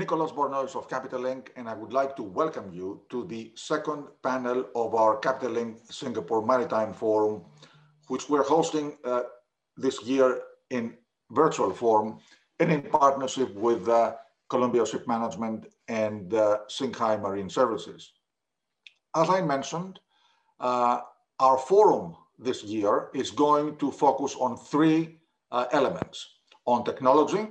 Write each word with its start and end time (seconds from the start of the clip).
Nicholas 0.00 0.32
Bornoz 0.32 0.74
of 0.76 0.88
Capital 0.88 1.20
Link, 1.20 1.52
and 1.56 1.68
I 1.68 1.74
would 1.74 1.92
like 1.92 2.16
to 2.16 2.22
welcome 2.22 2.72
you 2.72 3.02
to 3.10 3.26
the 3.26 3.52
second 3.54 4.06
panel 4.22 4.64
of 4.74 4.94
our 4.94 5.18
Capital 5.18 5.52
Link 5.52 5.76
Singapore 5.90 6.40
Maritime 6.40 6.94
Forum, 6.94 7.42
which 8.08 8.30
we're 8.30 8.42
hosting 8.42 8.96
uh, 9.04 9.24
this 9.76 10.02
year 10.02 10.40
in 10.70 10.94
virtual 11.32 11.74
form 11.74 12.18
and 12.60 12.72
in 12.72 12.80
partnership 12.80 13.54
with 13.54 13.86
uh, 13.90 14.14
Columbia 14.48 14.86
Ship 14.86 15.06
Management 15.06 15.66
and 15.88 16.32
uh, 16.32 16.60
Singhai 16.70 17.20
Marine 17.20 17.50
Services. 17.50 18.12
As 19.14 19.28
I 19.28 19.42
mentioned, 19.42 20.00
uh, 20.60 21.00
our 21.40 21.58
forum 21.58 22.16
this 22.38 22.64
year 22.64 23.10
is 23.12 23.30
going 23.30 23.76
to 23.76 23.92
focus 23.92 24.34
on 24.40 24.56
three 24.56 25.18
uh, 25.52 25.66
elements, 25.72 26.26
on 26.64 26.84
technology, 26.84 27.48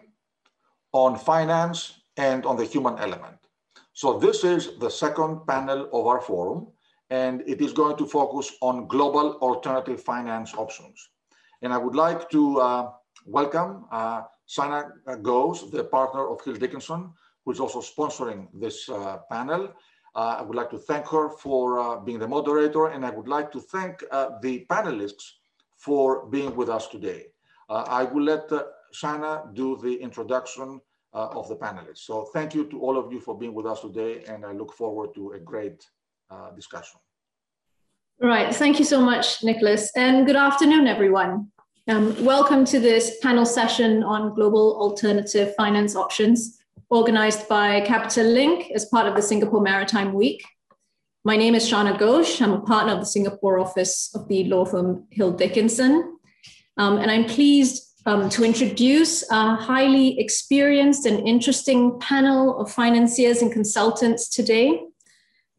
on 0.93 1.15
finance, 1.15 1.98
and 2.19 2.45
on 2.45 2.55
the 2.57 2.65
human 2.65 2.99
element. 2.99 3.37
So 3.93 4.19
this 4.19 4.43
is 4.43 4.77
the 4.77 4.89
second 4.89 5.47
panel 5.47 5.89
of 5.97 6.05
our 6.05 6.21
forum, 6.21 6.67
and 7.09 7.41
it 7.47 7.59
is 7.61 7.71
going 7.73 7.97
to 7.97 8.05
focus 8.05 8.51
on 8.61 8.87
global 8.87 9.27
alternative 9.47 10.03
finance 10.03 10.53
options. 10.53 10.97
And 11.61 11.73
I 11.73 11.77
would 11.77 11.95
like 11.95 12.29
to 12.29 12.59
uh, 12.59 12.91
welcome 13.25 13.85
uh, 13.91 14.21
Shana 14.53 14.91
Ghosh, 15.29 15.71
the 15.71 15.83
partner 15.83 16.27
of 16.31 16.43
Hill 16.43 16.55
Dickinson, 16.55 17.11
who 17.43 17.51
is 17.51 17.59
also 17.59 17.81
sponsoring 17.81 18.47
this 18.53 18.89
uh, 18.89 19.17
panel. 19.31 19.73
Uh, 20.15 20.35
I 20.39 20.41
would 20.41 20.55
like 20.55 20.71
to 20.71 20.77
thank 20.77 21.07
her 21.07 21.29
for 21.29 21.79
uh, 21.79 21.99
being 21.99 22.19
the 22.19 22.27
moderator, 22.27 22.87
and 22.87 23.05
I 23.05 23.11
would 23.11 23.27
like 23.27 23.49
to 23.53 23.61
thank 23.61 24.03
uh, 24.11 24.31
the 24.41 24.65
panelists 24.69 25.25
for 25.77 26.25
being 26.27 26.55
with 26.55 26.69
us 26.69 26.87
today. 26.87 27.21
I 27.69 28.03
will 28.03 28.23
let 28.23 28.49
Shana 28.99 29.53
do 29.53 29.77
the 29.83 29.93
introduction 30.07 30.81
of 31.13 31.47
the 31.49 31.55
panelists. 31.55 31.99
So 31.99 32.25
thank 32.33 32.53
you 32.53 32.65
to 32.65 32.79
all 32.81 32.97
of 32.97 33.11
you 33.11 33.19
for 33.19 33.37
being 33.37 33.53
with 33.53 33.65
us 33.65 33.81
today, 33.81 34.23
and 34.27 34.45
I 34.45 34.51
look 34.51 34.73
forward 34.73 35.13
to 35.15 35.31
a 35.31 35.39
great 35.39 35.85
discussion. 36.55 36.99
Right, 38.21 38.53
thank 38.53 38.79
you 38.79 38.85
so 38.85 39.01
much, 39.01 39.43
Nicholas, 39.43 39.91
and 39.95 40.25
good 40.25 40.35
afternoon, 40.35 40.87
everyone. 40.87 41.51
Um, 41.87 42.13
welcome 42.23 42.65
to 42.65 42.79
this 42.79 43.17
panel 43.21 43.45
session 43.45 44.03
on 44.03 44.35
global 44.35 44.79
alternative 44.79 45.55
finance 45.55 45.95
options, 45.95 46.59
organized 46.89 47.47
by 47.47 47.81
Capital 47.81 48.25
Link 48.25 48.71
as 48.75 48.85
part 48.85 49.07
of 49.07 49.15
the 49.15 49.21
Singapore 49.21 49.61
Maritime 49.61 50.13
Week. 50.13 50.43
My 51.23 51.35
name 51.35 51.55
is 51.55 51.67
Shana 51.67 51.97
Ghosh. 51.97 52.41
I'm 52.41 52.51
a 52.51 52.61
partner 52.61 52.93
of 52.93 52.99
the 52.99 53.05
Singapore 53.05 53.57
office 53.57 54.13
of 54.13 54.27
the 54.27 54.43
law 54.43 54.65
firm 54.65 55.07
Hill 55.11 55.31
Dickinson. 55.31 56.19
Um, 56.77 56.97
and 56.97 57.09
I'm 57.09 57.25
pleased 57.25 57.88
um, 58.05 58.29
to 58.29 58.43
introduce 58.43 59.29
a 59.29 59.55
highly 59.55 60.19
experienced 60.19 61.05
and 61.05 61.27
interesting 61.27 61.99
panel 61.99 62.59
of 62.59 62.71
financiers 62.71 63.41
and 63.41 63.51
consultants 63.51 64.29
today. 64.29 64.81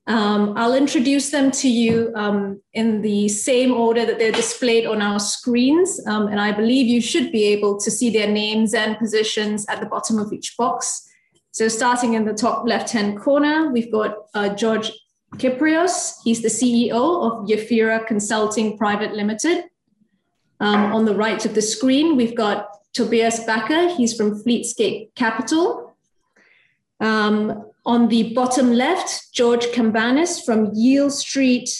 Um, 0.07 0.55
I'll 0.57 0.75
introduce 0.75 1.31
them 1.31 1.51
to 1.53 1.69
you 1.69 2.13
um, 2.17 2.61
in 2.73 3.03
the 3.03 3.29
same 3.29 3.73
order 3.73 4.05
that 4.05 4.19
they're 4.19 4.33
displayed 4.33 4.87
on 4.87 5.01
our 5.03 5.21
screens. 5.21 6.01
Um, 6.07 6.27
and 6.27 6.41
I 6.41 6.53
believe 6.53 6.87
you 6.87 7.01
should 7.01 7.31
be 7.31 7.45
able 7.45 7.79
to 7.79 7.91
see 7.91 8.11
their 8.11 8.29
names 8.29 8.75
and 8.75 8.99
positions 8.99 9.67
at 9.69 9.79
the 9.81 9.87
bottom 9.87 10.19
of 10.19 10.33
each 10.33 10.57
box. 10.57 11.07
So 11.53 11.69
starting 11.69 12.15
in 12.15 12.25
the 12.25 12.35
top 12.35 12.67
left-hand 12.67 13.21
corner, 13.21 13.71
we've 13.71 13.93
got 13.93 14.17
uh, 14.35 14.55
George 14.55 14.91
Kyprios. 15.37 16.15
He's 16.25 16.43
the 16.43 16.49
CEO 16.49 16.93
of 16.93 17.49
Yafira 17.49 18.07
Consulting 18.07 18.77
Private 18.79 19.13
Limited. 19.13 19.65
Um, 20.61 20.93
on 20.93 21.05
the 21.07 21.15
right 21.15 21.45
of 21.47 21.55
the 21.55 21.63
screen, 21.63 22.17
we've 22.17 22.37
got 22.37 22.69
Tobias 22.93 23.45
Backer. 23.45 23.89
He's 23.95 24.15
from 24.15 24.43
Fleetscape 24.43 25.15
Capital. 25.15 25.97
Um, 27.01 27.65
on 27.87 28.09
the 28.09 28.35
bottom 28.35 28.73
left, 28.73 29.33
George 29.33 29.67
Cambanis 29.67 30.45
from 30.45 30.73
YieldStreet 30.73 31.71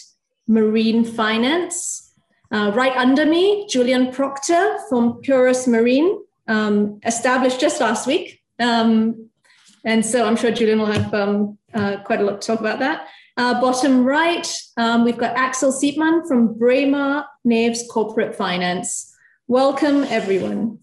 Marine 0.49 1.05
Finance. 1.05 2.13
Uh, 2.51 2.73
right 2.75 2.97
under 2.97 3.27
me, 3.27 3.67
Julian 3.69 4.11
Proctor 4.11 4.79
from 4.89 5.21
Purus 5.21 5.69
Marine, 5.69 6.19
um, 6.49 7.01
established 7.05 7.61
just 7.61 7.81
last 7.81 8.07
week. 8.07 8.41
Um, 8.59 9.29
and 9.85 10.05
so 10.05 10.27
I'm 10.27 10.37
sure 10.37 10.51
Julian 10.51 10.79
will 10.79 10.87
have 10.87 11.15
um, 11.15 11.59
uh, 11.73 11.99
quite 11.99 12.21
a 12.21 12.25
lot 12.25 12.41
to 12.41 12.47
talk 12.47 12.61
about 12.61 12.81
that. 12.81 13.07
Uh, 13.41 13.59
bottom 13.59 14.05
right, 14.05 14.47
um, 14.77 15.03
we've 15.03 15.17
got 15.17 15.35
Axel 15.35 15.73
Siepmann 15.73 16.29
from 16.29 16.59
Braemar 16.59 17.25
Naves 17.43 17.83
Corporate 17.91 18.35
Finance. 18.35 19.17
Welcome, 19.49 20.05
everyone. 20.05 20.79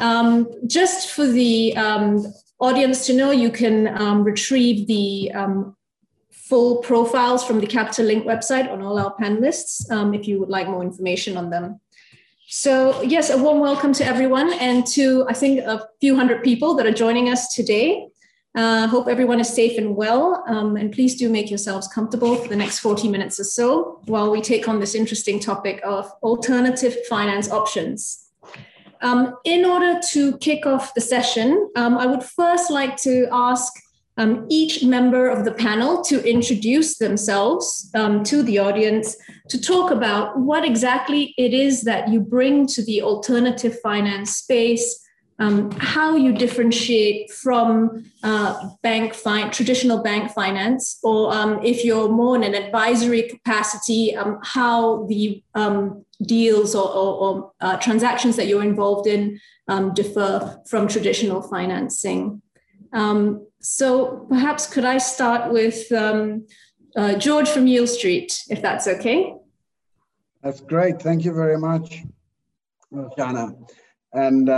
Um, 0.00 0.48
just 0.66 1.12
for 1.12 1.24
the 1.24 1.76
um, 1.76 2.26
audience 2.58 3.06
to 3.06 3.12
know, 3.12 3.30
you 3.30 3.48
can 3.48 3.96
um, 3.96 4.24
retrieve 4.24 4.88
the 4.88 5.30
um, 5.36 5.76
full 6.32 6.78
profiles 6.78 7.44
from 7.44 7.60
the 7.60 7.66
Capital 7.68 8.06
Link 8.06 8.26
website 8.26 8.68
on 8.68 8.82
all 8.82 8.98
our 8.98 9.14
panelists 9.14 9.86
if 10.16 10.26
you 10.26 10.40
would 10.40 10.48
like 10.48 10.66
more 10.66 10.82
information 10.82 11.36
on 11.36 11.48
them. 11.48 11.78
So 12.48 13.02
yes, 13.02 13.30
a 13.30 13.38
warm 13.38 13.60
welcome 13.60 13.92
to 13.92 14.04
everyone 14.04 14.52
and 14.54 14.84
to, 14.88 15.26
I 15.28 15.32
think, 15.32 15.60
a 15.60 15.86
few 16.00 16.16
hundred 16.16 16.42
people 16.42 16.74
that 16.74 16.86
are 16.86 16.92
joining 16.92 17.28
us 17.28 17.54
today. 17.54 18.08
Uh, 18.54 18.86
hope 18.86 19.08
everyone 19.08 19.40
is 19.40 19.52
safe 19.52 19.76
and 19.78 19.96
well. 19.96 20.44
Um, 20.46 20.76
and 20.76 20.92
please 20.92 21.16
do 21.16 21.28
make 21.28 21.50
yourselves 21.50 21.88
comfortable 21.88 22.36
for 22.36 22.48
the 22.48 22.56
next 22.56 22.78
40 22.78 23.08
minutes 23.08 23.40
or 23.40 23.44
so 23.44 24.00
while 24.06 24.30
we 24.30 24.40
take 24.40 24.68
on 24.68 24.78
this 24.78 24.94
interesting 24.94 25.40
topic 25.40 25.80
of 25.84 26.10
alternative 26.22 26.96
finance 27.08 27.50
options. 27.50 28.30
Um, 29.02 29.36
in 29.44 29.64
order 29.64 30.00
to 30.12 30.38
kick 30.38 30.66
off 30.66 30.94
the 30.94 31.00
session, 31.00 31.68
um, 31.76 31.98
I 31.98 32.06
would 32.06 32.22
first 32.22 32.70
like 32.70 32.96
to 32.98 33.26
ask 33.32 33.72
um, 34.16 34.46
each 34.48 34.84
member 34.84 35.28
of 35.28 35.44
the 35.44 35.52
panel 35.52 36.02
to 36.04 36.24
introduce 36.24 36.98
themselves 36.98 37.90
um, 37.94 38.22
to 38.24 38.42
the 38.42 38.58
audience 38.58 39.16
to 39.48 39.60
talk 39.60 39.90
about 39.90 40.38
what 40.38 40.64
exactly 40.64 41.34
it 41.36 41.52
is 41.52 41.82
that 41.82 42.08
you 42.08 42.20
bring 42.20 42.66
to 42.68 42.84
the 42.84 43.02
alternative 43.02 43.78
finance 43.80 44.36
space, 44.36 45.03
um, 45.38 45.70
how 45.72 46.14
you 46.16 46.32
differentiate 46.32 47.30
from 47.30 48.04
uh, 48.22 48.70
bank 48.82 49.14
fi- 49.14 49.48
traditional 49.48 50.02
bank 50.02 50.30
finance, 50.30 50.98
or 51.02 51.34
um, 51.34 51.60
if 51.64 51.84
you're 51.84 52.08
more 52.08 52.36
in 52.36 52.44
an 52.44 52.54
advisory 52.54 53.24
capacity, 53.24 54.16
um, 54.16 54.38
how 54.42 55.06
the 55.06 55.42
um, 55.54 56.04
deals 56.24 56.74
or, 56.74 56.88
or, 56.88 57.14
or 57.14 57.52
uh, 57.60 57.76
transactions 57.78 58.36
that 58.36 58.46
you're 58.46 58.62
involved 58.62 59.06
in 59.08 59.40
um, 59.68 59.92
differ 59.92 60.60
from 60.68 60.86
traditional 60.86 61.42
financing. 61.42 62.40
Um, 62.92 63.46
so 63.60 64.26
perhaps 64.28 64.66
could 64.66 64.84
I 64.84 64.98
start 64.98 65.52
with 65.52 65.90
uh, 65.90 66.38
George 67.18 67.48
from 67.48 67.66
YieldStreet, 67.66 68.44
if 68.50 68.62
that's 68.62 68.86
okay? 68.86 69.34
That's 70.44 70.60
great. 70.60 71.02
Thank 71.02 71.24
you 71.24 71.34
very 71.34 71.58
much, 71.58 72.02
Shana. 72.92 73.56
And 74.12 74.48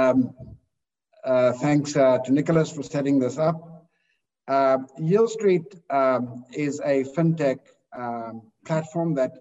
uh, 1.26 1.52
thanks 1.52 1.96
uh, 1.96 2.18
to 2.24 2.32
Nicholas 2.32 2.70
for 2.70 2.84
setting 2.84 3.18
this 3.18 3.36
up. 3.36 3.88
Uh, 4.46 4.78
YieldStreet 5.00 5.80
um, 5.90 6.44
is 6.52 6.80
a 6.84 7.02
fintech 7.02 7.58
um, 7.96 8.42
platform 8.64 9.14
that 9.14 9.32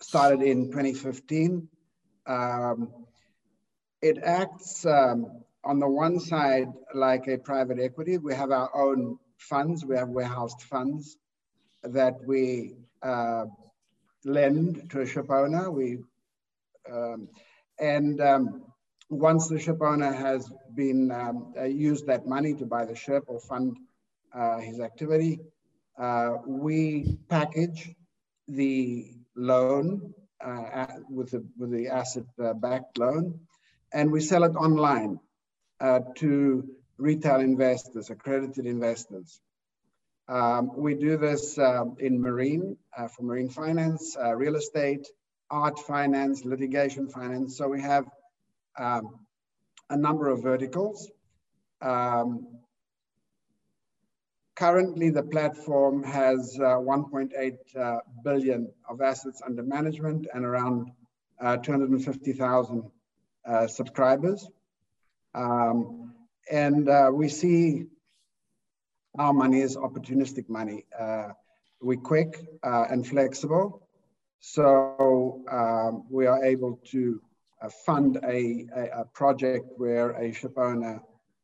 started 0.00 0.42
in 0.42 0.66
2015. 0.66 1.68
Um, 2.26 2.92
it 4.02 4.18
acts 4.24 4.84
um, 4.84 5.44
on 5.64 5.78
the 5.78 5.88
one 5.88 6.18
side 6.18 6.68
like 6.92 7.28
a 7.28 7.38
private 7.38 7.78
equity. 7.78 8.18
We 8.18 8.34
have 8.34 8.50
our 8.50 8.70
own 8.76 9.18
funds, 9.38 9.84
we 9.84 9.96
have 9.96 10.08
warehoused 10.08 10.62
funds 10.62 11.16
that 11.84 12.16
we 12.26 12.74
uh, 13.02 13.44
lend 14.24 14.90
to 14.90 15.02
a 15.02 15.06
ship 15.06 15.30
owner. 15.30 15.70
We 15.70 15.98
um, 16.90 17.28
and 17.78 18.20
um, 18.20 18.64
once 19.08 19.48
the 19.48 19.58
ship 19.58 19.78
owner 19.80 20.12
has 20.12 20.50
been 20.74 21.10
um, 21.10 21.54
uh, 21.58 21.64
used 21.64 22.06
that 22.06 22.26
money 22.26 22.54
to 22.54 22.66
buy 22.66 22.84
the 22.84 22.94
ship 22.94 23.24
or 23.26 23.40
fund 23.40 23.76
uh, 24.34 24.58
his 24.58 24.80
activity, 24.80 25.40
uh, 25.98 26.36
we 26.46 27.18
package 27.28 27.94
the 28.48 29.10
loan 29.34 30.12
uh, 30.44 30.86
with 31.08 31.30
the 31.30 31.44
with 31.56 31.70
the 31.70 31.88
asset-backed 31.88 32.98
uh, 32.98 33.04
loan, 33.04 33.40
and 33.92 34.12
we 34.12 34.20
sell 34.20 34.44
it 34.44 34.54
online 34.56 35.18
uh, 35.80 36.00
to 36.16 36.68
retail 36.98 37.40
investors, 37.40 38.10
accredited 38.10 38.66
investors. 38.66 39.40
Um, 40.28 40.72
we 40.76 40.94
do 40.94 41.16
this 41.16 41.56
um, 41.58 41.96
in 42.00 42.20
marine, 42.20 42.76
for 43.14 43.22
marine 43.22 43.48
finance, 43.48 44.16
real 44.34 44.56
estate, 44.56 45.06
art 45.50 45.78
finance, 45.78 46.44
litigation 46.44 47.08
finance. 47.08 47.56
So 47.56 47.68
we 47.68 47.80
have 47.80 48.04
um, 48.78 49.20
a 49.90 49.96
number 49.96 50.28
of 50.28 50.42
verticals. 50.42 51.10
Um, 51.80 52.46
currently, 54.56 55.10
the 55.10 55.22
platform 55.22 56.02
has 56.02 56.58
uh, 56.60 56.76
1.8 56.78 57.56
uh, 57.76 57.98
billion 58.24 58.72
of 58.88 59.00
assets 59.00 59.42
under 59.44 59.62
management 59.62 60.26
and 60.34 60.44
around 60.44 60.90
uh, 61.40 61.56
250,000 61.58 62.90
uh, 63.46 63.66
subscribers. 63.66 64.48
Um, 65.34 66.14
and 66.50 66.88
uh, 66.88 67.10
we 67.12 67.28
see 67.28 67.84
our 69.18 69.32
money 69.32 69.60
is 69.60 69.76
opportunistic 69.76 70.48
money. 70.48 70.84
Uh, 70.98 71.28
we're 71.80 72.00
quick 72.00 72.38
and 72.62 73.06
flexible, 73.06 73.86
so 74.40 75.42
um, 75.50 76.04
we 76.10 76.26
are 76.26 76.42
able 76.42 76.80
to 76.86 77.20
uh, 77.62 77.68
fund 77.68 78.18
a, 78.24 78.66
a, 78.76 79.00
a, 79.00 79.04
project 79.14 79.66
where 79.76 80.10
a 80.10 80.32
ship 80.32 80.52
owner 80.56 81.00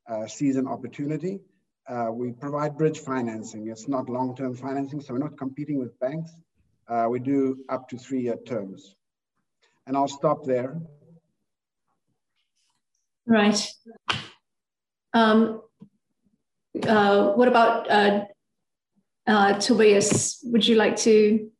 uh, 0.08 0.26
sees 0.26 0.56
an 0.56 0.66
opportunity. 0.66 1.40
Uh, 1.88 2.08
we 2.12 2.32
provide 2.32 2.76
bridge 2.76 3.00
financing. 3.00 3.68
It's 3.68 3.88
not 3.88 4.08
long-term 4.08 4.54
financing, 4.54 5.00
so 5.00 5.14
we're 5.14 5.20
not 5.20 5.36
competing 5.38 5.78
with 5.78 5.98
banks. 6.00 6.32
Uh, 6.88 7.06
we 7.08 7.18
do 7.18 7.64
up 7.68 7.88
to 7.88 7.98
three-year 7.98 8.36
terms. 8.46 8.94
And 9.86 9.96
I'll 9.96 10.08
stop 10.08 10.44
there. 10.44 10.80
Right. 13.26 13.66
Um, 15.14 15.62
uh, 16.86 17.32
what 17.32 17.48
about 17.48 17.90
uh, 17.90 18.24
uh, 19.26 19.54
Tobias? 19.58 20.40
Would 20.44 20.66
you 20.66 20.76
like 20.76 20.96
to 20.98 21.50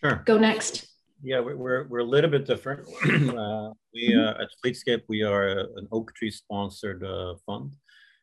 sure. 0.00 0.22
go 0.26 0.38
next? 0.38 0.89
Yeah, 1.22 1.40
we're, 1.40 1.86
we're 1.86 1.98
a 1.98 2.04
little 2.04 2.30
bit 2.30 2.46
different. 2.46 2.88
uh, 3.36 3.70
we 3.92 4.14
uh, 4.16 4.42
at 4.42 4.48
Fleetscape, 4.64 5.02
we 5.08 5.22
are 5.22 5.48
an 5.48 5.86
Oaktree 5.92 6.30
sponsored 6.30 7.04
uh, 7.04 7.34
fund 7.44 7.72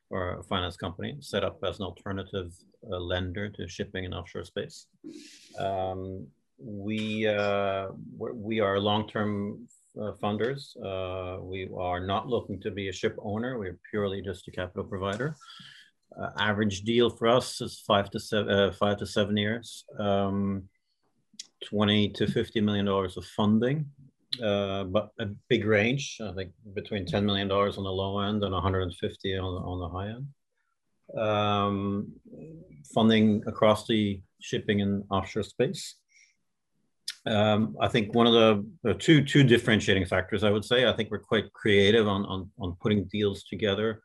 or 0.10 0.40
a 0.40 0.44
finance 0.44 0.78
company 0.78 1.18
set 1.20 1.44
up 1.44 1.60
as 1.64 1.80
an 1.80 1.86
alternative 1.86 2.54
uh, 2.92 2.98
lender 2.98 3.50
to 3.50 3.68
shipping 3.68 4.06
and 4.06 4.16
offshore 4.16 4.46
space. 4.46 4.88
Um, 5.60 6.26
we 6.60 7.28
uh, 7.28 7.90
we 8.18 8.62
are 8.62 8.80
long-term 8.80 9.68
uh, 10.02 10.14
funders. 10.24 10.76
We 11.44 11.70
are 11.78 12.00
not 12.00 12.28
looking 12.28 12.60
to 12.62 12.72
be 12.72 12.90
a 12.90 12.94
ship 12.94 13.16
owner. 13.22 13.60
We're 13.60 13.78
purely 13.92 14.24
just 14.24 14.48
a 14.48 14.52
capital 14.52 14.86
provider. 14.86 15.36
Average 16.40 16.82
deal 16.82 17.12
for 17.12 17.28
us 17.28 17.62
is 17.62 17.80
five 17.86 18.10
to 18.10 18.20
seven, 18.20 18.74
five 18.74 18.98
to 18.98 19.06
seven 19.06 19.38
years, 19.38 19.86
um, 20.00 20.64
20 21.66 22.10
to 22.10 22.28
50 22.28 22.62
million 22.62 22.86
dollars 22.86 23.18
of 23.18 23.26
funding, 23.26 23.86
uh, 24.44 24.84
but 24.86 25.12
a 25.20 25.28
big 25.50 25.66
range. 25.66 26.18
I 26.22 26.34
think 26.34 26.52
between 26.74 27.06
10 27.06 27.26
million 27.26 27.48
dollars 27.48 27.78
on 27.78 27.84
the 27.84 27.92
low 27.92 28.20
end 28.20 28.44
and 28.44 28.54
150 28.54 29.38
on, 29.38 29.44
on 29.44 29.80
the 29.80 29.90
high 29.90 30.10
end. 30.10 30.28
Um, 31.18 32.12
funding 32.94 33.44
across 33.48 33.88
the 33.88 34.22
shipping 34.42 34.82
and 34.82 35.04
offshore 35.10 35.44
space. 35.44 35.96
Um, 37.26 37.76
I 37.82 37.88
think 37.88 38.16
one 38.16 38.28
of 38.28 38.66
the, 38.84 38.94
two 38.94 39.24
two 39.24 39.44
differentiating 39.44 40.06
factors 40.06 40.44
I 40.44 40.50
would 40.50 40.64
say 40.64 40.88
I 40.88 40.94
think 40.94 41.12
we're 41.12 41.20
quite 41.20 41.52
creative 41.54 42.08
on 42.08 42.26
on, 42.26 42.50
on 42.60 42.78
putting 42.82 43.06
deals 43.06 43.44
together, 43.44 44.02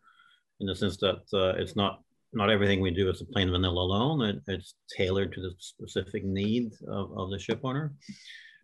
in 0.60 0.66
the 0.66 0.74
sense 0.74 0.96
that 0.98 1.22
uh, 1.32 1.54
it's 1.56 1.76
not 1.76 2.02
not 2.32 2.50
everything 2.50 2.80
we 2.80 2.90
do 2.90 3.10
is 3.10 3.20
a 3.20 3.26
plain 3.26 3.50
vanilla 3.50 3.80
loan. 3.80 4.22
It, 4.22 4.40
it's 4.46 4.74
tailored 4.96 5.32
to 5.32 5.40
the 5.40 5.54
specific 5.58 6.24
need 6.24 6.72
of, 6.88 7.16
of 7.16 7.30
the 7.30 7.38
ship 7.38 7.60
owner. 7.62 7.92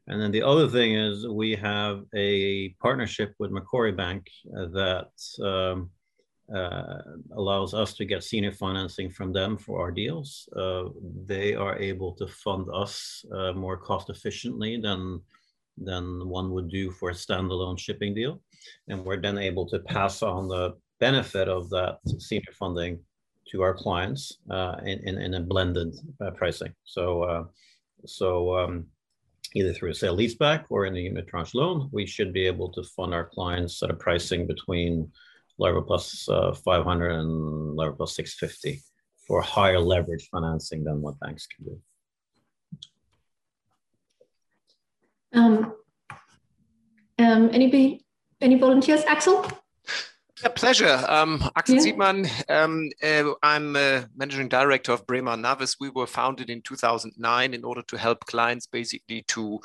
And 0.06 0.20
then 0.20 0.31
the 0.31 0.43
other 0.43 0.69
thing 0.69 0.94
is 0.94 1.29
we 1.29 1.55
have 1.56 2.03
a 2.15 2.70
partnership 2.81 3.35
with 3.38 3.50
Macquarie 3.50 3.93
Bank 3.93 4.26
that 4.44 5.11
um, 5.43 5.91
uh, 6.55 7.03
allows 7.37 7.75
us 7.75 7.93
to 7.94 8.06
get 8.06 8.25
senior 8.25 8.53
financing 8.53 9.11
from 9.11 9.35
them 9.35 9.59
for 9.59 9.82
our 9.82 9.91
deals. 9.91 10.49
Uh, 10.56 10.85
they 11.26 11.55
are 11.55 11.76
able 11.79 12.14
to 12.14 12.26
fund 12.26 12.67
us 12.73 13.23
uh, 13.35 13.53
more 13.53 13.76
cost 13.76 14.09
efficiently 14.09 14.81
than 14.81 15.21
than 15.81 16.29
one 16.29 16.50
would 16.50 16.69
do 16.69 16.91
for 16.91 17.11
a 17.11 17.14
standalone 17.14 17.79
shipping 17.79 18.12
deal, 18.12 18.41
and 18.88 19.05
we're 19.05 19.21
then 19.21 19.38
able 19.38 19.64
to 19.69 19.79
pass 19.81 20.23
on 20.23 20.49
the 20.49 20.75
benefit 20.99 21.49
of 21.49 21.71
that 21.71 21.99
senior 22.19 22.53
funding 22.59 22.99
to 23.50 23.62
our 23.62 23.75
clients 23.75 24.39
uh, 24.50 24.77
in, 24.85 24.99
in, 25.09 25.19
in, 25.19 25.35
a 25.35 25.41
blended 25.41 25.95
uh, 26.21 26.31
pricing. 26.33 26.73
So 26.85 27.23
uh, 27.23 27.45
so 28.06 28.56
um, 28.59 28.87
either 29.55 29.73
through 29.73 29.91
a 29.91 29.95
sale 29.95 30.17
leaseback 30.17 30.65
or 30.69 30.87
in 30.87 30.97
a 30.97 30.99
unitranche 30.99 31.55
loan, 31.55 31.89
we 31.93 32.06
should 32.06 32.33
be 32.33 32.47
able 32.47 32.71
to 32.73 32.83
fund 32.83 33.15
our 33.15 33.27
clients 33.27 33.83
at 33.83 33.91
a 33.91 33.95
pricing 33.95 34.47
between 34.47 35.11
LIBOR 35.59 35.83
plus, 35.83 36.29
uh, 36.29 36.53
500 36.53 37.11
and 37.11 37.77
LIBOR 37.77 37.95
plus 37.95 38.15
650 38.15 38.83
for 39.27 39.43
higher 39.43 39.81
leverage 39.81 40.29
financing 40.31 40.85
than 40.85 41.03
what 41.03 41.19
banks 41.21 41.47
can 41.47 41.65
do. 41.65 41.81
Um, 45.35 45.75
um, 47.19 47.50
any, 47.53 48.05
any 48.41 48.59
volunteers? 48.59 49.05
Axel? 49.05 49.45
A 50.44 50.50
pleasure. 50.50 51.05
Um, 51.08 51.43
Axel 51.56 51.76
yeah. 51.76 51.82
Siepmann. 51.82 52.50
Um, 52.50 52.90
uh, 53.02 53.35
I'm 53.43 53.75
a 53.75 54.06
managing 54.17 54.49
director 54.49 54.93
of 54.93 55.06
Braemar 55.06 55.37
Naves. 55.37 55.76
We 55.81 55.90
were 55.90 56.06
founded 56.06 56.49
in 56.49 56.62
2009 56.62 57.55
in 57.55 57.64
order 57.64 57.82
to 57.82 57.99
help 57.99 58.25
clients 58.26 58.67
basically 58.67 59.23
to, 59.29 59.61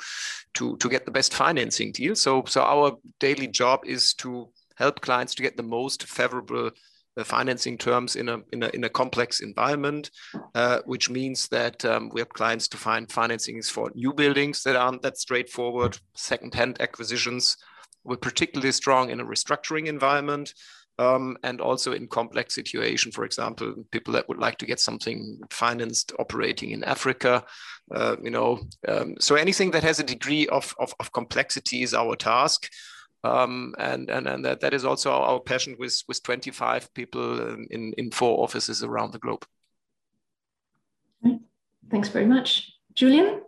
to, 0.54 0.76
to 0.76 0.88
get 0.88 1.04
the 1.04 1.12
best 1.12 1.32
financing 1.32 1.92
deal. 1.92 2.16
So, 2.16 2.44
so 2.46 2.62
our 2.62 2.96
daily 3.20 3.46
job 3.46 3.80
is 3.84 4.14
to 4.14 4.48
help 4.76 5.00
clients 5.00 5.34
to 5.36 5.42
get 5.42 5.56
the 5.56 5.62
most 5.62 6.08
favorable 6.08 6.70
uh, 7.16 7.22
financing 7.22 7.78
terms 7.78 8.16
in 8.16 8.28
a, 8.28 8.38
in 8.52 8.64
a, 8.64 8.68
in 8.70 8.82
a 8.82 8.88
complex 8.88 9.38
environment, 9.38 10.10
uh, 10.56 10.80
which 10.86 11.08
means 11.08 11.46
that 11.48 11.84
um, 11.84 12.10
we 12.12 12.20
help 12.20 12.32
clients 12.32 12.66
to 12.66 12.76
find 12.76 13.08
financings 13.08 13.66
for 13.66 13.92
new 13.94 14.12
buildings 14.12 14.64
that 14.64 14.74
aren't 14.74 15.02
that 15.02 15.16
straightforward, 15.16 15.96
second-hand 16.14 16.80
acquisitions. 16.80 17.56
We're 18.04 18.16
particularly 18.16 18.72
strong 18.72 19.10
in 19.10 19.20
a 19.20 19.24
restructuring 19.24 19.86
environment. 19.86 20.54
Um, 20.96 21.36
and 21.42 21.60
also 21.60 21.92
in 21.92 22.06
complex 22.06 22.54
situation, 22.54 23.10
for 23.10 23.24
example, 23.24 23.74
people 23.90 24.14
that 24.14 24.28
would 24.28 24.38
like 24.38 24.58
to 24.58 24.66
get 24.66 24.78
something 24.78 25.40
financed 25.50 26.12
operating 26.20 26.70
in 26.70 26.84
Africa, 26.84 27.42
uh, 27.92 28.14
you 28.22 28.30
know, 28.30 28.60
um, 28.86 29.16
so 29.18 29.34
anything 29.34 29.72
that 29.72 29.82
has 29.82 29.98
a 29.98 30.04
degree 30.04 30.46
of, 30.46 30.72
of, 30.78 30.94
of 31.00 31.10
complexity 31.10 31.82
is 31.82 31.94
our 31.94 32.14
task. 32.14 32.70
Um, 33.24 33.74
and 33.78 34.08
and, 34.08 34.28
and 34.28 34.44
that, 34.44 34.60
that 34.60 34.72
is 34.72 34.84
also 34.84 35.10
our 35.10 35.40
passion 35.40 35.74
with, 35.80 36.00
with 36.06 36.22
25 36.22 36.94
people 36.94 37.56
in, 37.70 37.92
in 37.98 38.10
four 38.12 38.44
offices 38.44 38.84
around 38.84 39.12
the 39.12 39.18
globe. 39.18 39.44
Thanks 41.90 42.08
very 42.08 42.26
much. 42.26 42.72
Julian? 42.94 43.42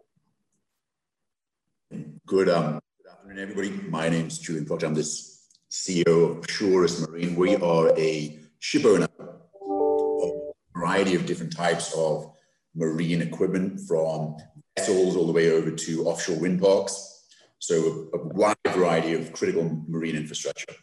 Good, 2.27 2.49
um, 2.49 2.73
good 2.73 2.83
afternoon, 3.27 3.51
everybody. 3.51 3.89
My 3.89 4.09
name 4.09 4.29
is 4.29 4.39
Julian 4.39 4.67
Fox. 4.67 4.85
I'm 4.85 4.95
the 4.95 5.01
CEO 5.01 6.39
of 6.39 6.43
Purus 6.43 7.01
Marine. 7.01 7.35
We 7.35 7.57
are 7.57 7.91
a 7.99 8.39
ship 8.61 8.85
owner 8.85 9.09
of 9.21 10.31
a 10.31 10.79
variety 10.79 11.17
of 11.17 11.27
different 11.27 11.53
types 11.53 11.93
of 11.97 12.33
marine 12.77 13.23
equipment 13.23 13.81
from 13.81 14.37
vessels 14.79 15.17
all 15.17 15.27
the 15.27 15.33
way 15.33 15.51
over 15.51 15.73
to 15.73 16.07
offshore 16.07 16.39
wind 16.39 16.61
parks. 16.61 17.25
So 17.59 18.09
a, 18.15 18.19
wide 18.19 18.55
variety 18.69 19.15
of 19.15 19.33
critical 19.33 19.83
marine 19.89 20.15
infrastructure. 20.15 20.75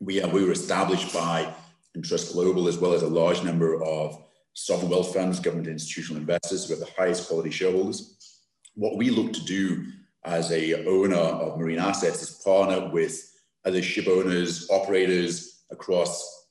We, 0.00 0.24
we 0.24 0.46
were 0.46 0.52
established 0.52 1.12
by 1.12 1.52
Entrust 1.94 2.32
Global 2.32 2.68
as 2.68 2.78
well 2.78 2.94
as 2.94 3.02
a 3.02 3.08
large 3.08 3.42
number 3.44 3.84
of 3.84 4.16
sovereign 4.54 4.90
wealth 4.90 5.12
funds, 5.12 5.40
government 5.40 5.68
institutional 5.68 6.22
investors. 6.22 6.70
We 6.70 6.76
have 6.78 6.86
the 6.86 6.94
highest 6.96 7.28
quality 7.28 7.50
shareholders. 7.50 8.40
What 8.76 8.96
we 8.96 9.10
look 9.10 9.34
to 9.34 9.44
do 9.44 9.84
as 10.26 10.50
a 10.50 10.84
owner 10.86 11.16
of 11.16 11.56
marine 11.56 11.78
assets 11.78 12.20
is 12.20 12.30
partner 12.44 12.90
with 12.90 13.32
other 13.64 13.80
ship 13.80 14.08
owners, 14.08 14.68
operators 14.70 15.64
across 15.70 16.48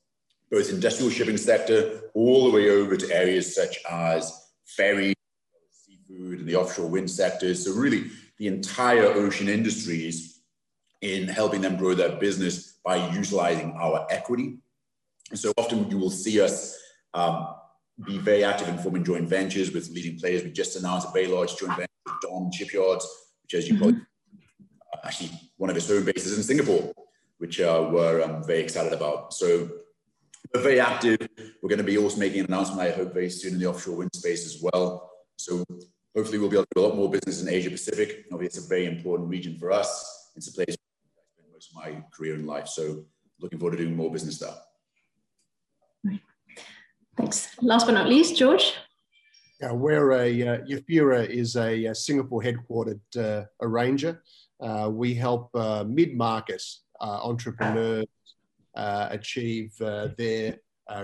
both 0.50 0.70
industrial 0.70 1.10
shipping 1.10 1.36
sector 1.36 2.10
all 2.14 2.44
the 2.44 2.56
way 2.56 2.70
over 2.70 2.96
to 2.96 3.14
areas 3.14 3.54
such 3.54 3.78
as 3.88 4.50
ferry, 4.64 5.14
seafood, 5.70 6.40
and 6.40 6.48
the 6.48 6.56
offshore 6.56 6.88
wind 6.88 7.10
sectors. 7.10 7.64
So 7.64 7.72
really 7.72 8.10
the 8.38 8.46
entire 8.46 9.06
ocean 9.06 9.48
industries 9.48 10.40
in 11.02 11.28
helping 11.28 11.60
them 11.60 11.76
grow 11.76 11.94
their 11.94 12.16
business 12.16 12.78
by 12.84 13.10
utilizing 13.12 13.76
our 13.78 14.06
equity. 14.10 14.58
So 15.34 15.52
often 15.58 15.90
you 15.90 15.98
will 15.98 16.10
see 16.10 16.40
us 16.40 16.78
um, 17.12 17.48
be 18.04 18.18
very 18.18 18.44
active 18.44 18.68
in 18.68 18.78
forming 18.78 19.04
joint 19.04 19.28
ventures 19.28 19.72
with 19.72 19.90
leading 19.90 20.18
players. 20.18 20.44
We 20.44 20.50
just 20.50 20.76
announced 20.76 21.08
a 21.08 21.12
very 21.12 21.26
large 21.26 21.56
joint 21.56 21.72
venture 21.72 21.88
with 22.04 22.14
Dawn 22.22 22.50
Shipyards, 22.52 23.06
which 23.46 23.54
as 23.54 23.68
you 23.68 23.74
mm-hmm. 23.74 23.82
probably 23.82 24.00
actually 25.04 25.30
one 25.56 25.70
of 25.70 25.76
its 25.76 25.88
home 25.88 26.04
bases 26.04 26.36
in 26.36 26.42
Singapore, 26.42 26.92
which 27.38 27.60
uh, 27.60 27.88
we're 27.92 28.22
um, 28.22 28.42
very 28.42 28.58
excited 28.58 28.92
about. 28.92 29.32
So 29.32 29.70
we're 30.52 30.62
very 30.62 30.80
active. 30.80 31.18
We're 31.62 31.68
going 31.68 31.78
to 31.78 31.84
be 31.84 31.96
also 31.96 32.18
making 32.18 32.40
an 32.40 32.46
announcement, 32.46 32.80
I 32.80 32.90
hope, 32.90 33.14
very 33.14 33.30
soon 33.30 33.54
in 33.54 33.60
the 33.60 33.66
offshore 33.66 33.96
wind 33.96 34.10
space 34.14 34.44
as 34.46 34.60
well. 34.60 35.12
So 35.36 35.64
hopefully 36.16 36.38
we'll 36.38 36.48
be 36.48 36.56
able 36.56 36.64
to 36.64 36.74
do 36.74 36.82
a 36.82 36.86
lot 36.86 36.96
more 36.96 37.08
business 37.08 37.40
in 37.40 37.48
Asia 37.48 37.70
Pacific. 37.70 38.24
Obviously, 38.32 38.58
it's 38.58 38.66
a 38.66 38.68
very 38.68 38.86
important 38.86 39.28
region 39.28 39.56
for 39.56 39.70
us. 39.70 40.32
It's 40.34 40.48
a 40.48 40.52
place 40.52 40.74
I 40.74 41.22
spent 41.34 41.52
most 41.52 41.70
of 41.70 41.76
my 41.76 42.02
career 42.12 42.34
in 42.34 42.46
life. 42.46 42.66
So 42.66 43.04
looking 43.40 43.60
forward 43.60 43.76
to 43.76 43.84
doing 43.84 43.96
more 43.96 44.10
business 44.10 44.38
there. 44.40 46.18
Thanks. 47.16 47.48
Last 47.62 47.86
but 47.86 47.92
not 47.92 48.08
least, 48.08 48.36
George. 48.36 48.74
Yeah, 49.60 49.72
we're 49.72 50.12
a 50.12 50.48
uh, 50.48 50.58
Yafira 50.64 51.28
is 51.28 51.56
a, 51.56 51.86
a 51.86 51.94
Singapore 51.94 52.42
headquartered 52.42 53.00
uh, 53.16 53.46
arranger. 53.62 54.22
Uh, 54.60 54.90
we 54.92 55.14
help 55.14 55.50
uh, 55.54 55.84
mid-market 55.86 56.62
uh, 57.00 57.20
entrepreneurs 57.22 58.06
uh, 58.74 59.08
achieve 59.10 59.72
uh, 59.80 60.08
their 60.18 60.58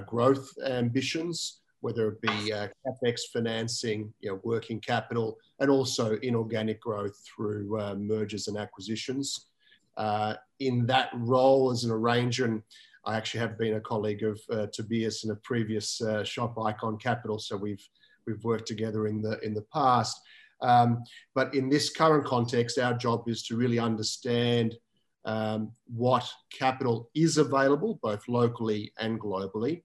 growth 0.06 0.48
ambitions 0.66 1.62
whether 1.82 2.08
it 2.08 2.20
be 2.20 2.52
uh, 2.52 2.68
capex 2.86 3.22
financing, 3.32 4.12
you 4.20 4.30
know, 4.30 4.40
working 4.44 4.80
capital, 4.80 5.36
and 5.58 5.68
also 5.68 6.16
inorganic 6.22 6.80
growth 6.80 7.20
through 7.26 7.78
uh, 7.78 7.94
mergers 7.96 8.46
and 8.48 8.56
acquisitions. 8.56 9.48
Uh, 9.96 10.34
in 10.60 10.86
that 10.86 11.10
role 11.14 11.70
as 11.70 11.84
an 11.84 11.90
arranger, 11.90 12.44
and 12.44 12.62
I 13.04 13.16
actually 13.16 13.40
have 13.40 13.58
been 13.58 13.74
a 13.74 13.80
colleague 13.80 14.22
of 14.22 14.40
uh, 14.50 14.66
Tobias 14.72 15.24
in 15.24 15.32
a 15.32 15.36
previous 15.36 16.00
uh, 16.00 16.22
shop, 16.22 16.56
Icon 16.56 16.98
Capital, 16.98 17.38
so 17.38 17.56
we've 17.56 17.86
we've 18.26 18.44
worked 18.44 18.66
together 18.66 19.06
in 19.06 19.22
the 19.22 19.38
in 19.40 19.54
the 19.54 19.66
past. 19.72 20.20
Um, 20.60 21.02
but 21.34 21.54
in 21.54 21.68
this 21.68 21.90
current 21.90 22.24
context, 22.24 22.78
our 22.78 22.94
job 22.94 23.28
is 23.28 23.42
to 23.44 23.56
really 23.56 23.78
understand 23.78 24.76
um, 25.24 25.72
what 25.86 26.28
capital 26.52 27.10
is 27.14 27.38
available, 27.38 27.98
both 28.02 28.26
locally 28.28 28.92
and 28.98 29.20
globally, 29.20 29.82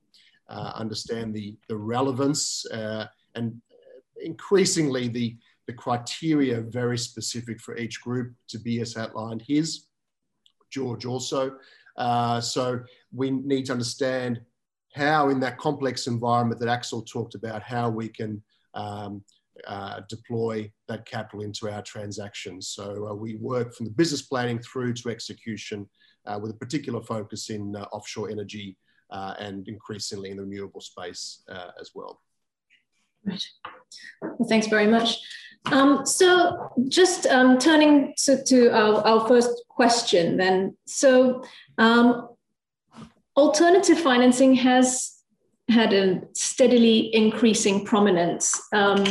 uh, 0.50 0.72
understand 0.75 1.34
the, 1.34 1.56
the 1.67 1.75
relevance 1.75 2.65
uh, 2.72 3.06
and 3.36 3.60
increasingly 4.22 5.08
the, 5.08 5.36
the 5.67 5.74
criteria 5.74 6.62
very 6.62 6.98
specific 6.98 7.60
for 7.60 7.77
each 7.77 8.01
group. 8.01 8.34
Tobias 8.48 8.98
outlined 8.98 9.44
his, 9.46 9.88
George 10.72 11.06
also. 11.06 11.58
Uh, 11.98 12.39
so 12.39 12.79
we 13.12 13.32
need 13.32 13.65
to 13.65 13.74
understand 13.74 14.41
how 14.98 15.30
in 15.30 15.39
that 15.42 15.58
complex 15.58 16.08
environment 16.08 16.60
that 16.60 16.70
Axel 16.70 17.04
talked 17.04 17.36
about, 17.36 17.62
how 17.62 17.89
we 17.89 18.10
can 18.10 18.42
um, 18.74 19.24
uh, 19.66 20.01
deploy 20.10 20.72
that 20.88 21.06
capital 21.06 21.42
into 21.42 21.70
our 21.70 21.82
transactions. 21.82 22.70
So 22.70 23.08
uh, 23.10 23.13
we 23.13 23.36
work 23.36 23.74
from 23.74 23.86
the 23.86 23.92
business 23.92 24.24
planning 24.24 24.60
through 24.60 24.94
to 24.96 25.10
execution 25.10 25.88
uh, 26.25 26.39
with 26.42 26.51
a 26.51 26.56
particular 26.56 27.01
focus 27.01 27.50
in 27.50 27.75
uh, 27.75 27.84
offshore 27.92 28.30
energy 28.30 28.77
uh, 29.12 29.36
and 29.39 29.68
increasingly 29.68 30.32
in 30.32 30.38
the 30.38 30.44
renewable 30.44 30.82
space 30.82 31.44
uh, 31.50 31.72
as 31.80 31.92
well. 31.96 32.22
Right. 33.25 33.44
Well, 34.22 34.48
thanks 34.50 34.68
very 34.68 34.88
much. 34.88 35.20
Um, 35.72 36.06
so 36.06 36.70
just 36.88 37.25
um, 37.25 37.58
turning 37.58 38.13
to, 38.24 38.44
to 38.44 38.70
our, 38.70 39.06
our, 39.06 39.27
first 39.27 39.50
question 39.68 40.38
then. 40.38 40.77
So 40.86 41.44
um, 41.77 42.30
alternative 43.38 44.00
financing 44.00 44.56
has 44.56 45.13
had 45.70 45.94
a 45.94 46.22
steadily 46.34 47.13
increasing 47.13 47.86
prominence 47.86 48.60
um, 48.74 49.06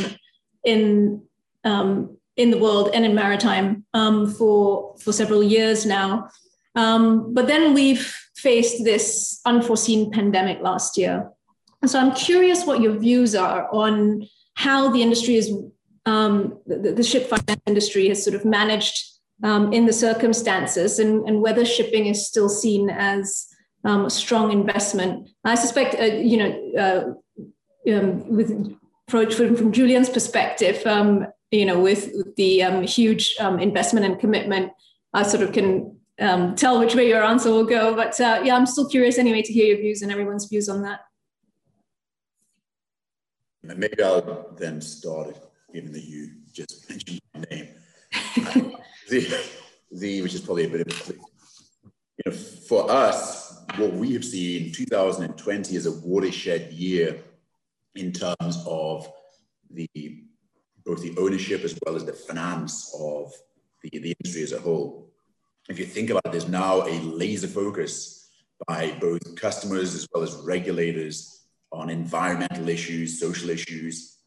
in 0.63 1.21
um, 1.63 2.17
in 2.35 2.51
the 2.51 2.57
world 2.57 2.91
and 2.93 3.05
in 3.05 3.15
maritime 3.15 3.85
um, 3.93 4.31
for 4.31 4.95
for 4.99 5.11
several 5.11 5.41
years 5.41 5.85
now. 5.85 6.29
Um, 6.75 7.33
but 7.33 7.47
then 7.47 7.73
we've 7.73 8.15
faced 8.35 8.83
this 8.83 9.41
unforeseen 9.45 10.11
pandemic 10.11 10.61
last 10.61 10.97
year. 10.97 11.31
And 11.81 11.89
so 11.89 11.99
I'm 11.99 12.13
curious 12.13 12.65
what 12.65 12.81
your 12.81 12.97
views 12.97 13.33
are 13.33 13.67
on 13.73 14.27
how 14.53 14.89
the 14.91 15.01
industry 15.01 15.35
is, 15.35 15.51
um, 16.05 16.59
the, 16.67 16.91
the, 16.91 17.03
ship 17.03 17.27
finance 17.29 17.61
industry 17.65 18.07
has 18.09 18.23
sort 18.23 18.35
of 18.35 18.45
managed 18.45 19.05
um, 19.43 19.73
in 19.73 19.85
the 19.85 19.93
circumstances 19.93 20.99
and, 20.99 21.27
and 21.27 21.41
whether 21.41 21.65
shipping 21.65 22.07
is 22.07 22.27
still 22.27 22.49
seen 22.49 22.89
as 22.89 23.47
um, 23.83 24.05
a 24.05 24.09
strong 24.09 24.51
investment. 24.51 25.29
I 25.43 25.55
suspect, 25.55 25.95
uh, 25.99 26.03
you 26.03 26.37
know, 26.37 27.17
uh, 27.87 27.93
um, 27.93 28.27
with 28.35 28.77
approach 29.07 29.35
from, 29.35 29.55
from 29.55 29.71
Julian's 29.71 30.09
perspective, 30.09 30.85
um, 30.85 31.27
you 31.51 31.65
know, 31.65 31.79
with, 31.79 32.11
with 32.13 32.35
the 32.35 32.63
um, 32.63 32.83
huge 32.83 33.35
um, 33.39 33.59
investment 33.59 34.05
and 34.05 34.19
commitment, 34.19 34.71
I 35.13 35.23
sort 35.23 35.43
of 35.43 35.53
can 35.53 35.97
um, 36.19 36.55
tell 36.55 36.79
which 36.79 36.95
way 36.95 37.07
your 37.07 37.23
answer 37.23 37.49
will 37.49 37.65
go. 37.65 37.95
But 37.95 38.19
uh, 38.19 38.41
yeah, 38.43 38.55
I'm 38.55 38.65
still 38.65 38.89
curious 38.89 39.17
anyway 39.17 39.41
to 39.41 39.53
hear 39.53 39.67
your 39.67 39.77
views 39.77 40.01
and 40.01 40.11
everyone's 40.11 40.45
views 40.45 40.67
on 40.67 40.81
that. 40.83 41.01
Maybe 43.63 44.01
I'll 44.01 44.55
then 44.57 44.79
start, 44.81 45.37
given 45.73 45.91
that 45.91 46.03
you 46.03 46.31
just 46.53 46.89
mentioned 46.89 47.21
my 47.33 47.43
name. 47.51 47.67
the, 49.09 49.49
the, 49.91 50.21
which 50.21 50.33
is 50.33 50.41
probably 50.41 50.65
a 50.65 50.69
bit 50.69 50.81
of 50.81 51.09
a. 51.09 51.13
You 51.13 52.31
know, 52.31 52.31
for 52.31 52.89
us, 52.89 53.46
what 53.75 53.93
we 53.93 54.13
have 54.13 54.23
seen 54.25 54.71
2020 54.71 55.75
is 55.75 55.85
a 55.85 55.91
watershed 55.91 56.71
year 56.71 57.21
in 57.95 58.11
terms 58.11 58.63
of 58.65 59.11
the 59.69 59.87
both 60.85 61.01
the 61.01 61.13
ownership 61.17 61.63
as 61.65 61.77
well 61.85 61.97
as 61.97 62.05
the 62.05 62.13
finance 62.13 62.95
of 62.97 63.33
the, 63.83 63.89
the 63.99 64.15
industry 64.19 64.43
as 64.43 64.53
a 64.53 64.59
whole. 64.59 65.11
If 65.67 65.79
you 65.79 65.85
think 65.85 66.09
about 66.09 66.25
it, 66.25 66.31
there's 66.31 66.47
now 66.47 66.83
a 66.83 66.95
laser 67.01 67.47
focus 67.47 68.29
by 68.65 68.95
both 69.01 69.35
customers 69.35 69.93
as 69.95 70.07
well 70.13 70.23
as 70.23 70.33
regulators 70.35 71.45
on 71.73 71.89
environmental 71.89 72.69
issues, 72.69 73.19
social 73.19 73.49
issues. 73.49 74.19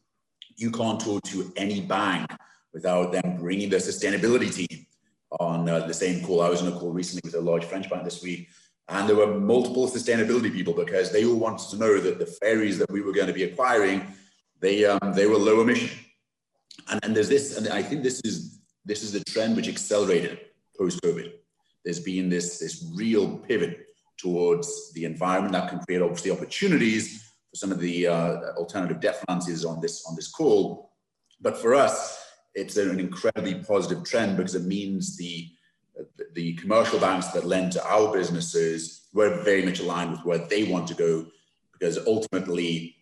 You 0.57 0.71
can't 0.71 1.01
talk 1.01 1.23
to 1.25 1.51
any 1.57 1.81
bank 1.81 2.31
without 2.75 3.13
them 3.13 3.39
bringing 3.39 3.71
their 3.71 3.81
sustainability 3.81 4.55
team 4.55 4.87
on 5.41 5.67
uh, 5.67 5.87
the 5.87 5.95
same 5.95 6.23
call. 6.23 6.43
I 6.43 6.51
was 6.51 6.61
on 6.61 6.69
a 6.69 6.79
call 6.79 6.93
recently 6.93 7.23
with 7.25 7.35
a 7.35 7.41
large 7.41 7.65
French 7.65 7.89
bank 7.89 8.05
this 8.05 8.23
week 8.23 8.51
and 8.91 9.09
there 9.09 9.17
were 9.17 9.39
multiple 9.39 9.89
sustainability 9.89 10.53
people 10.53 10.75
because 10.75 11.13
they 11.13 11.25
all 11.25 11.37
wanted 11.37 11.69
to 11.71 11.77
know 11.77 12.01
that 12.01 12.19
the 12.19 12.27
ferries 12.27 12.77
that 12.79 12.91
we 12.91 13.01
were 13.01 13.13
going 13.13 13.29
to 13.29 13.33
be 13.33 13.45
acquiring, 13.45 14.05
they, 14.61 14.85
um, 14.85 15.13
they 15.15 15.27
were 15.27 15.39
low 15.39 15.61
emission. 15.61 15.97
And, 16.91 17.01
and 17.05 17.17
there's 17.17 17.29
this, 17.29 17.57
and 17.57 17.69
I 17.69 17.83
think 17.83 18.03
this 18.03 18.21
is, 18.25 18.59
this 18.85 19.05
is 19.05 19.13
the 19.13 19.23
trend 19.25 19.55
which 19.55 19.69
accelerated 19.69 20.41
post-COVID. 20.77 21.33
There's 21.85 22.01
been 22.01 22.29
this, 22.29 22.59
this 22.59 22.91
real 22.95 23.39
pivot 23.39 23.87
towards 24.19 24.93
the 24.93 25.05
environment 25.05 25.53
that 25.53 25.71
can 25.71 25.79
create 25.81 26.03
obviously 26.03 26.33
opportunities 26.33 27.33
for 27.49 27.57
some 27.57 27.71
of 27.71 27.79
the 27.79 28.09
uh, 28.09 28.37
alternative 28.57 29.01
debt 29.01 29.23
on 29.29 29.41
this, 29.47 30.05
on 30.05 30.17
this 30.17 30.31
call. 30.31 30.91
But 31.41 31.57
for 31.57 31.75
us, 31.75 32.21
it's 32.55 32.77
an 32.77 32.99
incredibly 32.99 33.55
positive 33.55 34.03
trend 34.05 34.37
because 34.37 34.57
it 34.57 34.65
means 34.65 35.17
the 35.17 35.49
the 36.35 36.55
commercial 36.55 36.99
banks 36.99 37.29
that 37.29 37.47
lend 37.47 37.73
to 37.73 37.85
our 37.87 38.13
businesses 38.13 39.09
were 39.13 39.43
very 39.43 39.65
much 39.65 39.81
aligned 39.81 40.13
with 40.13 40.25
where 40.25 40.39
they 40.39 40.65
want 40.65 40.87
to 40.89 40.95
go 40.95 41.27
because 41.73 41.99
ultimately 42.07 42.97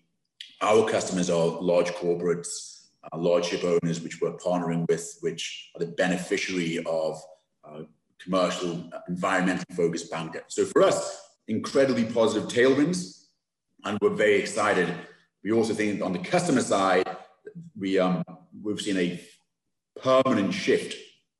our 0.60 0.88
customers 0.88 1.30
are 1.30 1.46
large 1.46 1.88
corporates, 1.92 2.86
uh, 3.12 3.18
large 3.18 3.46
ship 3.46 3.64
owners, 3.64 4.00
which 4.00 4.20
we're 4.20 4.36
partnering 4.36 4.86
with, 4.88 5.18
which 5.20 5.70
are 5.74 5.80
the 5.80 5.92
beneficiary 5.92 6.82
of 6.86 7.20
uh, 7.64 7.82
commercial, 8.18 8.88
uh, 8.92 9.00
environmental 9.08 9.64
focused 9.74 10.10
bank 10.10 10.32
debt. 10.32 10.44
So 10.48 10.64
for 10.64 10.82
us, 10.82 11.20
incredibly 11.46 12.04
positive 12.04 12.48
tailwinds, 12.48 13.26
and 13.84 13.98
we're 14.00 14.14
very 14.14 14.36
excited. 14.36 14.92
We 15.44 15.52
also 15.52 15.74
think 15.74 16.02
on 16.02 16.12
the 16.12 16.18
customer 16.18 16.60
side, 16.60 17.08
we 17.76 17.98
um, 17.98 18.24
we've 18.62 18.80
seen 18.80 18.96
a 18.96 19.20
permanent 20.00 20.52
shift 20.52 20.96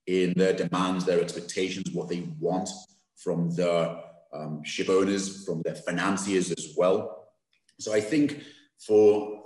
in 0.09 0.33
their 0.37 0.55
demands, 0.55 1.05
their 1.05 1.21
expectations, 1.21 1.91
what 1.93 2.09
they 2.09 2.27
want 2.41 2.71
from 3.15 3.51
their 3.51 3.95
um, 4.33 4.65
ship 4.65 4.89
owners, 4.89 5.45
from 5.45 5.61
their 5.63 5.75
financiers 5.75 6.51
as 6.51 6.73
well. 6.79 7.29
So 7.79 7.93
I 7.93 8.01
think 8.01 8.43
for 8.79 9.43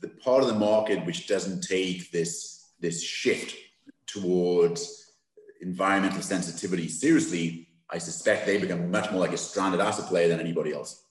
the 0.00 0.08
part 0.08 0.42
of 0.42 0.48
the 0.48 0.54
market 0.54 1.04
which 1.04 1.28
doesn't 1.28 1.60
take 1.60 2.10
this, 2.10 2.72
this 2.80 3.02
shift 3.02 3.54
towards 4.06 5.12
environmental 5.60 6.22
sensitivity 6.22 6.88
seriously, 6.88 7.68
I 7.90 7.98
suspect 7.98 8.46
they 8.46 8.56
become 8.56 8.90
much 8.90 9.10
more 9.12 9.20
like 9.20 9.34
a 9.34 9.36
stranded 9.36 9.80
asset 9.80 10.06
player 10.06 10.28
than 10.28 10.40
anybody 10.40 10.72
else. 10.72 11.04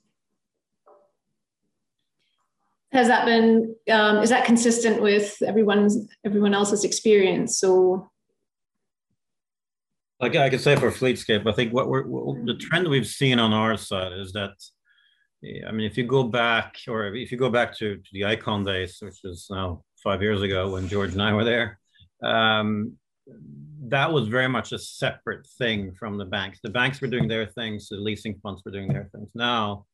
Has 2.91 3.07
that 3.09 3.25
been, 3.25 3.75
um, 3.91 4.17
is 4.23 4.31
that 4.31 4.45
consistent 4.45 5.03
with 5.03 5.37
everyone's, 5.45 6.07
everyone 6.25 6.55
else's 6.55 6.83
experience 6.83 7.63
or 7.63 8.09
like 10.19 10.35
I 10.35 10.49
can 10.49 10.59
say 10.59 10.75
for 10.75 10.91
Fleetscape, 10.91 11.47
I 11.47 11.51
think 11.51 11.73
what 11.73 11.89
we're 11.89 12.05
what, 12.05 12.45
the 12.45 12.55
trend 12.55 12.87
we've 12.87 13.07
seen 13.07 13.39
on 13.39 13.53
our 13.53 13.77
side 13.77 14.13
is 14.13 14.31
that, 14.33 14.53
I 15.67 15.71
mean, 15.71 15.85
if 15.85 15.97
you 15.97 16.05
go 16.05 16.23
back, 16.23 16.77
or 16.87 17.13
if 17.13 17.31
you 17.31 17.37
go 17.37 17.49
back 17.49 17.77
to, 17.77 17.97
to 17.97 18.09
the 18.13 18.25
Icon 18.25 18.63
days, 18.63 18.97
which 19.01 19.19
is 19.23 19.47
now 19.49 19.83
five 20.03 20.21
years 20.21 20.41
ago 20.41 20.71
when 20.71 20.87
George 20.87 21.13
and 21.13 21.21
I 21.21 21.33
were 21.33 21.43
there, 21.43 21.79
um, 22.23 22.93
that 23.87 24.11
was 24.11 24.27
very 24.27 24.47
much 24.47 24.71
a 24.71 24.79
separate 24.79 25.45
thing 25.57 25.93
from 25.99 26.17
the 26.17 26.25
banks. 26.25 26.59
The 26.63 26.69
banks 26.69 27.01
were 27.01 27.07
doing 27.07 27.27
their 27.27 27.47
things, 27.47 27.89
the 27.89 27.97
leasing 27.97 28.39
funds 28.41 28.61
were 28.65 28.71
doing 28.71 28.87
their 28.87 29.09
things. 29.11 29.29
Now, 29.35 29.85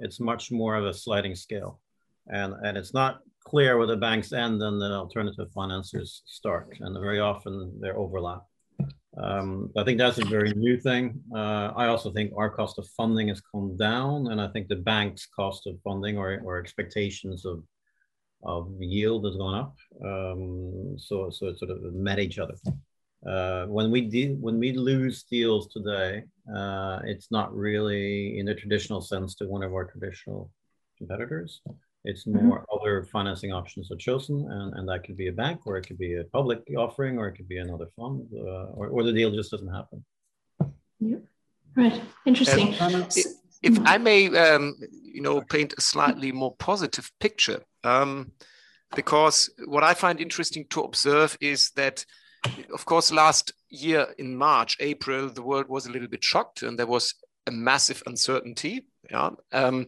it's 0.00 0.20
much 0.20 0.50
more 0.50 0.74
of 0.76 0.84
a 0.84 0.94
sliding 0.94 1.34
scale, 1.34 1.80
and 2.28 2.54
and 2.64 2.76
it's 2.76 2.92
not 2.92 3.20
clear 3.44 3.78
where 3.78 3.86
the 3.86 3.96
banks 3.96 4.32
end 4.32 4.60
and 4.62 4.80
the 4.80 4.92
alternative 4.92 5.48
financiers 5.54 6.22
start, 6.26 6.76
and 6.80 6.98
very 7.00 7.20
often 7.20 7.78
they're 7.80 7.96
overlap. 7.96 8.42
Um, 9.22 9.70
I 9.76 9.84
think 9.84 9.98
that's 9.98 10.18
a 10.18 10.24
very 10.26 10.52
new 10.52 10.78
thing. 10.78 11.20
Uh, 11.34 11.72
I 11.74 11.86
also 11.86 12.12
think 12.12 12.32
our 12.36 12.50
cost 12.50 12.78
of 12.78 12.86
funding 12.88 13.28
has 13.28 13.40
come 13.40 13.76
down, 13.76 14.28
and 14.30 14.40
I 14.40 14.48
think 14.48 14.68
the 14.68 14.76
bank's 14.76 15.26
cost 15.26 15.66
of 15.66 15.80
funding 15.82 16.18
or, 16.18 16.40
or 16.44 16.58
expectations 16.58 17.44
of 17.44 17.62
of 18.44 18.70
yield 18.78 19.24
has 19.24 19.36
gone 19.36 19.54
up. 19.54 19.74
Um, 20.04 20.96
so 20.98 21.30
so 21.30 21.48
it 21.48 21.58
sort 21.58 21.70
of 21.70 21.82
met 21.94 22.18
each 22.18 22.38
other. 22.38 22.54
Uh, 23.26 23.66
when 23.66 23.90
we 23.90 24.02
de- 24.02 24.34
when 24.34 24.58
we 24.58 24.72
lose 24.72 25.24
deals 25.24 25.68
today, 25.68 26.22
uh, 26.54 27.00
it's 27.04 27.30
not 27.30 27.54
really 27.54 28.38
in 28.38 28.46
the 28.46 28.54
traditional 28.54 29.00
sense 29.00 29.34
to 29.36 29.48
one 29.48 29.62
of 29.62 29.72
our 29.72 29.86
traditional 29.86 30.50
competitors. 30.98 31.62
It's 32.06 32.24
mm-hmm. 32.24 32.46
more 32.46 32.60
mm-hmm. 32.60 32.78
other 32.78 33.04
financing 33.04 33.52
options 33.52 33.90
are 33.90 33.96
chosen, 33.96 34.36
and, 34.50 34.74
and 34.76 34.88
that 34.88 35.04
could 35.04 35.16
be 35.16 35.28
a 35.28 35.32
bank, 35.32 35.66
or 35.66 35.76
it 35.76 35.86
could 35.86 35.98
be 35.98 36.14
a 36.14 36.24
public 36.24 36.60
offering, 36.76 37.18
or 37.18 37.28
it 37.28 37.34
could 37.36 37.48
be 37.48 37.58
another 37.58 37.88
fund, 37.96 38.28
uh, 38.34 38.66
or, 38.78 38.88
or 38.88 39.02
the 39.02 39.12
deal 39.12 39.30
just 39.30 39.50
doesn't 39.50 39.74
happen. 39.80 40.04
Yeah. 41.00 41.18
Right. 41.74 42.00
Interesting. 42.24 42.74
if, 42.78 43.26
if 43.62 43.78
I 43.84 43.98
may, 43.98 44.34
um, 44.36 44.76
you 45.02 45.20
know, 45.20 45.42
paint 45.42 45.74
a 45.76 45.80
slightly 45.80 46.32
more 46.32 46.54
positive 46.56 47.10
picture, 47.20 47.60
um, 47.84 48.32
because 48.94 49.50
what 49.66 49.82
I 49.82 49.92
find 49.94 50.20
interesting 50.20 50.64
to 50.70 50.82
observe 50.82 51.36
is 51.40 51.70
that, 51.72 52.04
of 52.72 52.84
course, 52.84 53.10
last 53.12 53.52
year 53.68 54.06
in 54.16 54.36
March, 54.36 54.76
April, 54.80 55.28
the 55.28 55.42
world 55.42 55.68
was 55.68 55.86
a 55.86 55.90
little 55.90 56.08
bit 56.08 56.22
shocked, 56.22 56.62
and 56.62 56.78
there 56.78 56.86
was 56.86 57.14
a 57.46 57.50
massive 57.50 58.02
uncertainty. 58.06 58.86
Yeah. 59.10 59.30
Um, 59.52 59.86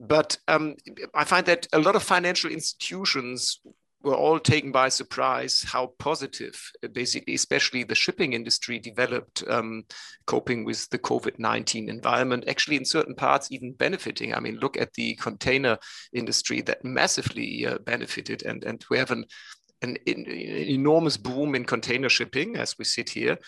but 0.00 0.36
um, 0.48 0.76
I 1.14 1.24
find 1.24 1.46
that 1.46 1.66
a 1.72 1.78
lot 1.78 1.96
of 1.96 2.02
financial 2.02 2.50
institutions 2.50 3.60
were 4.04 4.14
all 4.14 4.38
taken 4.38 4.70
by 4.70 4.88
surprise 4.88 5.64
how 5.66 5.92
positive, 5.98 6.60
uh, 6.84 6.88
basically, 6.88 7.34
especially 7.34 7.84
the 7.84 7.94
shipping 7.94 8.34
industry 8.34 8.78
developed, 8.78 9.42
um, 9.48 9.84
coping 10.26 10.64
with 10.64 10.88
the 10.90 10.98
COVID 10.98 11.38
19 11.38 11.88
environment, 11.88 12.44
actually, 12.46 12.76
in 12.76 12.84
certain 12.84 13.14
parts, 13.14 13.50
even 13.50 13.72
benefiting. 13.72 14.34
I 14.34 14.40
mean, 14.40 14.56
look 14.56 14.76
at 14.76 14.92
the 14.92 15.14
container 15.16 15.78
industry 16.12 16.60
that 16.62 16.84
massively 16.84 17.66
uh, 17.66 17.78
benefited, 17.78 18.44
and, 18.44 18.62
and 18.64 18.84
we 18.90 18.98
have 18.98 19.10
an, 19.10 19.24
an, 19.80 19.96
an, 20.06 20.26
enormous 20.28 21.16
boom 21.16 21.54
in 21.54 21.64
container 21.64 22.08
shipping 22.08 22.56
as 22.56 22.76
we 22.78 22.84
sit 22.84 23.08
here. 23.10 23.38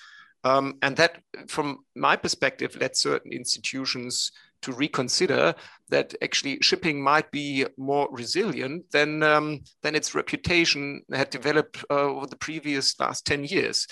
Um, 0.45 0.79
and 0.81 0.97
that, 0.97 1.21
from 1.49 1.79
my 1.95 2.17
perspective, 2.17 2.77
led 2.81 2.97
certain 2.97 3.33
institutions 3.33 4.31
to 4.63 4.73
reconsider 4.73 5.55
that 5.89 6.15
actually 6.23 6.59
shipping 6.61 7.03
might 7.03 7.31
be 7.31 7.67
more 7.77 8.09
resilient 8.11 8.85
than, 8.91 9.23
um, 9.23 9.61
than 9.83 9.95
its 9.95 10.15
reputation 10.15 11.03
had 11.13 11.31
developed 11.31 11.85
uh, 11.91 11.95
over 11.95 12.27
the 12.27 12.37
previous 12.37 12.99
last 12.99 13.27
10 13.27 13.45
years. 13.45 13.87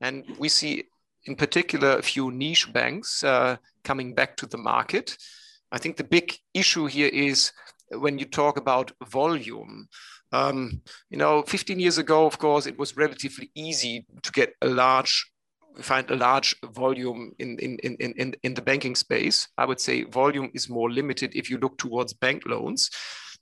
And 0.00 0.24
we 0.38 0.48
see 0.48 0.84
in 1.24 1.36
particular 1.36 1.98
a 1.98 2.02
few 2.02 2.30
niche 2.30 2.72
banks 2.72 3.22
uh, 3.22 3.56
coming 3.84 4.14
back 4.14 4.36
to 4.36 4.46
the 4.46 4.58
market. 4.58 5.16
I 5.72 5.78
think 5.78 5.96
the 5.96 6.04
big 6.04 6.36
issue 6.54 6.86
here 6.86 7.10
is 7.12 7.52
when 7.90 8.18
you 8.18 8.24
talk 8.24 8.56
about 8.56 8.92
volume. 9.08 9.88
Um, 10.32 10.82
you 11.10 11.18
know, 11.18 11.42
15 11.42 11.78
years 11.78 11.98
ago, 11.98 12.26
of 12.26 12.38
course, 12.38 12.66
it 12.66 12.78
was 12.78 12.96
relatively 12.96 13.50
easy 13.54 14.06
to 14.22 14.32
get 14.32 14.54
a 14.62 14.68
large 14.68 15.30
find 15.80 16.10
a 16.10 16.16
large 16.16 16.54
volume 16.72 17.32
in, 17.38 17.58
in, 17.58 17.78
in, 17.78 17.96
in, 17.96 18.34
in 18.42 18.54
the 18.54 18.62
banking 18.62 18.94
space. 18.94 19.48
I 19.56 19.64
would 19.64 19.80
say 19.80 20.04
volume 20.04 20.50
is 20.54 20.68
more 20.68 20.90
limited 20.90 21.34
if 21.34 21.50
you 21.50 21.58
look 21.58 21.78
towards 21.78 22.12
bank 22.12 22.42
loans, 22.46 22.90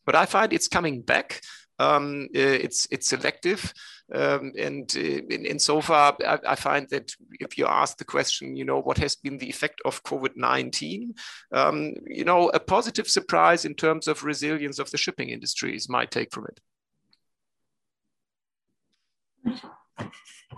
but 0.04 0.14
I 0.14 0.26
find 0.26 0.52
it's 0.52 0.68
coming 0.68 1.02
back. 1.02 1.40
Um, 1.80 2.26
uh, 2.34 2.58
it's 2.64 2.88
it's 2.90 3.08
selective, 3.08 3.72
um, 4.12 4.50
and 4.58 4.92
uh, 4.96 5.00
in, 5.00 5.46
in, 5.46 5.58
so 5.60 5.80
far, 5.80 6.16
I, 6.26 6.38
I, 6.48 6.54
find 6.56 6.88
that 6.90 7.12
if 7.38 7.56
you 7.56 7.66
ask 7.66 7.98
the 7.98 8.04
question, 8.04 8.56
you 8.56 8.64
know, 8.64 8.80
what 8.80 8.98
has 8.98 9.14
been 9.14 9.38
the 9.38 9.48
effect 9.48 9.80
of 9.84 10.02
COVID 10.02 10.32
nineteen, 10.34 11.14
um, 11.52 11.92
you 12.04 12.24
know, 12.24 12.48
a 12.48 12.58
positive 12.58 13.08
surprise 13.08 13.64
in 13.64 13.76
terms 13.76 14.08
of 14.08 14.24
resilience 14.24 14.80
of 14.80 14.90
the 14.90 14.98
shipping 14.98 15.28
industry 15.28 15.76
is 15.76 15.88
my 15.88 16.04
take 16.04 16.32
from 16.32 16.46
it. 16.46 16.60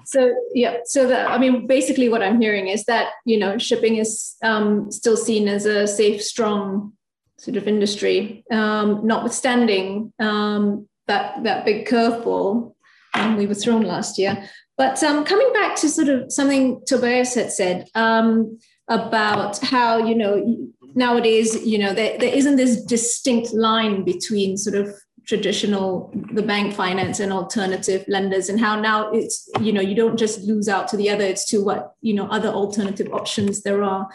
So 0.05 0.35
yeah, 0.55 0.79
so 0.85 1.07
that 1.09 1.31
I 1.31 1.39
mean, 1.39 1.67
basically, 1.67 2.09
what 2.09 2.23
I'm 2.23 2.41
hearing 2.41 2.69
is 2.69 2.85
that 2.85 3.13
you 3.25 3.39
know, 3.39 3.59
shipping 3.59 3.97
is 3.97 4.37
um, 4.43 4.91
still 4.91 5.17
seen 5.17 5.49
as 5.49 5.67
a 5.67 5.87
safe, 5.87 6.23
strong 6.23 6.93
sort 7.39 7.57
of 7.57 7.67
industry, 7.67 8.45
um, 8.51 9.07
notwithstanding 9.07 10.13
um, 10.19 10.89
that 11.07 11.43
that 11.45 11.65
big 11.65 11.87
curveball 11.87 12.75
um, 13.15 13.37
we 13.37 13.47
were 13.47 13.55
thrown 13.55 13.83
last 13.83 14.19
year. 14.19 14.49
But 14.77 15.03
um, 15.03 15.25
coming 15.25 15.53
back 15.53 15.77
to 15.77 15.89
sort 15.89 16.09
of 16.09 16.33
something 16.33 16.83
Tobias 16.87 17.35
had 17.35 17.53
said 17.53 17.89
um, 17.95 18.59
about 18.89 19.59
how 19.59 19.99
you 19.99 20.15
know 20.15 20.57
nowadays 20.95 21.65
you 21.65 21.79
know 21.79 21.93
there, 21.95 22.19
there 22.19 22.35
isn't 22.35 22.57
this 22.57 22.83
distinct 22.85 23.53
line 23.53 24.05
between 24.05 24.57
sort 24.57 24.77
of 24.77 24.95
traditional 25.27 26.13
the 26.33 26.43
bank 26.43 26.75
finance 26.75 27.21
and 27.21 27.33
alternative 27.33 28.05
lenders 28.09 28.49
and 28.49 28.61
how 28.61 28.79
now 28.79 29.11
it's 29.11 29.49
you 29.61 29.73
know 29.73 29.81
you 29.81 29.95
don't 29.95 30.17
just 30.17 30.43
lose 30.43 30.69
out 30.69 30.89
to 30.89 30.97
the 30.97 31.09
other 31.11 31.25
it's 31.25 31.47
to 31.47 31.63
what 31.63 31.95
you 32.01 32.15
know 32.15 32.27
other 32.27 32.49
alternative 32.49 33.13
options 33.13 33.63
there 33.63 33.83
are. 33.83 34.09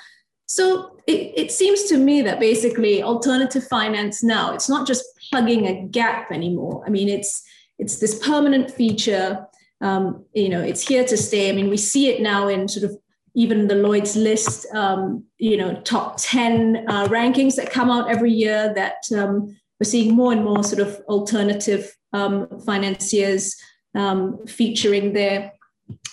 So 0.48 1.00
it, 1.08 1.34
it 1.36 1.52
seems 1.52 1.84
to 1.86 1.98
me 1.98 2.22
that 2.22 2.40
basically 2.40 3.02
alternative 3.02 3.66
finance 3.68 4.24
now 4.24 4.54
it's 4.54 4.70
not 4.70 4.88
just 4.88 5.04
plugging 5.30 5.68
a 5.68 5.88
gap 5.88 6.32
anymore. 6.32 6.84
I 6.86 6.90
mean 6.90 7.10
it's 7.10 7.44
it's 7.78 8.00
this 8.00 8.20
permanent 8.26 8.72
feature. 8.72 9.48
Um, 9.82 10.26
you 10.34 10.50
know 10.50 10.62
it's 10.62 10.88
here 10.88 11.06
to 11.06 11.18
stay. 11.18 11.50
I 11.50 11.54
mean 11.54 11.70
we 11.70 11.78
see 11.78 12.10
it 12.10 12.22
now 12.22 12.48
in 12.48 12.68
sort 12.68 12.90
of 12.90 12.98
even 13.36 13.68
the 13.68 13.76
Lloyd's 13.76 14.16
list, 14.16 14.66
um, 14.74 15.26
you 15.38 15.58
know, 15.58 15.76
top 15.82 16.16
10 16.18 16.86
uh, 16.88 17.08
rankings 17.10 17.56
that 17.56 17.70
come 17.70 17.92
out 17.92 18.10
every 18.10 18.32
year 18.32 18.74
that 18.76 19.04
um, 19.14 19.56
we're 19.80 19.90
seeing 19.90 20.16
more 20.16 20.32
and 20.32 20.44
more 20.44 20.64
sort 20.64 20.86
of 20.86 21.02
alternative 21.08 21.96
um, 22.14 22.48
financiers 22.66 23.56
um, 23.94 24.46
featuring 24.48 25.14
there. 25.14 25.52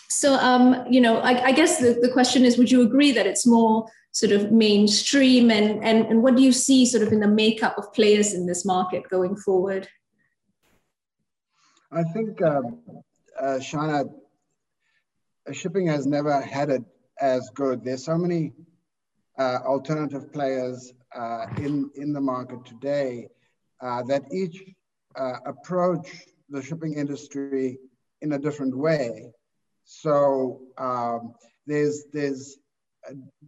So, 0.09 0.35
um, 0.35 0.85
you 0.91 1.01
know, 1.01 1.19
I, 1.19 1.47
I 1.47 1.53
guess 1.53 1.79
the, 1.79 1.99
the 2.01 2.11
question 2.11 2.45
is, 2.45 2.59
would 2.59 2.71
you 2.71 2.83
agree 2.83 3.13
that 3.13 3.27
it's 3.27 3.47
more 3.47 3.87
sort 4.13 4.33
of 4.33 4.53
mainstream 4.53 5.51
and, 5.51 5.83
and, 5.83 6.07
and 6.07 6.23
what 6.23 6.37
do 6.37 6.43
you 6.43 6.53
see 6.53 6.85
sort 6.85 7.03
of 7.03 7.13
in 7.13 7.21
the 7.21 7.29
makeup 7.29 7.79
of 7.79 7.93
players 7.95 8.35
in 8.35 8.47
this 8.47 8.65
market 8.65 9.09
going 9.09 9.37
forward? 9.37 9.89
I 11.91 12.03
think, 12.03 12.43
um, 12.43 12.81
uh, 13.41 13.59
Shana, 13.59 14.13
shipping 15.53 15.87
has 15.87 16.07
never 16.07 16.41
had 16.41 16.69
it 16.69 16.83
as 17.21 17.51
good. 17.55 17.85
There's 17.85 18.05
so 18.05 18.19
many 18.19 18.53
uh, 19.39 19.59
alternative 19.65 20.33
players 20.33 20.93
uh, 21.15 21.47
in, 21.57 21.91
in 21.95 22.13
the 22.13 22.21
market 22.21 22.65
today 22.67 23.29
uh, 23.29 23.42
that 23.83 24.23
each 24.33 24.63
uh, 25.17 25.39
approach 25.45 26.09
the 26.49 26.63
shipping 26.63 26.95
industry 26.95 27.79
in 28.21 28.33
a 28.33 28.39
different 28.39 28.77
way. 28.77 29.33
So 29.85 30.61
um, 30.79 31.35
there's 31.67 32.05
there's 32.13 32.59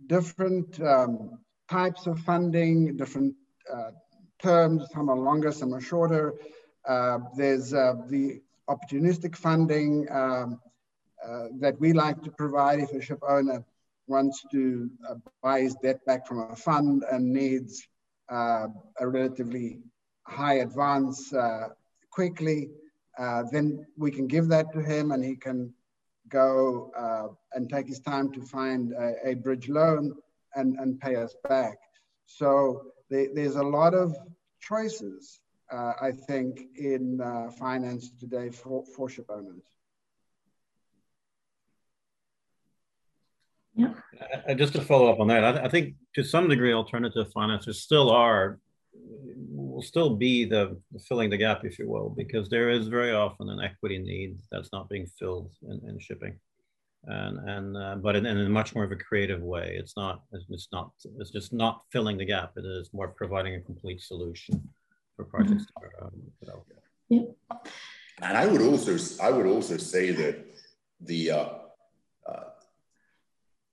different 0.06 0.80
um, 0.80 1.38
types 1.70 2.06
of 2.06 2.18
funding, 2.20 2.96
different 2.96 3.34
uh, 3.72 3.90
terms. 4.42 4.84
Some 4.92 5.08
are 5.08 5.16
longer, 5.16 5.52
some 5.52 5.72
are 5.74 5.80
shorter. 5.80 6.34
Uh, 6.86 7.18
there's 7.36 7.72
uh, 7.72 7.94
the 8.08 8.40
opportunistic 8.68 9.36
funding 9.36 10.06
um, 10.10 10.60
uh, 11.26 11.46
that 11.60 11.78
we 11.80 11.92
like 11.92 12.22
to 12.22 12.30
provide 12.32 12.80
if 12.80 12.92
a 12.92 13.00
ship 13.00 13.20
owner 13.26 13.64
wants 14.06 14.44
to 14.50 14.90
buy 15.42 15.60
his 15.62 15.74
debt 15.82 16.04
back 16.04 16.26
from 16.26 16.40
a 16.50 16.56
fund 16.56 17.04
and 17.10 17.32
needs 17.32 17.86
a 18.28 18.68
relatively 19.00 19.78
high 20.26 20.54
advance 20.54 21.32
uh, 21.32 21.68
quickly, 22.10 22.70
uh, 23.18 23.44
then 23.52 23.86
we 23.96 24.10
can 24.10 24.26
give 24.26 24.48
that 24.48 24.72
to 24.72 24.80
him 24.80 25.12
and 25.12 25.24
he 25.24 25.36
can 25.36 25.72
go 26.28 26.90
uh, 26.96 27.28
and 27.52 27.70
take 27.70 27.86
his 27.86 28.00
time 28.00 28.32
to 28.32 28.40
find 28.42 28.92
a, 28.92 29.30
a 29.30 29.34
bridge 29.34 29.68
loan 29.68 30.14
and, 30.54 30.76
and 30.78 31.00
pay 31.00 31.16
us 31.16 31.34
back. 31.48 31.78
So 32.26 32.82
they, 33.10 33.28
there's 33.34 33.56
a 33.56 33.62
lot 33.62 33.94
of 33.94 34.16
choices, 34.60 35.40
uh, 35.70 35.92
I 36.00 36.12
think, 36.12 36.60
in 36.76 37.20
uh, 37.20 37.50
finance 37.50 38.10
today 38.18 38.50
for, 38.50 38.84
for 38.96 39.08
ship 39.08 39.26
owners. 39.28 39.64
Yeah. 43.76 43.94
just 44.56 44.72
to 44.74 44.80
follow 44.80 45.10
up 45.12 45.18
on 45.18 45.26
that, 45.28 45.44
I, 45.44 45.64
I, 45.64 45.68
think 45.68 45.94
to 46.14 46.22
some 46.22 46.48
degree, 46.48 46.72
alternative 46.72 47.26
finances 47.32 47.82
still 47.82 48.08
are 48.08 48.60
will 49.74 49.82
still 49.82 50.14
be 50.14 50.44
the 50.44 50.80
filling 51.08 51.30
the 51.30 51.36
gap, 51.36 51.64
if 51.64 51.78
you 51.78 51.88
will, 51.88 52.10
because 52.16 52.48
there 52.48 52.70
is 52.70 52.86
very 52.86 53.12
often 53.12 53.50
an 53.50 53.60
equity 53.60 53.98
need 53.98 54.38
that's 54.50 54.72
not 54.72 54.88
being 54.88 55.06
filled 55.18 55.50
in, 55.68 55.80
in 55.88 55.98
shipping, 55.98 56.38
and 57.04 57.48
and 57.48 57.76
uh, 57.76 57.96
but 57.96 58.16
in, 58.16 58.24
in, 58.24 58.38
a 58.38 58.48
much 58.48 58.74
more 58.74 58.84
of 58.84 58.92
a 58.92 58.96
creative 58.96 59.42
way. 59.42 59.76
It's 59.78 59.96
not 59.96 60.22
it's 60.32 60.68
not 60.72 60.92
it's 61.18 61.30
just 61.30 61.52
not 61.52 61.82
filling 61.90 62.16
the 62.18 62.24
gap. 62.24 62.52
It 62.56 62.64
is 62.64 62.90
more 62.92 63.08
providing 63.08 63.56
a 63.56 63.60
complete 63.60 64.00
solution 64.00 64.68
for 65.16 65.24
projects 65.24 65.64
mm-hmm. 65.64 65.84
that 65.84 66.02
are 66.02 66.06
um, 66.06 66.22
developed. 66.40 66.72
Yeah. 67.08 67.22
And 68.22 68.38
I 68.38 68.46
would 68.46 68.62
also 68.62 68.96
I 69.22 69.30
would 69.30 69.46
also 69.46 69.76
say 69.76 70.12
that 70.12 70.36
the 71.00 71.30
uh, 71.32 71.48
uh, 72.28 72.44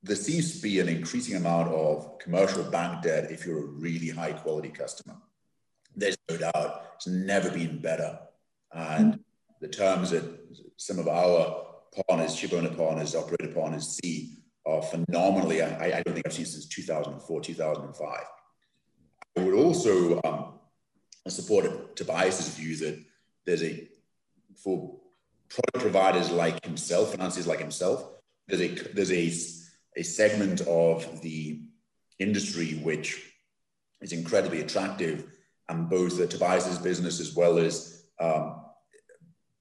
there 0.04 0.16
seems 0.16 0.56
to 0.56 0.62
be 0.62 0.80
an 0.80 0.90
increasing 0.90 1.36
amount 1.36 1.70
of 1.70 2.18
commercial 2.18 2.64
bank 2.64 3.04
debt 3.04 3.32
if 3.32 3.46
you're 3.46 3.66
a 3.66 3.72
really 3.86 4.10
high 4.10 4.34
quality 4.34 4.70
customer. 4.70 5.16
There's 5.96 6.18
no 6.30 6.38
doubt 6.38 6.92
it's 6.96 7.08
never 7.08 7.50
been 7.50 7.80
better. 7.80 8.20
And 8.74 9.20
the 9.60 9.68
terms 9.68 10.12
that 10.12 10.24
some 10.78 11.00
of 11.00 11.08
our 11.08 11.66
partners, 12.08 12.36
shipowner 12.36 12.76
partners, 12.76 13.16
operator 13.16 13.54
partners 13.54 14.00
see 14.02 14.38
are 14.66 14.82
phenomenally, 14.82 15.62
I, 15.62 15.98
I, 15.98 16.04
don't 16.04 16.14
think 16.14 16.26
I've 16.26 16.34
seen 16.34 16.46
since 16.46 16.68
2004, 16.68 17.42
2005. 17.42 18.20
I 19.38 19.44
would 19.44 19.56
also 19.56 20.22
um, 20.24 20.60
support 21.28 21.96
Tobias's 21.96 22.50
view 22.56 22.76
that 22.78 23.04
there's 23.46 23.64
a, 23.64 23.88
for 24.64 25.00
product 25.50 25.80
providers 25.80 26.30
like 26.30 26.64
himself, 26.64 27.12
financiers 27.12 27.48
like 27.48 27.60
himself, 27.60 28.08
there's 28.48 28.62
a, 28.62 28.68
there's 28.94 29.12
a, 29.12 30.00
a 30.00 30.04
segment 30.04 30.62
of 30.62 31.22
the 31.22 31.62
industry 32.20 32.80
which 32.84 33.34
is 34.02 34.14
incredibly 34.14 34.62
attractive 34.62 35.26
and 35.72 35.90
both 35.90 36.18
the 36.18 36.28
Tobias's 36.28 36.78
business 36.78 37.22
as 37.22 37.34
well 37.34 37.58
as 37.58 38.04
um, 38.20 38.62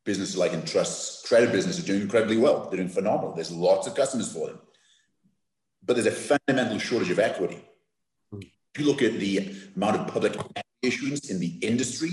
businesses 0.05 0.37
like 0.37 0.51
Entrust's 0.51 1.27
credit 1.27 1.53
business 1.53 1.79
are 1.79 1.87
doing 1.87 2.03
incredibly 2.03 2.37
well. 2.37 2.69
They're 2.69 2.79
doing 2.79 2.89
phenomenal. 2.89 3.33
There's 3.33 3.53
lots 3.53 3.87
of 3.87 3.95
customers 3.95 4.33
for 4.33 4.49
them. 4.49 4.59
But 5.85 5.95
there's 5.95 6.07
a 6.07 6.11
fundamental 6.11 6.79
shortage 6.79 7.11
of 7.11 7.21
equity. 7.21 7.65
If 8.33 8.81
you 8.81 8.87
look 8.87 9.03
at 9.03 9.15
the 9.15 9.55
amount 9.77 9.97
of 9.97 10.13
public 10.13 10.37
issuance 10.83 11.31
in 11.31 11.39
the 11.39 11.59
industry 11.63 12.11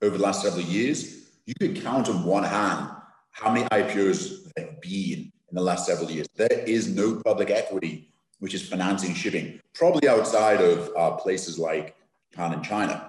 over 0.00 0.16
the 0.16 0.22
last 0.22 0.42
several 0.42 0.64
years, 0.64 1.28
you 1.44 1.54
could 1.60 1.82
count 1.82 2.08
on 2.08 2.24
one 2.24 2.44
hand 2.44 2.90
how 3.30 3.52
many 3.52 3.66
IPOs 3.66 4.52
there 4.56 4.66
have 4.66 4.80
been 4.80 5.30
in 5.50 5.54
the 5.54 5.62
last 5.62 5.86
several 5.86 6.10
years. 6.10 6.26
There 6.34 6.64
is 6.66 6.88
no 6.88 7.20
public 7.22 7.50
equity 7.50 8.10
which 8.38 8.54
is 8.54 8.66
financing 8.66 9.14
shipping, 9.14 9.60
probably 9.74 10.08
outside 10.08 10.60
of 10.60 10.90
uh, 10.96 11.10
places 11.16 11.58
like 11.58 11.96
Japan 12.30 12.52
and 12.52 12.64
China. 12.64 13.07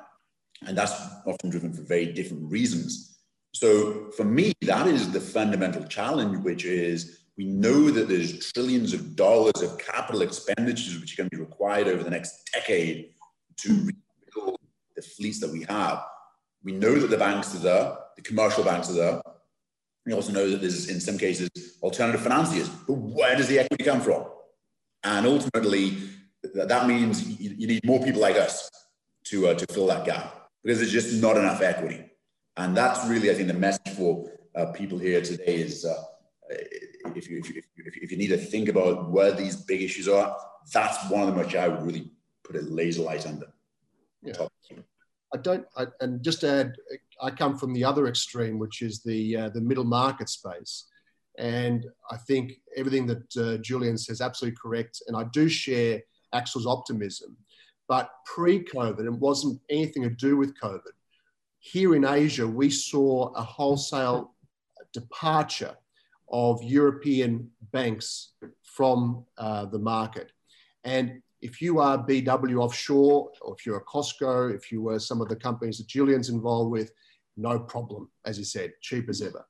And 0.66 0.78
that's 0.78 0.94
often 1.26 1.50
driven 1.50 1.74
for 1.74 1.82
very 1.84 2.08
different 2.08 2.52
reasons. 2.52 3.20
So 3.54 4.12
for 4.16 4.26
me, 4.26 4.54
that 4.62 4.88
is 4.88 5.12
the 5.12 5.20
fundamental 5.20 5.84
challenge, 5.86 6.44
which 6.44 6.66
is 6.66 7.20
we 7.38 7.46
know 7.46 7.90
that 7.90 8.10
there's 8.10 8.52
trillions 8.52 8.94
of 8.94 9.16
dollars 9.16 9.62
of 9.62 9.78
capital 9.78 10.22
expenditures 10.22 11.00
which 11.00 11.14
are 11.14 11.24
going 11.24 11.30
to 11.30 11.38
be 11.38 11.42
required 11.42 11.88
over 11.88 12.04
the 12.04 12.10
next 12.10 12.50
decade 12.54 13.12
to 13.58 13.70
rebuild 13.70 14.60
the 14.96 15.02
fleets 15.02 15.40
that 15.40 15.52
we 15.52 15.66
have. 15.70 16.04
We 16.64 16.74
know 16.74 16.96
that 16.96 17.08
the 17.08 17.18
banks 17.18 17.56
are 17.56 17.60
there, 17.60 17.98
the 18.18 18.22
commercial 18.22 18.64
banks 18.64 18.90
are 18.90 18.94
there. 18.94 19.22
We 20.06 20.14
also 20.14 20.34
know 20.34 20.50
that 20.50 20.62
there's, 20.62 20.90
in 20.90 21.00
some 21.00 21.18
cases, 21.18 21.50
alternative 21.82 22.22
financiers. 22.22 22.68
But 22.70 22.94
where 22.94 23.36
does 23.36 23.48
the 23.48 23.60
equity 23.60 23.84
come 23.84 24.02
from? 24.02 24.26
And 25.04 25.26
ultimately, 25.26 25.98
that 26.54 26.88
means 26.88 27.40
you 27.40 27.68
need 27.68 27.86
more 27.86 28.04
people 28.04 28.22
like 28.22 28.36
us 28.36 28.70
to, 29.26 29.48
uh, 29.48 29.54
to 29.54 29.66
fill 29.74 29.88
that 29.88 30.06
gap 30.06 30.39
because 30.64 30.80
there's 30.80 30.92
just 30.92 31.22
not 31.22 31.38
enough 31.38 31.62
equity. 31.62 32.06
And 32.58 32.76
that's 32.76 33.08
really, 33.08 33.32
I 33.32 33.34
think, 33.34 33.48
the 33.48 33.54
message 33.54 33.94
for 33.96 34.30
uh, 34.56 34.68
people 34.68 34.98
here 34.98 35.22
today 35.22 35.56
is 35.56 35.86
uh, 35.86 36.04
if, 37.16 37.30
you, 37.30 37.40
if, 37.40 37.50
you, 37.50 37.62
if, 37.78 38.12
you, 38.12 38.18
need 38.18 38.28
to 38.28 38.38
think 38.38 38.68
about 38.68 39.10
where 39.10 39.32
these 39.32 39.56
big 39.56 39.82
issues 39.82 40.08
are, 40.08 40.36
that's 40.74 41.10
one 41.10 41.22
of 41.22 41.28
them 41.28 41.38
which 41.38 41.56
I 41.56 41.68
would 41.68 41.84
really 41.84 42.12
put 42.44 42.56
a 42.56 42.62
laser 42.62 43.04
light 43.04 43.26
under. 43.26 43.48
Yeah. 44.22 44.48
I 45.34 45.38
don't, 45.38 45.66
I, 45.78 45.86
and 46.02 46.24
just 46.24 46.42
to 46.42 46.50
add, 46.50 46.76
I 47.22 47.32
come 47.32 47.58
from 47.58 47.74
the 47.74 47.84
other 47.84 48.08
extreme, 48.08 48.58
which 48.58 48.82
is 48.82 49.04
the 49.04 49.38
uh, 49.38 49.50
the 49.50 49.62
middle 49.62 49.84
market 49.84 50.28
space, 50.28 50.86
and 51.38 51.86
I 52.10 52.18
think 52.18 52.54
everything 52.76 53.06
that 53.08 53.38
uh, 53.38 53.58
Julian 53.58 53.98
says 53.98 54.22
absolutely 54.22 54.58
correct, 54.60 55.04
and 55.08 55.16
I 55.16 55.26
do 55.32 55.48
share 55.48 56.02
Axel's 56.34 56.66
optimism. 56.66 57.38
But 57.90 58.12
pre-COVID, 58.26 59.06
it 59.06 59.12
wasn't 59.12 59.60
anything 59.70 60.04
to 60.04 60.10
do 60.10 60.38
with 60.38 60.58
COVID. 60.58 60.94
Here 61.60 61.96
in 61.96 62.06
Asia, 62.06 62.48
we 62.48 62.70
saw 62.70 63.34
a 63.34 63.42
wholesale 63.42 64.36
departure 64.94 65.76
of 66.32 66.64
European 66.64 67.50
banks 67.74 68.34
from 68.64 69.26
uh, 69.38 69.66
the 69.66 69.80
market, 69.80 70.32
and 70.86 71.22
if 71.42 71.62
you 71.62 71.80
are 71.80 71.98
BW 71.98 72.62
offshore, 72.62 73.32
or 73.42 73.56
if 73.58 73.66
you're 73.66 73.78
a 73.78 73.86
COSCO, 73.86 74.54
if 74.54 74.72
you 74.72 74.82
were 74.82 75.00
some 75.00 75.22
of 75.22 75.30
the 75.30 75.36
companies 75.36 75.78
that 75.78 75.88
Julian's 75.88 76.30
involved 76.30 76.72
with, 76.72 76.92
no 77.38 77.60
problem, 77.60 78.10
as 78.26 78.38
you 78.38 78.44
said, 78.44 78.74
cheap 78.82 79.08
as 79.10 79.22
ever. 79.22 79.46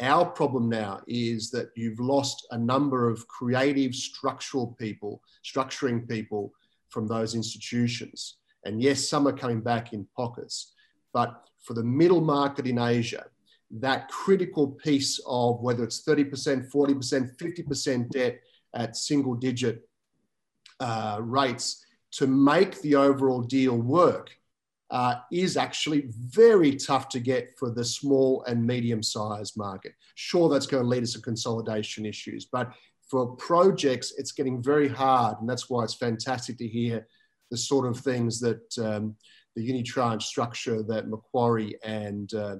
Our 0.00 0.26
problem 0.26 0.68
now 0.68 1.02
is 1.06 1.50
that 1.50 1.70
you've 1.76 2.00
lost 2.00 2.46
a 2.50 2.58
number 2.58 3.08
of 3.08 3.26
creative 3.28 3.94
structural 3.94 4.74
people, 4.78 5.22
structuring 5.44 6.08
people 6.08 6.52
from 6.90 7.06
those 7.06 7.34
institutions. 7.34 8.36
And 8.64 8.82
yes, 8.82 9.08
some 9.08 9.26
are 9.26 9.32
coming 9.32 9.60
back 9.60 9.92
in 9.92 10.06
pockets, 10.16 10.74
but 11.12 11.42
for 11.64 11.74
the 11.74 11.84
middle 11.84 12.20
market 12.20 12.66
in 12.66 12.78
Asia, 12.78 13.24
that 13.70 14.08
critical 14.08 14.68
piece 14.68 15.20
of 15.26 15.60
whether 15.60 15.84
it's 15.84 16.02
30%, 16.02 16.70
40%, 16.70 17.36
50% 17.36 18.08
debt 18.10 18.40
at 18.74 18.96
single 18.96 19.34
digit 19.34 19.88
uh, 20.80 21.18
rates 21.20 21.84
to 22.12 22.26
make 22.26 22.80
the 22.80 22.96
overall 22.96 23.42
deal 23.42 23.76
work 23.76 24.30
uh, 24.90 25.16
is 25.30 25.56
actually 25.56 26.08
very 26.08 26.74
tough 26.74 27.08
to 27.08 27.20
get 27.20 27.56
for 27.56 27.70
the 27.70 27.84
small 27.84 28.42
and 28.48 28.66
medium 28.66 29.02
sized 29.02 29.56
market. 29.56 29.92
Sure, 30.16 30.48
that's 30.48 30.66
going 30.66 30.82
to 30.82 30.88
lead 30.88 31.04
us 31.04 31.12
to 31.12 31.20
consolidation 31.20 32.04
issues, 32.04 32.46
but 32.46 32.72
for 33.10 33.34
projects, 33.36 34.12
it's 34.16 34.32
getting 34.32 34.62
very 34.62 34.88
hard. 34.88 35.38
And 35.40 35.48
that's 35.48 35.68
why 35.68 35.84
it's 35.84 35.94
fantastic 35.94 36.58
to 36.58 36.66
hear 36.66 37.06
the 37.50 37.56
sort 37.56 37.86
of 37.86 37.98
things 37.98 38.40
that 38.40 38.78
um, 38.78 39.16
the 39.56 39.68
unitranche 39.68 40.22
structure 40.22 40.82
that 40.84 41.08
Macquarie 41.08 41.76
and 41.84 42.32
uh, 42.34 42.56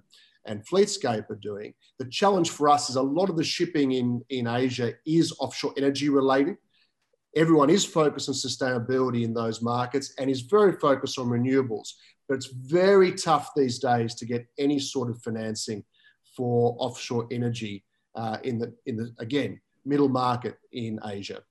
and 0.47 0.67
Fleetscape 0.67 1.29
are 1.31 1.39
doing. 1.43 1.75
The 1.99 2.07
challenge 2.07 2.51
for 2.51 2.69
us 2.69 2.89
is 2.89 2.97
a 2.97 3.03
lot 3.03 3.29
of 3.29 3.37
the 3.37 3.45
shipping 3.45 3.93
in, 3.93 4.23
in 4.31 4.47
Asia 4.47 4.95
is 5.07 5.35
offshore 5.39 5.75
energy 5.77 6.09
related 6.09 6.57
everyone 7.37 7.71
is 7.71 7.85
focused 7.85 8.29
on 8.29 8.35
sustainability 8.35 9.23
in 9.23 9.35
those 9.35 9.63
markets 9.63 10.15
and 10.19 10.31
is 10.31 10.43
very 10.43 10.73
focused 10.73 11.19
on 11.19 11.27
renewables. 11.27 11.91
But 12.29 12.37
it's 12.37 12.47
very 12.47 13.13
tough 13.13 13.51
these 13.57 13.79
days 13.79 14.15
to 14.17 14.27
get 14.27 14.47
any 14.59 14.79
sort 14.79 15.11
of 15.11 15.21
financing 15.23 15.85
for 16.37 16.77
offshore 16.79 17.27
energy 17.31 17.85
uh, 18.15 18.39
in 18.45 18.59
the 18.59 18.75
in 18.87 18.97
the 18.97 19.13
again 19.19 19.61
middle 19.85 20.09
market 20.09 20.59
in 20.73 21.01
Asia. 21.05 21.43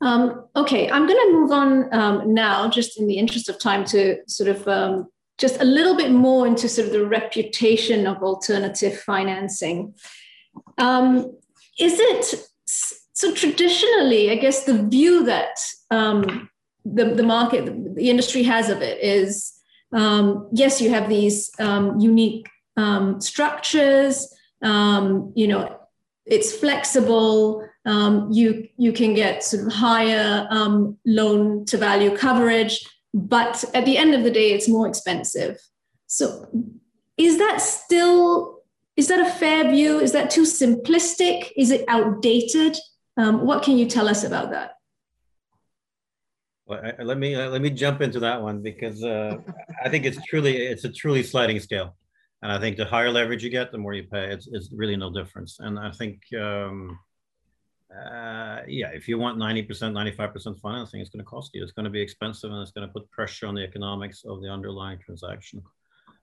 Um, 0.00 0.44
okay, 0.54 0.90
I'm 0.90 1.06
going 1.06 1.26
to 1.26 1.32
move 1.32 1.50
on 1.50 1.94
um, 1.94 2.34
now, 2.34 2.68
just 2.68 2.98
in 2.98 3.06
the 3.06 3.16
interest 3.16 3.48
of 3.48 3.58
time, 3.58 3.84
to 3.86 4.18
sort 4.28 4.48
of 4.48 4.68
um, 4.68 5.06
just 5.38 5.60
a 5.60 5.64
little 5.64 5.96
bit 5.96 6.10
more 6.10 6.46
into 6.46 6.68
sort 6.68 6.88
of 6.88 6.92
the 6.92 7.06
reputation 7.06 8.06
of 8.06 8.22
alternative 8.22 8.98
financing. 9.00 9.94
Um, 10.78 11.36
is 11.78 11.98
it 11.98 12.48
so 12.66 13.34
traditionally? 13.34 14.30
I 14.30 14.36
guess 14.36 14.64
the 14.64 14.82
view 14.82 15.24
that 15.24 15.58
um, 15.90 16.50
the 16.84 17.06
the 17.06 17.22
market, 17.22 17.94
the 17.94 18.10
industry 18.10 18.42
has 18.42 18.68
of 18.68 18.82
it 18.82 19.02
is 19.02 19.54
um, 19.92 20.48
yes, 20.52 20.80
you 20.80 20.90
have 20.90 21.08
these 21.08 21.50
unique 21.58 22.48
um, 22.76 23.20
structures. 23.20 24.32
Um, 24.62 25.32
you 25.34 25.48
know, 25.48 25.78
it's 26.24 26.54
flexible. 26.54 27.66
you 28.30 28.68
you 28.76 28.92
can 28.92 29.14
get 29.14 29.44
sort 29.44 29.66
of 29.66 29.72
higher 29.72 30.48
loan 31.04 31.64
to 31.66 31.76
value 31.76 32.16
coverage, 32.16 32.84
but 33.14 33.64
at 33.74 33.84
the 33.84 33.96
end 33.96 34.14
of 34.14 34.24
the 34.24 34.30
day, 34.30 34.52
it's 34.52 34.68
more 34.68 34.88
expensive. 34.88 35.58
So, 36.06 36.48
is 37.16 37.38
that 37.38 37.60
still 37.60 38.56
is 38.96 39.08
that 39.08 39.20
a 39.20 39.30
fair 39.30 39.70
view? 39.70 40.00
Is 40.00 40.12
that 40.12 40.30
too 40.30 40.42
simplistic? 40.42 41.50
Is 41.56 41.70
it 41.70 41.84
outdated? 41.86 42.76
Um, 43.16 43.46
what 43.46 43.62
can 43.62 43.76
you 43.78 43.86
tell 43.86 44.08
us 44.08 44.24
about 44.24 44.50
that? 44.50 44.72
Well, 46.66 46.80
I, 46.82 47.02
let 47.02 47.18
me 47.18 47.34
uh, 47.34 47.50
let 47.50 47.62
me 47.62 47.70
jump 47.70 48.00
into 48.00 48.18
that 48.20 48.42
one 48.42 48.62
because 48.62 49.04
uh, 49.04 49.36
I 49.84 49.88
think 49.88 50.04
it's 50.04 50.18
truly 50.26 50.56
it's 50.56 50.84
a 50.84 50.90
truly 50.90 51.22
sliding 51.22 51.60
scale, 51.60 51.96
and 52.42 52.52
I 52.52 52.58
think 52.60 52.76
the 52.76 52.84
higher 52.84 53.10
leverage 53.10 53.42
you 53.42 53.50
get, 53.50 53.72
the 53.72 53.78
more 53.78 53.94
you 53.94 54.04
pay. 54.04 54.32
It's, 54.32 54.46
it's 54.46 54.70
really 54.72 54.96
no 54.96 55.12
difference, 55.12 55.58
and 55.60 55.78
I 55.78 55.90
think 55.90 56.22
um, 56.38 56.98
uh, 57.90 58.60
yeah, 58.68 58.88
if 58.92 59.08
you 59.08 59.18
want 59.18 59.38
ninety 59.38 59.62
percent, 59.62 59.94
ninety 59.94 60.12
five 60.12 60.32
percent 60.32 60.58
financing, 60.60 61.00
it's 61.00 61.10
going 61.10 61.24
to 61.24 61.30
cost 61.30 61.50
you. 61.54 61.62
It's 61.62 61.72
going 61.72 61.84
to 61.84 61.90
be 61.90 62.00
expensive, 62.00 62.50
and 62.50 62.60
it's 62.60 62.72
going 62.72 62.86
to 62.86 62.92
put 62.92 63.10
pressure 63.10 63.46
on 63.46 63.54
the 63.54 63.62
economics 63.62 64.24
of 64.24 64.42
the 64.42 64.48
underlying 64.48 64.98
transaction 64.98 65.62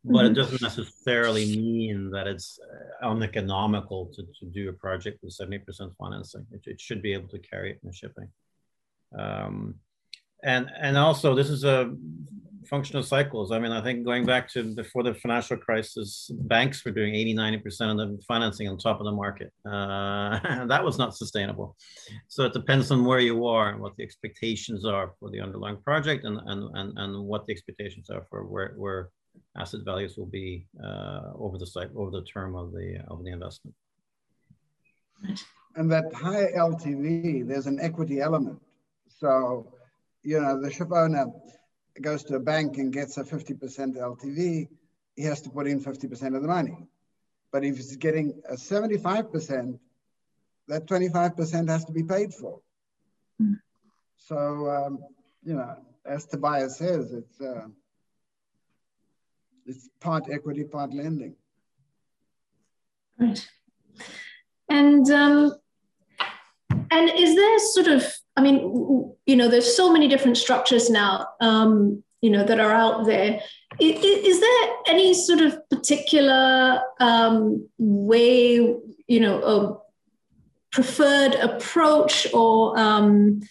but 0.06 0.26
it 0.26 0.30
mm-hmm. 0.30 0.36
doesn't 0.36 0.62
necessarily 0.62 1.46
mean 1.46 2.12
that 2.12 2.28
it's 2.28 2.60
uh, 2.60 3.10
uneconomical 3.10 4.12
to, 4.14 4.24
to 4.40 4.46
do 4.46 4.70
a 4.70 4.74
project 4.74 5.24
with 5.24 5.38
70% 5.38 5.96
financing. 5.98 6.46
It, 6.52 6.62
it 6.66 6.82
should 6.82 7.02
be 7.02 7.14
able 7.14 7.30
to 7.30 7.40
carry 7.40 7.72
it 7.72 7.80
in 7.82 7.90
the 7.90 7.96
shipping. 7.96 8.28
Um, 9.18 9.76
and, 10.44 10.70
and 10.80 10.98
also 10.98 11.36
this 11.36 11.50
is 11.50 11.64
a 11.64 11.94
function 12.74 12.98
of 12.98 13.06
cycles. 13.06 13.52
I 13.52 13.60
mean, 13.60 13.72
I 13.72 13.82
think 13.82 14.04
going 14.04 14.26
back 14.26 14.50
to 14.54 14.64
before 14.64 15.04
the 15.04 15.14
financial 15.14 15.58
crisis, 15.58 16.32
banks 16.34 16.84
were 16.84 16.92
doing 16.92 17.14
80, 17.14 17.36
90% 17.36 18.02
of 18.02 18.18
the 18.18 18.24
financing 18.28 18.68
on 18.68 18.78
top 18.78 19.00
of 19.00 19.06
the 19.06 19.12
market. 19.12 19.52
Uh, 19.66 20.66
that 20.66 20.84
was 20.84 20.98
not 20.98 21.16
sustainable. 21.16 21.76
So 22.28 22.46
it 22.46 22.54
depends 22.54 22.90
on 22.92 23.06
where 23.06 23.20
you 23.20 23.46
are 23.46 23.70
and 23.70 23.80
what 23.80 23.96
the 23.98 24.04
expectations 24.04 24.86
are 24.86 25.14
for 25.20 25.30
the 25.30 25.40
underlying 25.40 25.78
project 25.82 26.26
and, 26.26 26.40
and, 26.46 26.76
and, 26.78 26.98
and 26.98 27.24
what 27.24 27.46
the 27.46 27.54
expectations 27.54 28.10
are 28.10 28.26
for 28.30 28.46
where, 28.46 28.74
where 28.78 29.10
asset 29.58 29.82
values 29.86 30.18
will 30.18 30.26
be 30.26 30.66
uh, 30.84 31.32
over 31.36 31.58
the 31.58 31.68
site 31.68 31.90
over 31.96 32.12
the 32.12 32.24
term 32.24 32.56
of 32.56 32.72
the 32.72 33.00
of 33.08 33.24
the 33.24 33.32
investment. 33.32 33.76
And 35.76 35.92
that 35.92 36.14
high 36.14 36.52
LTV, 36.58 37.48
there's 37.48 37.68
an 37.68 37.80
equity 37.80 38.20
element. 38.20 38.60
So 39.08 39.73
you 40.24 40.40
know, 40.40 40.60
the 40.62 40.72
ship 40.72 40.92
owner 40.92 41.28
goes 42.02 42.24
to 42.24 42.36
a 42.36 42.40
bank 42.40 42.78
and 42.78 42.92
gets 42.92 43.18
a 43.18 43.24
50% 43.24 43.96
LTV, 43.98 44.68
he 45.16 45.24
has 45.24 45.42
to 45.42 45.50
put 45.50 45.68
in 45.68 45.84
50% 45.84 46.36
of 46.36 46.42
the 46.42 46.48
money. 46.48 46.88
But 47.52 47.64
if 47.64 47.78
he's 47.78 47.96
getting 47.98 48.42
a 48.50 48.54
75%, 48.54 49.78
that 50.68 50.88
25% 50.88 51.70
has 51.70 51.86
to 51.86 51.92
be 51.92 52.04
paid 52.04 52.34
for. 52.34 52.62
Mm. 53.42 53.60
So, 54.18 54.70
um, 54.70 55.00
you 55.44 55.54
know, 55.54 55.76
as 56.06 56.26
Tobias 56.26 56.78
says, 56.78 57.12
it's, 57.12 57.42
uh, 57.42 57.68
it's 59.66 59.90
part 60.00 60.26
equity, 60.32 60.64
part 60.64 60.94
lending. 60.94 61.36
Right. 63.20 63.48
And 64.70 65.10
um, 65.12 65.54
and 66.92 67.10
is 67.10 67.36
there 67.36 67.60
sort 67.60 67.88
of, 67.88 68.06
I 68.36 68.42
mean, 68.42 69.14
you 69.26 69.36
know, 69.36 69.48
there's 69.48 69.76
so 69.76 69.92
many 69.92 70.08
different 70.08 70.38
structures 70.38 70.90
now, 70.90 71.28
um, 71.40 72.04
you 72.22 72.30
know, 72.30 72.44
that 72.44 72.60
are 72.60 72.72
out 72.72 73.06
there. 73.06 73.42
Is, 73.80 74.04
is 74.04 74.40
there 74.40 74.70
any 74.88 75.14
sort 75.14 75.42
of 75.42 75.70
particular 75.70 76.82
um, 77.00 77.68
way, 77.78 78.56
you 79.08 79.20
know, 79.20 79.42
a 79.44 79.78
preferred 80.72 81.36
approach, 81.36 82.28
or 82.34 82.78
um, 82.80 83.42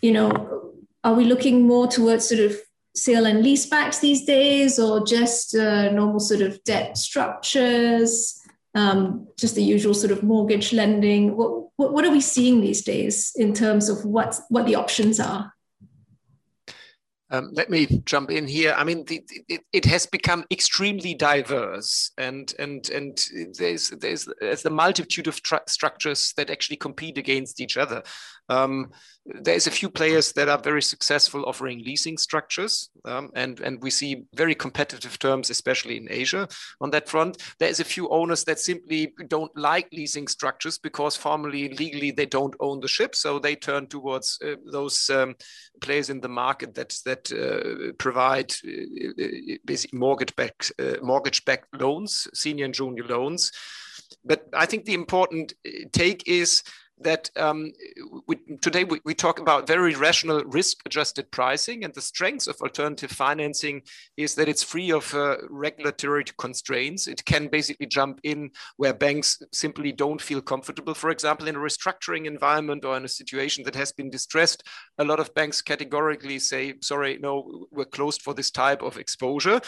you 0.00 0.12
know, 0.12 0.72
are 1.02 1.14
we 1.14 1.24
looking 1.24 1.66
more 1.66 1.86
towards 1.88 2.28
sort 2.28 2.40
of 2.40 2.56
sale 2.94 3.26
and 3.26 3.44
leasebacks 3.44 4.00
these 4.00 4.24
days, 4.24 4.78
or 4.78 5.04
just 5.04 5.56
uh, 5.56 5.90
normal 5.90 6.20
sort 6.20 6.42
of 6.42 6.62
debt 6.64 6.96
structures? 6.96 8.38
um, 8.74 9.28
just 9.36 9.54
the 9.54 9.62
usual 9.62 9.94
sort 9.94 10.12
of 10.12 10.22
mortgage 10.22 10.72
lending? 10.72 11.36
What, 11.36 11.61
what, 11.76 11.92
what 11.92 12.04
are 12.04 12.10
we 12.10 12.20
seeing 12.20 12.60
these 12.60 12.82
days 12.82 13.32
in 13.36 13.52
terms 13.52 13.88
of 13.88 14.04
what, 14.04 14.38
what 14.48 14.66
the 14.66 14.74
options 14.74 15.18
are? 15.18 15.51
Um, 17.32 17.48
let 17.54 17.70
me 17.70 17.86
jump 18.04 18.30
in 18.30 18.46
here. 18.46 18.74
I 18.76 18.84
mean, 18.84 19.06
the, 19.06 19.22
it, 19.48 19.62
it, 19.72 19.84
has 19.86 20.04
become 20.04 20.44
extremely 20.50 21.14
diverse, 21.14 22.10
and 22.18 22.52
and 22.58 22.88
and 22.90 23.18
there's 23.58 23.88
there's 23.88 24.28
there's 24.38 24.66
a 24.66 24.70
multitude 24.70 25.26
of 25.28 25.40
structures 25.66 26.34
that 26.36 26.50
actually 26.50 26.76
compete 26.76 27.16
against 27.16 27.58
each 27.58 27.78
other. 27.78 28.02
Um, 28.50 28.90
there's 29.24 29.66
a 29.66 29.70
few 29.70 29.88
players 29.88 30.32
that 30.32 30.48
are 30.48 30.58
very 30.58 30.82
successful 30.82 31.44
offering 31.46 31.82
leasing 31.84 32.18
structures, 32.18 32.90
um, 33.06 33.30
and 33.34 33.60
and 33.60 33.82
we 33.82 33.88
see 33.88 34.24
very 34.34 34.54
competitive 34.54 35.18
terms, 35.18 35.48
especially 35.48 35.96
in 35.96 36.08
Asia, 36.10 36.46
on 36.82 36.90
that 36.90 37.08
front. 37.08 37.38
There's 37.58 37.80
a 37.80 37.84
few 37.84 38.10
owners 38.10 38.44
that 38.44 38.58
simply 38.58 39.14
don't 39.28 39.56
like 39.56 39.88
leasing 39.92 40.28
structures 40.28 40.76
because 40.76 41.16
formally, 41.16 41.68
legally, 41.70 42.10
they 42.10 42.26
don't 42.26 42.54
own 42.60 42.80
the 42.80 42.88
ship, 42.88 43.14
so 43.14 43.38
they 43.38 43.56
turn 43.56 43.86
towards 43.86 44.38
uh, 44.44 44.56
those 44.70 45.08
um, 45.08 45.34
players 45.82 46.10
in 46.10 46.20
the 46.20 46.28
market 46.28 46.74
that 46.74 46.94
that 47.04 47.32
uh, 47.32 47.92
provide 47.98 48.52
uh, 48.66 49.22
uh 49.22 49.56
basically 49.64 49.98
mortgage-backed 49.98 50.72
uh, 50.78 50.96
mortgage-backed 51.02 51.80
loans, 51.80 52.28
senior 52.32 52.64
and 52.64 52.74
junior 52.74 53.04
loans. 53.04 53.52
But 54.24 54.48
I 54.54 54.66
think 54.66 54.84
the 54.84 54.94
important 54.94 55.54
take 55.92 56.26
is 56.26 56.62
that 57.04 57.30
um, 57.36 57.72
we, 58.26 58.36
today 58.60 58.84
we, 58.84 59.00
we, 59.04 59.14
talk 59.14 59.38
about 59.38 59.66
very 59.66 59.94
rational 59.94 60.42
risk 60.44 60.78
adjusted 60.86 61.30
pricing 61.30 61.84
and 61.84 61.94
the 61.94 62.00
strengths 62.00 62.46
of 62.46 62.60
alternative 62.60 63.10
financing 63.10 63.82
is 64.16 64.34
that 64.34 64.48
it's 64.48 64.62
free 64.62 64.90
of 64.90 65.14
uh, 65.14 65.36
regulatory 65.48 66.24
constraints. 66.38 67.06
It 67.06 67.24
can 67.24 67.48
basically 67.48 67.86
jump 67.86 68.20
in 68.22 68.50
where 68.76 68.94
banks 68.94 69.42
simply 69.52 69.92
don't 69.92 70.20
feel 70.20 70.40
comfortable 70.40 70.94
for 70.94 71.10
example 71.10 71.48
in 71.48 71.56
a 71.56 71.60
restructuring 71.60 72.26
environment 72.26 72.84
or 72.84 72.96
in 72.96 73.04
a 73.04 73.08
situation 73.08 73.64
that 73.64 73.74
has 73.74 73.92
been 73.92 74.10
distressed. 74.10 74.62
A 74.98 75.04
lot 75.04 75.20
of 75.20 75.34
banks 75.34 75.62
categorically 75.62 76.38
say 76.38 76.74
sorry 76.80 77.18
no 77.20 77.66
we're 77.70 77.84
closed 77.84 78.22
for 78.22 78.34
this 78.34 78.50
type 78.50 78.82
of 78.82 78.96
exposure. 78.96 79.60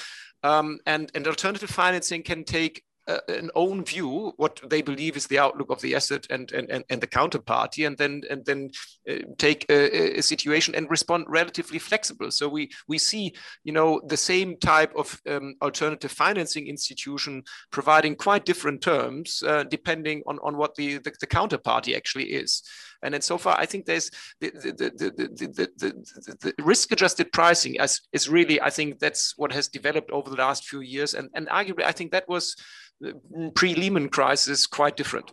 Um, 0.42 0.78
and, 0.84 1.10
and 1.14 1.26
alternative 1.26 1.70
financing 1.70 2.22
can 2.22 2.44
take 2.44 2.82
uh, 3.06 3.18
an 3.28 3.50
own 3.54 3.84
view 3.84 4.32
what 4.36 4.60
they 4.68 4.82
believe 4.82 5.16
is 5.16 5.26
the 5.26 5.38
outlook 5.38 5.70
of 5.70 5.80
the 5.80 5.94
asset 5.94 6.26
and 6.30 6.52
and, 6.52 6.70
and, 6.70 6.84
and 6.90 7.00
the 7.00 7.06
counterparty 7.06 7.86
and 7.86 7.98
then 7.98 8.22
and 8.30 8.44
then 8.46 8.70
uh, 9.08 9.16
take 9.38 9.66
a, 9.68 10.18
a, 10.18 10.22
situation 10.22 10.74
and 10.74 10.90
respond 10.90 11.24
relatively 11.28 11.78
flexible. 11.78 12.30
So 12.30 12.48
we 12.48 12.70
we 12.88 12.98
see 12.98 13.34
you 13.64 13.72
know 13.72 14.00
the 14.06 14.16
same 14.16 14.56
type 14.58 14.92
of 14.96 15.20
um, 15.28 15.54
alternative 15.62 16.12
financing 16.12 16.66
institution 16.66 17.42
providing 17.70 18.16
quite 18.16 18.44
different 18.44 18.80
terms 18.82 19.42
uh, 19.46 19.64
depending 19.64 20.22
on 20.26 20.38
on 20.42 20.56
what 20.56 20.74
the, 20.74 20.98
the, 20.98 21.12
the 21.20 21.26
counterparty 21.26 21.96
actually 21.96 22.32
is 22.32 22.62
and 23.02 23.14
then 23.14 23.20
so 23.20 23.38
far, 23.38 23.56
I 23.58 23.66
think 23.66 23.86
there's 23.86 24.10
the, 24.40 24.50
the, 24.50 24.72
the, 24.72 25.70
the, 25.76 26.54
the 26.56 26.64
risk 26.64 26.92
adjusted 26.92 27.32
pricing 27.32 27.78
as 27.80 28.00
is 28.12 28.28
really, 28.28 28.60
I 28.60 28.70
think 28.70 28.98
that's 28.98 29.34
what 29.36 29.52
has 29.52 29.68
developed 29.68 30.10
over 30.10 30.30
the 30.30 30.36
last 30.36 30.66
few 30.66 30.80
years. 30.80 31.14
And, 31.14 31.28
and 31.34 31.48
arguably, 31.48 31.84
I 31.84 31.92
think 31.92 32.12
that 32.12 32.28
was 32.28 32.56
mm, 33.02 33.54
pre-Lehman 33.54 34.08
crisis 34.08 34.66
quite 34.66 34.96
different. 34.96 35.32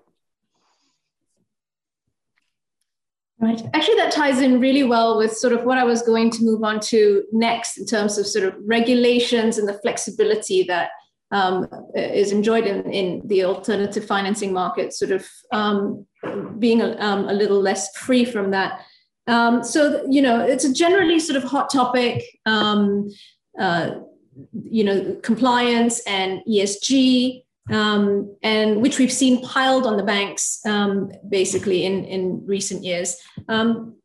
Right. 3.39 3.59
Actually, 3.73 3.95
that 3.95 4.11
ties 4.11 4.39
in 4.39 4.59
really 4.59 4.83
well 4.83 5.17
with 5.17 5.35
sort 5.35 5.53
of 5.53 5.63
what 5.63 5.79
I 5.79 5.83
was 5.83 6.03
going 6.03 6.29
to 6.29 6.43
move 6.43 6.63
on 6.63 6.79
to 6.81 7.23
next 7.31 7.79
in 7.79 7.87
terms 7.87 8.19
of 8.19 8.27
sort 8.27 8.45
of 8.45 8.53
regulations 8.63 9.57
and 9.57 9.67
the 9.67 9.79
flexibility 9.79 10.61
that 10.63 10.91
um, 11.31 11.67
is 11.95 12.31
enjoyed 12.31 12.65
in, 12.65 12.91
in 12.91 13.21
the 13.25 13.45
alternative 13.45 14.05
financing 14.05 14.51
market, 14.51 14.93
sort 14.93 15.11
of 15.11 15.27
um, 15.51 16.05
being 16.59 16.81
a, 16.81 16.95
um, 16.97 17.29
a, 17.29 17.33
little 17.33 17.59
less 17.59 17.95
free 17.97 18.25
from 18.25 18.51
that. 18.51 18.81
Um, 19.27 19.63
so, 19.63 20.05
you 20.09 20.21
know, 20.21 20.41
it's 20.41 20.65
a 20.65 20.73
generally 20.73 21.19
sort 21.19 21.41
of 21.41 21.49
hot 21.49 21.71
topic. 21.71 22.23
Um, 22.45 23.09
uh, 23.59 23.91
you 24.63 24.83
know, 24.83 25.17
compliance 25.21 26.01
and 26.07 26.41
ESG 26.47 27.43
um, 27.69 28.35
and 28.43 28.81
which 28.81 28.97
we've 28.97 29.11
seen 29.11 29.41
piled 29.43 29.85
on 29.85 29.97
the 29.97 30.03
banks 30.03 30.59
um, 30.65 31.11
basically 31.29 31.85
in, 31.85 32.05
in 32.05 32.45
recent 32.45 32.83
years. 32.83 33.17
Um, 33.49 33.95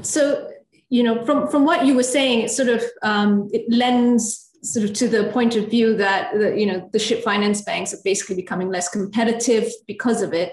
so, 0.00 0.50
you 0.88 1.02
know, 1.02 1.24
from, 1.24 1.48
from 1.48 1.64
what 1.64 1.84
you 1.84 1.94
were 1.94 2.02
saying, 2.02 2.40
it 2.42 2.50
sort 2.50 2.68
of 2.68 2.82
um, 3.02 3.48
it 3.52 3.64
lends 3.68 4.50
sort 4.62 4.84
of 4.88 4.92
to 4.94 5.08
the 5.08 5.24
point 5.32 5.56
of 5.56 5.68
view 5.68 5.96
that 5.96 6.32
the, 6.34 6.58
you 6.58 6.66
know 6.66 6.88
the 6.92 6.98
ship 6.98 7.22
finance 7.22 7.62
banks 7.62 7.92
are 7.92 7.98
basically 8.04 8.36
becoming 8.36 8.70
less 8.70 8.88
competitive 8.88 9.70
because 9.86 10.22
of 10.22 10.32
it. 10.32 10.52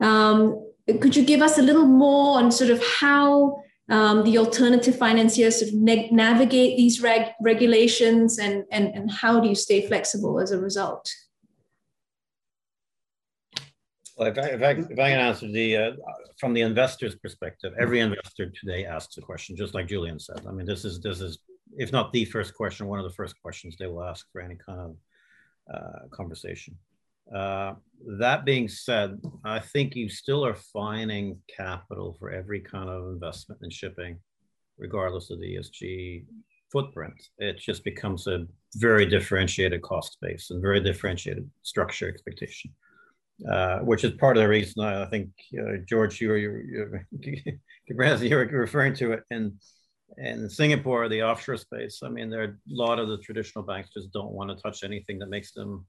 Um, 0.00 0.64
could 1.00 1.16
you 1.16 1.24
give 1.24 1.42
us 1.42 1.58
a 1.58 1.62
little 1.62 1.86
more 1.86 2.38
on 2.38 2.50
sort 2.50 2.70
of 2.70 2.82
how 3.00 3.62
um, 3.90 4.24
the 4.24 4.38
alternative 4.38 4.96
financiers 4.96 5.60
sort 5.60 5.72
of 5.72 5.74
navigate 6.12 6.76
these 6.76 7.00
reg- 7.02 7.32
regulations 7.40 8.38
and, 8.38 8.64
and, 8.70 8.88
and 8.94 9.10
how 9.10 9.40
do 9.40 9.48
you 9.48 9.54
stay 9.54 9.86
flexible 9.86 10.40
as 10.40 10.50
a 10.50 10.58
result? 10.58 11.10
Well, 14.16 14.28
if 14.28 14.38
I, 14.38 14.46
if 14.48 14.62
I, 14.62 14.70
if 14.70 14.98
I 14.98 15.10
can 15.10 15.20
answer 15.20 15.48
the, 15.48 15.76
uh, 15.76 15.92
from 16.38 16.52
the 16.52 16.62
investor's 16.62 17.14
perspective, 17.14 17.72
every 17.78 18.00
investor 18.00 18.50
today 18.50 18.84
asks 18.84 19.16
a 19.16 19.20
question, 19.20 19.56
just 19.56 19.74
like 19.74 19.86
Julian 19.86 20.18
said. 20.18 20.40
I 20.46 20.52
mean, 20.52 20.66
this 20.66 20.84
is, 20.84 21.00
this 21.00 21.20
is, 21.20 21.38
if 21.78 21.92
not 21.92 22.12
the 22.12 22.24
first 22.26 22.54
question, 22.54 22.86
one 22.86 22.98
of 22.98 23.04
the 23.04 23.14
first 23.14 23.40
questions 23.40 23.76
they 23.76 23.86
will 23.86 24.04
ask 24.04 24.26
for 24.30 24.40
any 24.40 24.56
kind 24.56 24.80
of 24.80 24.96
uh, 25.72 26.08
conversation. 26.10 26.76
Uh, 27.34 27.74
that 28.18 28.44
being 28.44 28.68
said, 28.68 29.20
I 29.44 29.60
think 29.60 29.94
you 29.94 30.08
still 30.08 30.44
are 30.44 30.54
finding 30.54 31.38
capital 31.54 32.16
for 32.18 32.30
every 32.30 32.60
kind 32.60 32.88
of 32.88 33.08
investment 33.08 33.60
in 33.62 33.70
shipping, 33.70 34.18
regardless 34.78 35.30
of 35.30 35.40
the 35.40 35.56
ESG 35.56 36.24
footprint. 36.72 37.14
It 37.38 37.58
just 37.58 37.84
becomes 37.84 38.26
a 38.26 38.46
very 38.76 39.06
differentiated 39.06 39.82
cost 39.82 40.18
base 40.20 40.50
and 40.50 40.60
very 40.60 40.80
differentiated 40.80 41.48
structure 41.62 42.08
expectation 42.08 42.72
uh, 43.46 43.78
which 43.80 44.04
is 44.04 44.12
part 44.12 44.36
of 44.36 44.42
the 44.42 44.48
reason 44.48 44.82
I 44.82 45.06
think 45.06 45.30
uh, 45.58 45.76
George, 45.88 46.20
you 46.20 46.28
were 46.28 46.36
you, 46.36 47.00
you, 47.20 47.40
you 47.86 48.36
were 48.36 48.46
referring 48.46 48.94
to 48.94 49.12
it 49.12 49.22
in 49.30 49.54
in 50.16 50.48
Singapore, 50.48 51.08
the 51.08 51.22
offshore 51.22 51.58
space. 51.58 52.00
I 52.02 52.08
mean, 52.08 52.30
there 52.30 52.42
are 52.42 52.44
a 52.44 52.56
lot 52.66 52.98
of 52.98 53.08
the 53.08 53.18
traditional 53.18 53.64
banks 53.64 53.90
just 53.90 54.12
don't 54.12 54.32
want 54.32 54.50
to 54.50 54.56
touch 54.56 54.82
anything 54.82 55.18
that 55.18 55.28
makes 55.28 55.52
them 55.52 55.86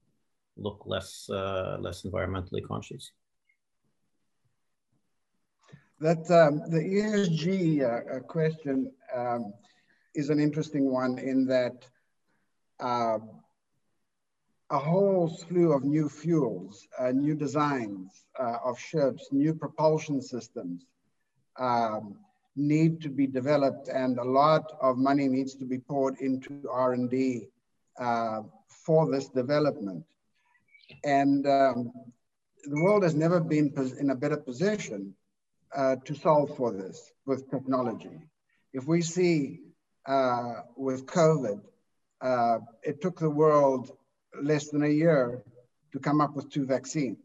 look 0.56 0.82
less 0.84 1.28
uh, 1.30 1.78
less 1.80 2.02
environmentally 2.02 2.66
conscious. 2.66 3.12
That 6.00 6.30
um, 6.30 6.70
the 6.70 6.80
ESG 6.80 7.82
uh, 7.82 8.16
uh, 8.16 8.20
question 8.20 8.90
um, 9.14 9.52
is 10.14 10.30
an 10.30 10.40
interesting 10.40 10.90
one 10.90 11.18
in 11.18 11.46
that 11.46 11.84
uh, 12.78 13.18
a 14.70 14.78
whole 14.78 15.28
slew 15.28 15.72
of 15.72 15.84
new 15.84 16.08
fuels, 16.08 16.86
uh, 16.98 17.10
new 17.10 17.34
designs 17.34 18.24
uh, 18.38 18.56
of 18.64 18.78
ships, 18.78 19.28
new 19.32 19.52
propulsion 19.52 20.22
systems 20.22 20.86
um, 21.58 22.16
need 22.56 23.00
to 23.02 23.08
be 23.08 23.26
developed 23.26 23.88
and 23.88 24.18
a 24.18 24.24
lot 24.24 24.72
of 24.80 24.96
money 24.96 25.28
needs 25.28 25.54
to 25.54 25.64
be 25.64 25.78
poured 25.78 26.18
into 26.20 26.68
R&D 26.70 27.46
uh, 27.98 28.42
for 28.68 29.10
this 29.10 29.28
development. 29.28 30.04
And 31.04 31.46
um, 31.46 31.92
the 32.64 32.82
world 32.82 33.02
has 33.04 33.14
never 33.14 33.40
been 33.40 33.72
in 33.98 34.10
a 34.10 34.14
better 34.14 34.36
position 34.36 35.14
uh, 35.74 35.96
to 36.04 36.14
solve 36.14 36.56
for 36.56 36.72
this 36.72 37.12
with 37.26 37.50
technology. 37.50 38.22
If 38.72 38.86
we 38.86 39.02
see 39.02 39.60
uh, 40.06 40.62
with 40.76 41.06
COVID, 41.06 41.60
uh, 42.20 42.58
it 42.82 43.00
took 43.00 43.18
the 43.18 43.30
world 43.30 43.90
less 44.40 44.68
than 44.68 44.82
a 44.82 44.88
year 44.88 45.42
to 45.92 45.98
come 45.98 46.20
up 46.20 46.34
with 46.34 46.50
two 46.50 46.66
vaccines 46.66 47.18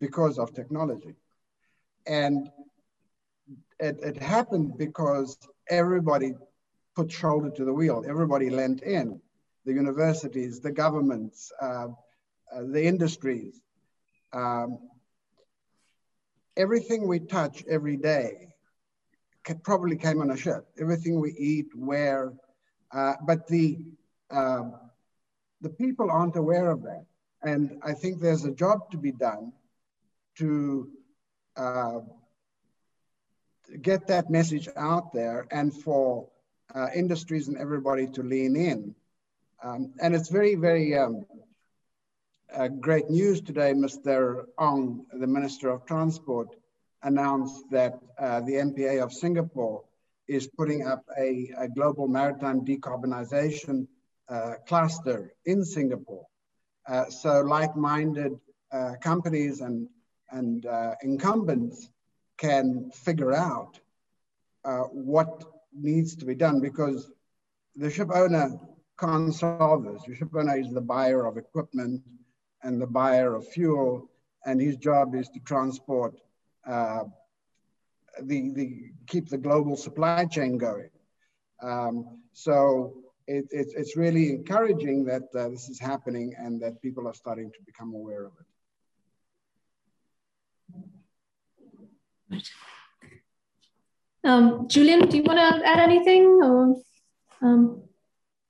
because 0.00 0.38
of 0.38 0.54
technology. 0.54 1.14
And 2.06 2.48
it, 3.78 3.98
it 4.02 4.22
happened 4.22 4.78
because 4.78 5.36
everybody 5.68 6.34
put 6.94 7.10
shoulder 7.10 7.50
to 7.50 7.64
the 7.64 7.72
wheel, 7.72 8.04
everybody 8.08 8.50
lent 8.50 8.82
in 8.82 9.20
the 9.64 9.72
universities, 9.72 10.60
the 10.60 10.70
governments, 10.70 11.52
uh, 11.60 11.88
uh, 12.54 12.62
the 12.70 12.84
industries. 12.84 13.60
Um, 14.32 14.78
everything 16.56 17.06
we 17.06 17.18
touch 17.20 17.64
every 17.68 17.96
day 17.96 18.48
probably 19.62 19.96
came 19.96 20.20
on 20.20 20.30
a 20.30 20.36
ship. 20.36 20.66
Everything 20.80 21.20
we 21.20 21.32
eat, 21.32 21.66
wear, 21.76 22.32
uh, 22.92 23.14
but 23.26 23.46
the 23.46 23.78
um, 24.30 24.74
the 25.60 25.68
people 25.70 26.10
aren't 26.10 26.36
aware 26.36 26.70
of 26.70 26.82
that. 26.82 27.04
And 27.42 27.78
I 27.82 27.92
think 27.92 28.20
there's 28.20 28.44
a 28.44 28.52
job 28.52 28.90
to 28.90 28.98
be 28.98 29.12
done 29.12 29.52
to 30.38 30.88
uh, 31.56 32.00
get 33.82 34.06
that 34.06 34.30
message 34.30 34.68
out 34.76 35.12
there 35.12 35.46
and 35.50 35.74
for 35.74 36.28
uh, 36.74 36.88
industries 36.94 37.48
and 37.48 37.56
everybody 37.58 38.06
to 38.06 38.22
lean 38.22 38.56
in. 38.56 38.94
Um, 39.62 39.92
and 40.00 40.14
it's 40.14 40.28
very, 40.28 40.54
very 40.54 40.96
um, 40.96 41.24
uh, 42.52 42.68
great 42.68 43.10
news 43.10 43.40
today. 43.40 43.72
Mr. 43.72 44.44
Ong, 44.58 45.06
the 45.12 45.26
Minister 45.26 45.70
of 45.70 45.86
Transport, 45.86 46.48
announced 47.02 47.64
that 47.70 47.98
uh, 48.18 48.40
the 48.40 48.54
MPA 48.54 49.02
of 49.02 49.12
Singapore 49.12 49.84
is 50.28 50.48
putting 50.48 50.86
up 50.86 51.04
a, 51.18 51.50
a 51.58 51.68
global 51.68 52.08
maritime 52.08 52.64
decarbonization 52.64 53.86
uh, 54.28 54.54
cluster 54.66 55.32
in 55.44 55.64
Singapore. 55.64 56.26
Uh, 56.88 57.04
so 57.06 57.40
like-minded 57.42 58.32
uh, 58.72 58.92
companies 59.00 59.60
and, 59.60 59.88
and 60.30 60.66
incumbents 61.02 61.88
can 62.38 62.90
figure 62.92 63.32
out 63.32 63.78
what 64.92 65.44
needs 65.72 66.16
to 66.16 66.24
be 66.24 66.34
done 66.34 66.60
because 66.60 67.10
the 67.76 67.90
ship 67.90 68.08
owner 68.12 68.58
can't 68.98 69.34
solve 69.34 69.84
this. 69.84 70.02
The 70.06 70.14
ship 70.14 70.34
owner 70.34 70.56
is 70.56 70.72
the 70.72 70.80
buyer 70.80 71.26
of 71.26 71.36
equipment 71.36 72.02
and 72.62 72.80
the 72.80 72.86
buyer 72.86 73.34
of 73.34 73.46
fuel, 73.46 74.10
and 74.44 74.60
his 74.60 74.76
job 74.76 75.14
is 75.14 75.28
to 75.28 75.40
transport 75.40 76.18
uh, 76.66 77.04
the, 78.22 78.50
the 78.50 78.90
keep 79.06 79.28
the 79.28 79.38
global 79.38 79.76
supply 79.76 80.24
chain 80.24 80.56
going. 80.56 80.90
Um, 81.62 82.20
so 82.32 82.94
it, 83.26 83.46
it, 83.50 83.68
it's 83.76 83.96
really 83.96 84.30
encouraging 84.30 85.04
that 85.04 85.22
uh, 85.34 85.48
this 85.48 85.68
is 85.68 85.78
happening 85.78 86.34
and 86.38 86.60
that 86.62 86.80
people 86.80 87.06
are 87.06 87.14
starting 87.14 87.50
to 87.50 87.58
become 87.64 87.94
aware 87.94 88.24
of 88.26 88.32
it. 88.40 88.45
Um, 94.24 94.66
Julian, 94.68 95.08
do 95.08 95.16
you 95.16 95.22
want 95.22 95.38
to 95.38 95.68
add 95.68 95.78
anything? 95.78 96.24
Or, 96.42 96.76
um... 97.42 97.82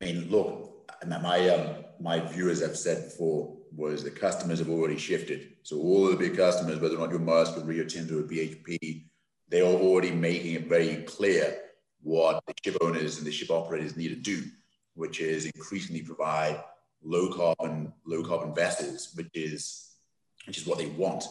I 0.00 0.06
mean, 0.06 0.30
look, 0.30 0.90
my 1.06 1.48
um, 1.50 1.84
my 2.00 2.20
view, 2.20 2.50
as 2.50 2.62
I've 2.62 2.76
said 2.76 3.04
before, 3.04 3.56
was 3.74 4.02
the 4.02 4.10
customers 4.10 4.58
have 4.58 4.70
already 4.70 4.98
shifted. 4.98 5.56
So 5.62 5.78
all 5.78 6.06
of 6.06 6.12
the 6.12 6.28
big 6.28 6.36
customers, 6.36 6.78
whether 6.78 6.96
or 6.96 6.98
not 6.98 7.10
you're 7.10 7.18
Maersk 7.18 7.56
or 7.56 7.64
Rio 7.64 7.84
Tinto 7.84 8.20
or 8.20 8.22
BHP, 8.22 9.04
they 9.48 9.60
are 9.60 9.64
already 9.64 10.10
making 10.10 10.54
it 10.54 10.66
very 10.66 11.02
clear 11.04 11.58
what 12.02 12.42
the 12.46 12.54
ship 12.64 12.76
owners 12.80 13.18
and 13.18 13.26
the 13.26 13.32
ship 13.32 13.50
operators 13.50 13.96
need 13.96 14.08
to 14.08 14.16
do 14.16 14.42
which 14.96 15.20
is 15.20 15.46
increasingly 15.46 16.02
provide 16.02 16.60
low 17.04 17.32
carbon, 17.32 17.92
low 18.04 18.24
carbon 18.24 18.54
vessels, 18.54 19.12
which 19.14 19.28
is, 19.34 19.94
which 20.46 20.58
is 20.58 20.66
what 20.66 20.78
they 20.78 20.86
want. 20.86 21.24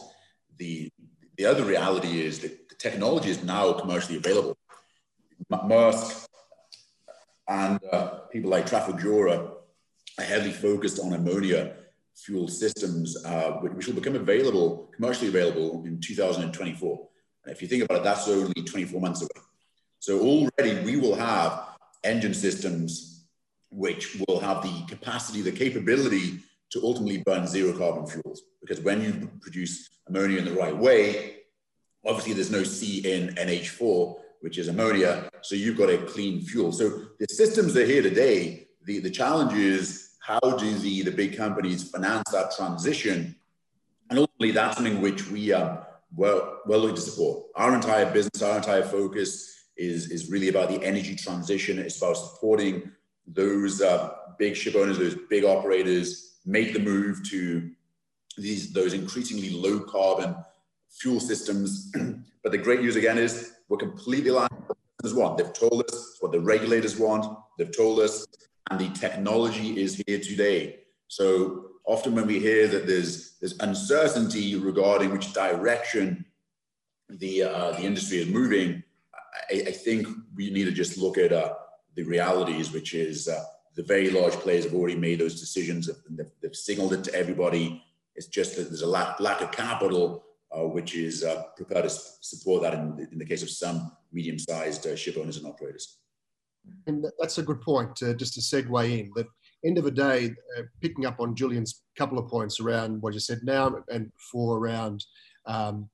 The, 0.56 0.88
the 1.36 1.46
other 1.46 1.64
reality 1.64 2.20
is 2.20 2.40
that 2.40 2.68
the 2.68 2.74
technology 2.76 3.30
is 3.30 3.42
now 3.42 3.72
commercially 3.72 4.16
available. 4.16 4.56
Maersk 5.52 6.26
and 7.48 7.78
uh, 7.92 8.06
people 8.32 8.50
like 8.50 8.66
Trafigura 8.66 9.52
are 10.18 10.24
heavily 10.24 10.52
focused 10.52 10.98
on 10.98 11.12
ammonia 11.12 11.74
fuel 12.16 12.48
systems, 12.48 13.22
uh, 13.24 13.52
which 13.60 13.86
will 13.86 13.94
become 13.94 14.16
available, 14.16 14.90
commercially 14.94 15.28
available 15.28 15.84
in 15.84 16.00
2024. 16.00 17.08
And 17.44 17.54
if 17.54 17.60
you 17.60 17.68
think 17.68 17.84
about 17.84 17.98
it, 17.98 18.04
that's 18.04 18.26
only 18.28 18.62
24 18.62 19.00
months 19.00 19.20
away. 19.20 19.44
So 19.98 20.20
already 20.20 20.82
we 20.84 20.96
will 20.96 21.14
have 21.14 21.76
engine 22.02 22.34
systems 22.34 23.26
which 23.70 24.16
will 24.26 24.40
have 24.40 24.62
the 24.62 24.84
capacity, 24.88 25.42
the 25.42 25.52
capability 25.52 26.40
to 26.70 26.82
ultimately 26.82 27.22
burn 27.26 27.46
zero 27.46 27.76
carbon 27.76 28.06
fuels. 28.06 28.42
Because 28.66 28.82
when 28.82 29.00
you 29.00 29.30
produce 29.40 29.88
ammonia 30.08 30.38
in 30.38 30.44
the 30.44 30.52
right 30.52 30.76
way, 30.76 31.36
obviously 32.04 32.32
there's 32.32 32.50
no 32.50 32.64
C 32.64 32.98
in 32.98 33.28
NH4, 33.36 34.16
which 34.40 34.58
is 34.58 34.66
ammonia, 34.66 35.28
so 35.42 35.54
you've 35.54 35.78
got 35.78 35.88
a 35.88 35.98
clean 35.98 36.40
fuel. 36.40 36.72
So 36.72 37.02
the 37.20 37.26
systems 37.30 37.76
are 37.76 37.86
here 37.86 38.02
today. 38.02 38.66
The, 38.84 38.98
the 38.98 39.10
challenge 39.10 39.52
is 39.52 40.16
how 40.20 40.40
do 40.40 40.78
the, 40.78 41.02
the 41.02 41.12
big 41.12 41.36
companies 41.36 41.88
finance 41.88 42.30
that 42.32 42.56
transition? 42.56 43.36
And 44.10 44.18
ultimately, 44.18 44.50
that's 44.50 44.76
something 44.76 45.00
which 45.00 45.30
we 45.30 45.52
are 45.52 45.86
well, 46.14 46.60
well 46.66 46.80
looking 46.80 46.96
to 46.96 47.02
support. 47.02 47.44
Our 47.54 47.74
entire 47.74 48.12
business, 48.12 48.42
our 48.42 48.56
entire 48.56 48.82
focus 48.82 49.68
is, 49.76 50.10
is 50.10 50.28
really 50.28 50.48
about 50.48 50.70
the 50.70 50.82
energy 50.82 51.14
transition. 51.14 51.78
It's 51.78 51.98
about 51.98 52.16
supporting 52.16 52.90
those 53.28 53.80
uh, 53.80 54.10
big 54.38 54.56
ship 54.56 54.74
owners, 54.74 54.98
those 54.98 55.16
big 55.30 55.44
operators 55.44 56.38
make 56.44 56.72
the 56.72 56.78
move 56.78 57.28
to 57.30 57.70
these 58.36 58.72
those 58.72 58.92
increasingly 58.92 59.50
low 59.50 59.80
carbon 59.80 60.36
fuel 60.90 61.20
systems. 61.20 61.92
but 62.42 62.52
the 62.52 62.58
great 62.58 62.80
news 62.80 62.96
again 62.96 63.18
is 63.18 63.52
we're 63.68 63.76
completely 63.76 64.30
aligned 64.30 64.50
with 65.02 65.14
what 65.14 65.36
they've 65.36 65.52
told 65.52 65.84
us, 65.90 66.16
what 66.20 66.32
the 66.32 66.40
regulators 66.40 66.98
want, 66.98 67.38
they've 67.58 67.76
told 67.76 68.00
us, 68.00 68.26
and 68.70 68.80
the 68.80 68.88
technology 68.90 69.80
is 69.80 70.02
here 70.06 70.18
today. 70.18 70.80
So 71.08 71.66
often 71.84 72.14
when 72.14 72.26
we 72.26 72.38
hear 72.38 72.66
that 72.68 72.86
there's 72.86 73.36
there's 73.40 73.58
uncertainty 73.60 74.56
regarding 74.56 75.10
which 75.12 75.32
direction 75.32 76.24
the 77.08 77.44
uh, 77.44 77.72
the 77.72 77.82
industry 77.82 78.18
is 78.18 78.28
moving, 78.28 78.82
I, 79.50 79.64
I, 79.68 79.72
think 79.72 80.08
we 80.34 80.50
need 80.50 80.64
to 80.64 80.72
just 80.72 80.98
look 80.98 81.18
at 81.18 81.32
uh, 81.32 81.54
the 81.94 82.02
realities, 82.02 82.72
which 82.72 82.94
is 82.94 83.28
uh, 83.28 83.44
the 83.76 83.82
very 83.82 84.10
large 84.10 84.32
players 84.32 84.64
have 84.64 84.74
already 84.74 84.96
made 84.96 85.20
those 85.20 85.38
decisions 85.38 85.88
and 85.88 86.18
they've, 86.18 86.30
they've, 86.42 86.56
signaled 86.56 86.94
it 86.94 87.04
to 87.04 87.14
everybody. 87.14 87.82
It's 88.16 88.26
just 88.26 88.56
that 88.56 88.64
there's 88.64 88.82
a 88.82 88.86
lack, 88.86 89.20
lack 89.20 89.40
of 89.40 89.52
capital, 89.52 90.24
uh, 90.52 90.66
which 90.66 90.94
is 90.94 91.22
uh, 91.24 91.44
prepared 91.56 91.84
to 91.84 91.90
support 91.90 92.62
that 92.62 92.74
in, 92.74 93.08
in, 93.12 93.18
the 93.18 93.24
case 93.24 93.42
of 93.42 93.50
some 93.50 93.92
medium-sized 94.12 94.86
uh, 94.86 94.96
ship 94.96 95.16
owners 95.18 95.36
and 95.36 95.46
operators. 95.46 95.98
And 96.86 97.06
that's 97.20 97.38
a 97.38 97.42
good 97.42 97.60
point, 97.60 98.02
uh, 98.02 98.14
just 98.14 98.34
to 98.34 98.40
segue 98.40 98.98
in, 98.98 99.10
that 99.16 99.26
end 99.64 99.78
of 99.78 99.84
the 99.84 99.90
day, 99.90 100.34
uh, 100.58 100.62
picking 100.80 101.06
up 101.06 101.20
on 101.20 101.36
Julian's 101.36 101.82
couple 101.96 102.18
of 102.18 102.28
points 102.28 102.60
around 102.60 103.00
what 103.02 103.14
you 103.14 103.20
said 103.20 103.40
now 103.44 103.76
and 103.88 104.10
for 104.30 104.58
around 104.58 105.04
um, 105.46 105.88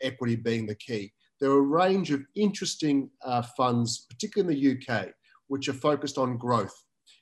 equity 0.00 0.36
being 0.36 0.66
the 0.66 0.74
key 0.74 1.12
there 1.40 1.50
are 1.50 1.58
a 1.58 1.62
range 1.62 2.10
of 2.10 2.24
interesting 2.34 3.10
uh, 3.24 3.42
funds, 3.42 4.06
particularly 4.10 4.56
in 4.56 4.78
the 4.78 4.94
UK, 4.94 5.08
which 5.46 5.68
are 5.68 5.74
focused 5.74 6.18
on 6.18 6.36
growth 6.36 6.74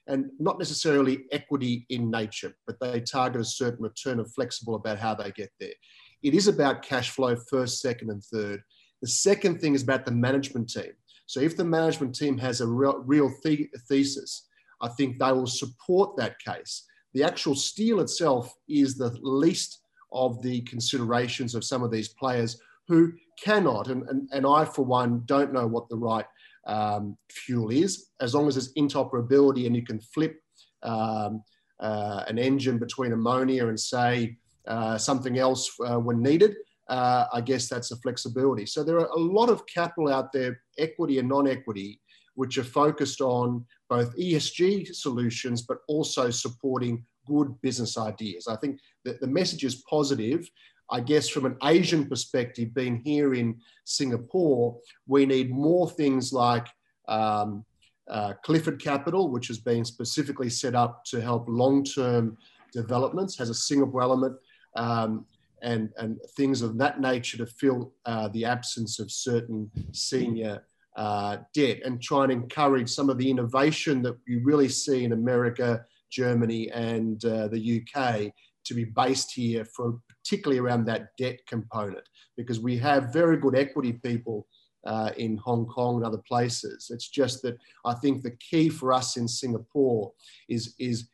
and 0.08 0.30
not 0.38 0.58
necessarily 0.58 1.24
equity 1.32 1.86
in 1.88 2.10
nature, 2.10 2.54
but 2.66 2.78
they 2.80 3.00
target 3.00 3.40
a 3.40 3.44
certain 3.44 3.82
return 3.82 4.20
of 4.20 4.32
flexible 4.32 4.74
about 4.74 4.98
how 4.98 5.14
they 5.14 5.30
get 5.32 5.50
there. 5.58 5.74
It 6.22 6.34
is 6.34 6.48
about 6.48 6.82
cash 6.82 7.10
flow 7.10 7.36
first, 7.50 7.80
second, 7.80 8.10
and 8.10 8.22
third. 8.22 8.62
The 9.02 9.08
second 9.08 9.60
thing 9.60 9.74
is 9.74 9.82
about 9.82 10.04
the 10.04 10.12
management 10.12 10.70
team. 10.70 10.92
So 11.26 11.40
if 11.40 11.56
the 11.56 11.64
management 11.64 12.14
team 12.14 12.38
has 12.38 12.60
a 12.60 12.66
real, 12.66 13.02
real 13.04 13.32
the 13.42 13.68
thesis, 13.88 14.46
I 14.80 14.88
think 14.88 15.18
they 15.18 15.32
will 15.32 15.46
support 15.46 16.16
that 16.16 16.38
case. 16.38 16.84
The 17.14 17.24
actual 17.24 17.54
steel 17.54 18.00
itself 18.00 18.54
is 18.68 18.96
the 18.96 19.16
least 19.22 19.80
of 20.12 20.40
the 20.42 20.60
considerations 20.62 21.54
of 21.54 21.64
some 21.64 21.82
of 21.82 21.90
these 21.90 22.08
players 22.08 22.60
who 22.88 23.12
cannot, 23.42 23.88
and, 23.88 24.08
and, 24.08 24.28
and 24.32 24.46
I, 24.46 24.64
for 24.64 24.84
one, 24.84 25.22
don't 25.26 25.52
know 25.52 25.66
what 25.66 25.88
the 25.88 25.96
right 25.96 26.26
um, 26.66 27.16
fuel 27.30 27.70
is, 27.70 28.08
as 28.20 28.34
long 28.34 28.48
as 28.48 28.54
there's 28.54 28.74
interoperability 28.74 29.66
and 29.66 29.74
you 29.74 29.82
can 29.82 30.00
flip 30.00 30.40
um, 30.82 31.42
uh, 31.80 32.24
an 32.28 32.38
engine 32.38 32.78
between 32.78 33.12
ammonia 33.12 33.66
and, 33.68 33.78
say, 33.78 34.36
uh, 34.66 34.98
something 34.98 35.38
else 35.38 35.70
uh, 35.86 35.98
when 35.98 36.22
needed. 36.22 36.54
Uh, 36.88 37.26
I 37.32 37.40
guess 37.40 37.68
that's 37.68 37.90
a 37.90 37.96
flexibility. 37.96 38.66
So 38.66 38.84
there 38.84 38.98
are 38.98 39.06
a 39.06 39.18
lot 39.18 39.48
of 39.48 39.66
capital 39.66 40.12
out 40.12 40.32
there, 40.32 40.60
equity 40.78 41.18
and 41.18 41.28
non-equity, 41.28 42.00
which 42.34 42.58
are 42.58 42.64
focused 42.64 43.20
on 43.20 43.64
both 43.88 44.16
ESG 44.16 44.94
solutions, 44.94 45.62
but 45.62 45.78
also 45.88 46.30
supporting 46.30 47.04
good 47.26 47.60
business 47.60 47.98
ideas. 47.98 48.46
I 48.48 48.56
think 48.56 48.78
that 49.04 49.20
the 49.20 49.26
message 49.26 49.64
is 49.64 49.84
positive. 49.90 50.48
I 50.90 51.00
guess 51.00 51.28
from 51.28 51.46
an 51.46 51.56
Asian 51.64 52.06
perspective, 52.06 52.74
being 52.74 53.02
here 53.04 53.34
in 53.34 53.60
Singapore, 53.84 54.78
we 55.06 55.26
need 55.26 55.50
more 55.50 55.90
things 55.90 56.32
like 56.32 56.66
um, 57.08 57.64
uh, 58.08 58.34
Clifford 58.44 58.80
Capital, 58.80 59.30
which 59.30 59.48
has 59.48 59.58
been 59.58 59.84
specifically 59.84 60.50
set 60.50 60.74
up 60.74 61.04
to 61.06 61.20
help 61.20 61.46
long-term 61.48 62.36
developments, 62.72 63.36
has 63.38 63.50
a 63.50 63.54
Singapore 63.54 64.02
element, 64.02 64.36
um, 64.76 65.26
and, 65.62 65.90
and 65.96 66.20
things 66.36 66.62
of 66.62 66.78
that 66.78 67.00
nature 67.00 67.38
to 67.38 67.46
fill 67.46 67.92
uh, 68.04 68.28
the 68.28 68.44
absence 68.44 69.00
of 69.00 69.10
certain 69.10 69.70
senior 69.92 70.62
uh, 70.96 71.38
debt 71.54 71.80
and 71.84 72.00
try 72.00 72.24
and 72.24 72.32
encourage 72.32 72.88
some 72.88 73.10
of 73.10 73.18
the 73.18 73.28
innovation 73.28 74.02
that 74.02 74.16
you 74.26 74.40
really 74.44 74.68
see 74.68 75.04
in 75.04 75.12
America, 75.12 75.84
Germany, 76.10 76.70
and 76.70 77.24
uh, 77.24 77.48
the 77.48 77.82
UK 77.82 78.32
to 78.64 78.74
be 78.74 78.84
based 78.84 79.32
here 79.32 79.64
for 79.64 79.98
particularly 80.26 80.58
around 80.58 80.84
that 80.86 81.16
debt 81.16 81.38
component 81.46 82.08
because 82.36 82.58
we 82.58 82.76
have 82.76 83.12
very 83.12 83.36
good 83.36 83.56
equity 83.56 83.92
people 83.92 84.46
uh, 84.84 85.10
in 85.16 85.36
Hong 85.38 85.66
Kong 85.66 85.96
and 85.96 86.04
other 86.04 86.22
places. 86.28 86.90
It's 86.92 87.08
just 87.08 87.42
that 87.42 87.56
I 87.84 87.94
think 87.94 88.22
the 88.22 88.32
key 88.32 88.68
for 88.68 88.92
us 88.92 89.16
in 89.16 89.28
Singapore 89.28 90.12
is, 90.48 90.74
is 90.78 91.10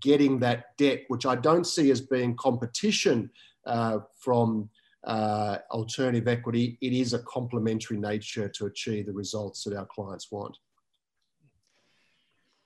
getting 0.00 0.38
that 0.40 0.76
debt, 0.78 1.02
which 1.08 1.26
I 1.26 1.36
don't 1.36 1.66
see 1.66 1.90
as 1.90 2.00
being 2.00 2.36
competition 2.36 3.30
uh, 3.66 3.98
from 4.18 4.68
uh, 5.04 5.58
alternative 5.70 6.26
equity. 6.26 6.76
It 6.80 6.92
is 6.92 7.14
a 7.14 7.20
complementary 7.20 7.98
nature 7.98 8.48
to 8.48 8.66
achieve 8.66 9.06
the 9.06 9.12
results 9.12 9.62
that 9.64 9.76
our 9.76 9.86
clients 9.86 10.30
want. 10.32 10.56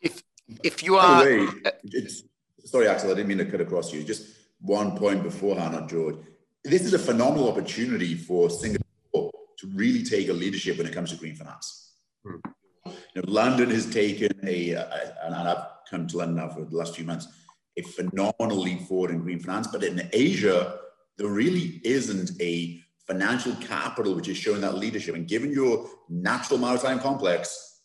If, 0.01 0.22
if 0.62 0.82
you 0.82 0.96
are... 0.96 1.22
Way, 1.22 1.46
sorry, 2.64 2.88
Axel, 2.88 3.11
I 3.11 3.14
didn't 3.14 3.28
mean 3.28 3.38
to 3.38 3.44
cut 3.44 3.61
across 3.61 3.92
you. 3.92 4.03
Just 4.03 4.39
one 4.61 4.96
point 4.96 5.22
beforehand 5.22 5.74
on 5.74 5.88
George. 5.88 6.16
This 6.64 6.82
is 6.82 6.94
a 6.94 6.98
phenomenal 6.98 7.48
opportunity 7.48 8.14
for 8.14 8.50
Singapore 8.50 9.30
to 9.58 9.66
really 9.74 10.02
take 10.02 10.28
a 10.28 10.32
leadership 10.32 10.78
when 10.78 10.86
it 10.86 10.92
comes 10.92 11.11
to 11.11 11.16
green 11.16 11.34
finance. 11.34 11.92
Hmm. 12.24 12.36
You 12.86 13.22
know, 13.22 13.30
London 13.30 13.70
has 13.70 13.92
taken 13.92 14.32
a, 14.46 14.72
a, 14.72 15.14
and 15.24 15.34
I've 15.34 15.64
come 15.88 16.06
to 16.08 16.18
London 16.18 16.36
now 16.36 16.48
for 16.48 16.64
the 16.64 16.76
last 16.76 16.96
few 16.96 17.04
months, 17.04 17.28
a 17.76 17.82
phenomenal 17.82 18.58
leap 18.58 18.82
forward 18.82 19.11
in 19.11 19.20
green 19.20 19.40
finance. 19.40 19.66
But 19.66 19.84
in 19.84 20.08
Asia, 20.12 20.78
there 21.16 21.28
really 21.28 21.80
isn't 21.84 22.30
a 22.40 22.80
financial 23.06 23.54
capital 23.56 24.14
which 24.14 24.28
is 24.28 24.36
showing 24.36 24.61
that 24.61 24.76
leadership. 24.76 25.14
And 25.14 25.26
given 25.26 25.52
your 25.52 25.88
natural 26.08 26.58
maritime 26.58 27.00
complex 27.00 27.80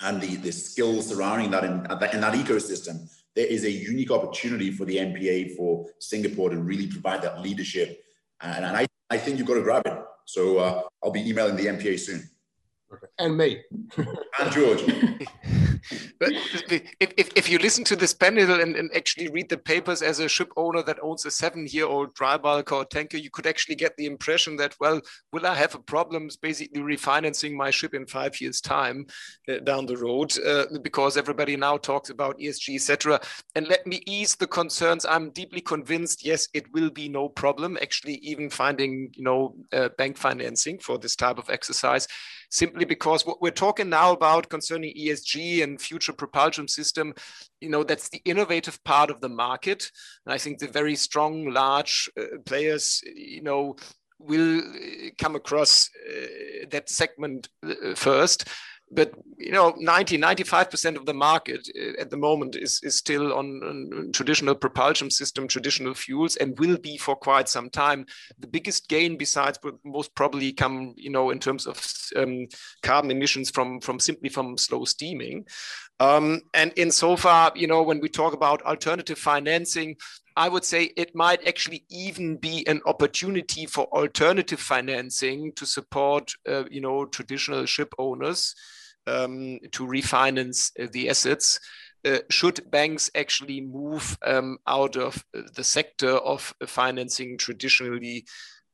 and 0.00 0.20
the, 0.20 0.36
the 0.36 0.52
skills 0.52 1.08
surrounding 1.08 1.50
that 1.50 1.64
in, 1.64 1.72
in 2.12 2.20
that 2.20 2.34
ecosystem, 2.34 3.08
there 3.34 3.46
is 3.46 3.64
a 3.64 3.70
unique 3.70 4.10
opportunity 4.10 4.70
for 4.70 4.84
the 4.84 4.96
MPA 4.96 5.56
for 5.56 5.86
Singapore 5.98 6.50
to 6.50 6.58
really 6.58 6.86
provide 6.86 7.22
that 7.22 7.40
leadership. 7.40 8.04
And, 8.40 8.64
and 8.64 8.76
I, 8.76 8.86
I 9.10 9.18
think 9.18 9.38
you've 9.38 9.46
got 9.46 9.54
to 9.54 9.62
grab 9.62 9.86
it. 9.86 9.98
So 10.26 10.58
uh, 10.58 10.82
I'll 11.02 11.10
be 11.10 11.28
emailing 11.28 11.56
the 11.56 11.66
MPA 11.66 11.98
soon. 11.98 12.28
And 13.18 13.36
me. 13.36 13.62
and 13.96 14.52
George. 14.52 14.82
but 16.18 16.30
if, 16.70 17.12
if, 17.16 17.30
if, 17.36 17.50
you 17.50 17.58
listen 17.58 17.84
to 17.84 17.96
this 17.96 18.14
panel 18.14 18.60
and, 18.60 18.76
and, 18.76 18.90
actually 18.94 19.28
read 19.28 19.48
the 19.48 19.58
papers 19.58 20.02
as 20.02 20.18
a 20.18 20.28
ship 20.28 20.50
owner 20.56 20.82
that 20.82 20.98
owns 21.02 21.24
a 21.24 21.30
seven 21.30 21.66
year 21.70 21.86
old 21.86 22.14
dry 22.14 22.36
bulk 22.36 22.72
or 22.72 22.84
tanker, 22.84 23.16
you 23.16 23.30
could 23.30 23.46
actually 23.46 23.74
get 23.74 23.96
the 23.96 24.06
impression 24.06 24.56
that, 24.56 24.74
well, 24.80 25.00
will 25.32 25.46
I 25.46 25.54
have 25.54 25.74
a 25.74 25.80
problem 25.80 26.28
basically 26.40 26.82
refinancing 26.82 27.54
my 27.54 27.70
ship 27.70 27.94
in 27.94 28.06
five 28.06 28.40
years' 28.40 28.60
time 28.60 29.06
uh, 29.48 29.58
down 29.60 29.86
the 29.86 29.96
road? 29.96 30.36
Uh, 30.38 30.66
because 30.82 31.16
everybody 31.16 31.56
now 31.56 31.76
talks 31.76 32.10
about 32.10 32.38
ESG, 32.38 32.74
etc. 32.74 33.20
And 33.54 33.66
let 33.68 33.86
me 33.86 34.02
ease 34.06 34.36
the 34.36 34.46
concerns. 34.46 35.04
I'm 35.04 35.30
deeply 35.30 35.60
convinced, 35.60 36.24
yes, 36.24 36.48
it 36.54 36.72
will 36.72 36.90
be 36.90 37.08
no 37.08 37.28
problem 37.28 37.78
actually 37.80 38.14
even 38.16 38.50
finding, 38.50 39.10
you 39.14 39.24
know, 39.24 39.56
uh, 39.72 39.88
bank 39.98 40.16
financing 40.16 40.78
for 40.78 40.98
this 40.98 41.16
type 41.16 41.38
of 41.38 41.50
exercise 41.50 42.06
simply 42.52 42.84
because 42.84 43.24
what 43.24 43.40
we're 43.40 43.50
talking 43.50 43.88
now 43.88 44.12
about 44.12 44.50
concerning 44.50 44.94
ESG 44.94 45.62
and 45.62 45.71
future 45.78 46.12
propulsion 46.12 46.68
system, 46.68 47.14
you 47.60 47.68
know, 47.68 47.84
that's 47.84 48.08
the 48.08 48.22
innovative 48.24 48.82
part 48.84 49.10
of 49.10 49.20
the 49.20 49.28
market. 49.28 49.90
And 50.26 50.32
I 50.32 50.38
think 50.38 50.58
the 50.58 50.68
very 50.68 50.96
strong, 50.96 51.50
large 51.50 52.10
uh, 52.18 52.38
players, 52.44 53.02
you 53.14 53.42
know, 53.42 53.76
will 54.18 54.58
uh, 54.58 55.10
come 55.18 55.34
across 55.34 55.88
uh, 56.08 56.66
that 56.70 56.88
segment 56.88 57.48
uh, 57.64 57.94
first 57.94 58.48
but 58.92 59.12
you 59.38 59.50
know 59.50 59.74
90 59.78 60.18
95% 60.18 60.96
of 60.96 61.06
the 61.06 61.14
market 61.14 61.68
uh, 61.80 62.00
at 62.00 62.10
the 62.10 62.16
moment 62.16 62.54
is, 62.56 62.80
is 62.82 62.96
still 62.96 63.32
on, 63.32 63.60
on, 63.64 64.12
traditional 64.12 64.54
propulsion 64.54 65.10
system 65.10 65.48
traditional 65.48 65.94
fuels 65.94 66.36
and 66.36 66.58
will 66.58 66.76
be 66.76 66.96
for 66.96 67.16
quite 67.16 67.48
some 67.48 67.70
time. 67.70 68.06
The 68.38 68.46
biggest 68.46 68.88
gain 68.88 69.16
besides 69.16 69.58
will 69.62 69.80
most 69.84 70.14
probably 70.14 70.52
come 70.52 70.94
you 70.96 71.10
know 71.10 71.30
in 71.30 71.38
terms 71.38 71.66
of 71.66 71.84
um, 72.16 72.46
carbon 72.82 73.10
emissions 73.10 73.50
from 73.50 73.80
from 73.80 73.98
simply 73.98 74.28
from 74.28 74.58
slow 74.58 74.84
steaming. 74.84 75.46
Um, 76.00 76.40
and 76.54 76.72
in 76.72 76.90
so 76.90 77.16
far 77.16 77.52
you 77.54 77.66
know 77.66 77.82
when 77.82 78.00
we 78.00 78.08
talk 78.08 78.34
about 78.34 78.62
alternative 78.62 79.18
financing 79.18 79.96
I 80.34 80.48
would 80.48 80.64
say 80.64 80.92
it 80.96 81.14
might 81.14 81.46
actually 81.46 81.84
even 81.90 82.36
be 82.36 82.66
an 82.66 82.80
opportunity 82.86 83.66
for 83.66 83.84
alternative 83.92 84.60
financing 84.60 85.52
to 85.56 85.66
support, 85.66 86.32
uh, 86.48 86.64
you 86.70 86.80
know, 86.80 87.04
traditional 87.04 87.66
ship 87.66 87.92
owners 87.98 88.54
um, 89.06 89.58
to 89.72 89.86
refinance 89.86 90.70
uh, 90.80 90.88
the 90.92 91.08
assets. 91.08 91.58
Uh, 92.04 92.18
should 92.30 92.68
banks 92.70 93.10
actually 93.14 93.60
move 93.60 94.18
um, 94.26 94.58
out 94.66 94.96
of 94.96 95.24
uh, 95.36 95.42
the 95.54 95.62
sector 95.62 96.10
of 96.10 96.52
financing 96.66 97.38
traditionally 97.38 98.24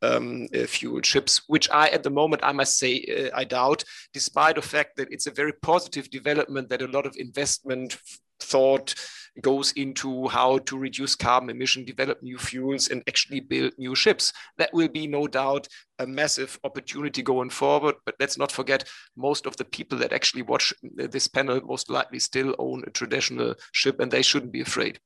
um, 0.00 0.46
fuel 0.66 1.02
ships, 1.02 1.42
which 1.48 1.68
I, 1.70 1.88
at 1.88 2.04
the 2.04 2.10
moment, 2.10 2.42
I 2.44 2.52
must 2.52 2.78
say, 2.78 3.30
I 3.34 3.42
doubt, 3.42 3.82
despite 4.12 4.54
the 4.54 4.62
fact 4.62 4.96
that 4.96 5.08
it's 5.10 5.26
a 5.26 5.32
very 5.32 5.52
positive 5.52 6.08
development 6.08 6.68
that 6.68 6.82
a 6.82 6.86
lot 6.86 7.04
of 7.04 7.16
investment 7.18 7.98
thought 8.40 8.94
goes 9.40 9.72
into 9.72 10.28
how 10.28 10.58
to 10.58 10.78
reduce 10.78 11.14
carbon 11.14 11.50
emission, 11.50 11.84
develop 11.84 12.22
new 12.22 12.38
fuels, 12.38 12.88
and 12.88 13.02
actually 13.08 13.40
build 13.40 13.72
new 13.78 13.94
ships. 13.94 14.32
That 14.56 14.72
will 14.72 14.88
be 14.88 15.06
no 15.06 15.26
doubt 15.26 15.68
a 15.98 16.06
massive 16.06 16.58
opportunity 16.64 17.22
going 17.22 17.50
forward. 17.50 17.96
But 18.04 18.16
let's 18.20 18.38
not 18.38 18.52
forget, 18.52 18.84
most 19.16 19.46
of 19.46 19.56
the 19.56 19.64
people 19.64 19.98
that 19.98 20.12
actually 20.12 20.42
watch 20.42 20.74
this 20.82 21.28
panel 21.28 21.60
most 21.64 21.90
likely 21.90 22.18
still 22.18 22.54
own 22.58 22.84
a 22.86 22.90
traditional 22.90 23.54
ship, 23.72 24.00
and 24.00 24.10
they 24.10 24.22
shouldn't 24.22 24.52
be 24.52 24.60
afraid. 24.60 25.00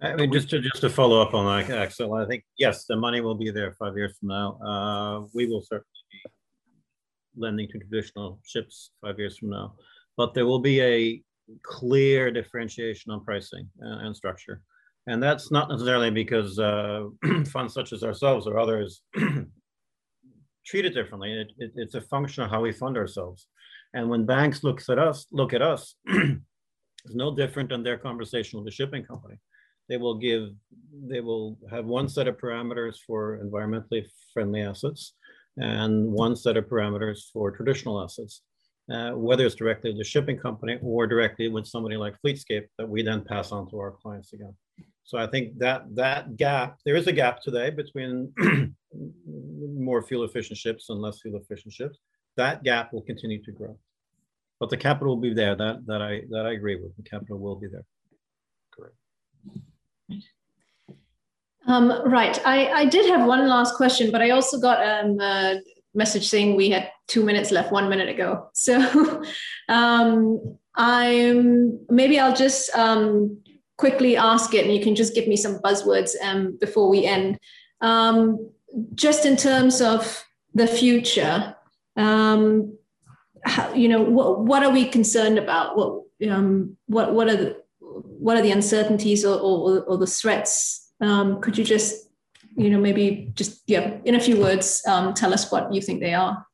I 0.00 0.14
mean, 0.16 0.32
just 0.32 0.50
to 0.50 0.60
just 0.60 0.80
to 0.82 0.90
follow 0.90 1.22
up 1.22 1.34
on 1.34 1.46
that, 1.46 1.70
Axel, 1.70 2.14
I 2.14 2.26
think 2.26 2.44
yes, 2.58 2.84
the 2.84 2.96
money 2.96 3.20
will 3.20 3.36
be 3.36 3.50
there 3.50 3.72
five 3.72 3.96
years 3.96 4.18
from 4.18 4.28
now. 4.28 4.58
Uh, 4.60 5.26
we 5.32 5.46
will 5.46 5.62
certainly 5.62 5.86
be 6.12 6.30
lending 7.36 7.68
to 7.68 7.78
traditional 7.78 8.38
ships 8.44 8.90
five 9.00 9.18
years 9.18 9.38
from 9.38 9.50
now, 9.50 9.74
but 10.16 10.34
there 10.34 10.46
will 10.46 10.58
be 10.58 10.80
a 10.82 11.22
clear 11.62 12.30
differentiation 12.30 13.12
on 13.12 13.24
pricing 13.24 13.68
and, 13.80 14.06
and 14.06 14.16
structure. 14.16 14.62
And 15.06 15.22
that's 15.22 15.50
not 15.50 15.68
necessarily 15.68 16.10
because 16.10 16.58
uh, 16.58 17.04
funds 17.52 17.74
such 17.74 17.92
as 17.92 18.02
ourselves 18.02 18.46
or 18.46 18.58
others 18.58 19.02
treat 20.66 20.86
it 20.86 20.94
differently. 20.94 21.32
It, 21.32 21.48
it, 21.58 21.72
it's 21.76 21.94
a 21.94 22.00
function 22.00 22.42
of 22.42 22.50
how 22.50 22.62
we 22.62 22.72
fund 22.72 22.96
ourselves. 22.96 23.46
And 23.92 24.08
when 24.08 24.24
banks 24.24 24.64
looks 24.64 24.88
at 24.88 24.98
us, 24.98 25.26
look 25.30 25.52
at 25.52 25.62
us, 25.62 25.96
it's 26.06 27.14
no 27.14 27.34
different 27.34 27.68
than 27.68 27.82
their 27.82 27.98
conversation 27.98 28.58
with 28.58 28.66
the 28.66 28.72
shipping 28.72 29.04
company. 29.04 29.36
They 29.88 29.98
will 29.98 30.16
give, 30.18 30.48
they 31.06 31.20
will 31.20 31.58
have 31.70 31.84
one 31.84 32.08
set 32.08 32.26
of 32.26 32.38
parameters 32.38 32.96
for 33.06 33.38
environmentally 33.44 34.06
friendly 34.32 34.62
assets 34.62 35.12
and 35.58 36.10
one 36.10 36.34
set 36.34 36.56
of 36.56 36.64
parameters 36.64 37.30
for 37.32 37.50
traditional 37.50 38.02
assets 38.02 38.42
uh, 38.90 39.12
whether 39.12 39.46
it's 39.46 39.54
directly 39.54 39.90
with 39.90 39.98
the 39.98 40.04
shipping 40.04 40.38
company 40.38 40.78
or 40.82 41.06
directly 41.06 41.48
with 41.48 41.66
somebody 41.66 41.96
like 41.96 42.14
Fleetscape 42.24 42.66
that 42.78 42.88
we 42.88 43.02
then 43.02 43.24
pass 43.24 43.52
on 43.52 43.68
to 43.70 43.78
our 43.78 43.92
clients 43.92 44.32
again. 44.32 44.54
So 45.04 45.18
I 45.18 45.26
think 45.26 45.58
that 45.58 45.94
that 45.94 46.36
gap, 46.36 46.78
there 46.84 46.96
is 46.96 47.06
a 47.06 47.12
gap 47.12 47.42
today 47.42 47.70
between 47.70 48.32
more 49.76 50.02
fuel 50.02 50.24
efficient 50.24 50.58
ships 50.58 50.88
and 50.88 51.00
less 51.00 51.20
fuel 51.20 51.36
efficient 51.36 51.72
ships. 51.72 51.98
That 52.36 52.62
gap 52.62 52.92
will 52.92 53.02
continue 53.02 53.42
to 53.44 53.52
grow. 53.52 53.78
But 54.60 54.70
the 54.70 54.76
capital 54.76 55.14
will 55.14 55.22
be 55.22 55.34
there. 55.34 55.54
That 55.56 55.84
that 55.86 56.00
I 56.00 56.22
that 56.30 56.46
I 56.46 56.52
agree 56.52 56.76
with. 56.76 56.96
The 56.96 57.02
capital 57.02 57.38
will 57.38 57.56
be 57.56 57.66
there. 57.66 57.84
Correct. 58.72 58.94
Um, 61.66 61.90
right. 62.10 62.38
I, 62.46 62.68
I 62.68 62.84
did 62.84 63.06
have 63.06 63.26
one 63.26 63.48
last 63.48 63.74
question, 63.74 64.10
but 64.10 64.20
I 64.20 64.30
also 64.30 64.58
got 64.58 64.86
um, 64.86 65.18
a 65.20 65.60
message 65.94 66.28
saying 66.28 66.56
we 66.56 66.70
had 66.70 66.90
two 67.08 67.24
minutes 67.24 67.50
left 67.50 67.72
one 67.72 67.88
minute 67.88 68.08
ago. 68.08 68.48
So 68.54 69.22
um, 69.68 70.56
I'm 70.74 71.78
maybe 71.88 72.18
I'll 72.18 72.34
just 72.34 72.70
um, 72.76 73.38
quickly 73.76 74.16
ask 74.16 74.54
it, 74.54 74.64
and 74.64 74.74
you 74.74 74.82
can 74.82 74.94
just 74.94 75.14
give 75.14 75.28
me 75.28 75.36
some 75.36 75.58
buzzwords 75.58 76.12
um, 76.22 76.56
before 76.60 76.88
we 76.88 77.04
end. 77.04 77.38
Um, 77.80 78.50
just 78.94 79.24
in 79.24 79.36
terms 79.36 79.80
of 79.80 80.24
the 80.54 80.66
future, 80.66 81.54
um, 81.96 82.76
how, 83.44 83.72
you 83.74 83.88
know, 83.88 84.02
what, 84.02 84.40
what 84.40 84.62
are 84.64 84.72
we 84.72 84.86
concerned 84.86 85.38
about? 85.38 85.76
What 85.76 86.02
um, 86.30 86.76
what 86.86 87.12
what 87.12 87.28
are 87.28 87.36
the 87.36 87.56
what 87.92 88.36
are 88.36 88.42
the 88.42 88.50
uncertainties 88.50 89.24
or, 89.24 89.38
or, 89.38 89.82
or 89.82 89.98
the 89.98 90.06
threats? 90.06 90.80
could 91.42 91.58
you 91.58 91.64
just 91.64 92.04
you 92.56 92.70
know, 92.70 92.78
maybe 92.78 93.30
just 93.34 93.62
yeah, 93.66 93.98
in 94.04 94.14
a 94.14 94.20
few 94.20 94.40
words, 94.40 94.82
tell 94.82 95.34
us 95.34 95.50
what 95.50 95.72
you 95.72 95.80
think 95.80 96.00
they 96.00 96.14
are. 96.14 96.46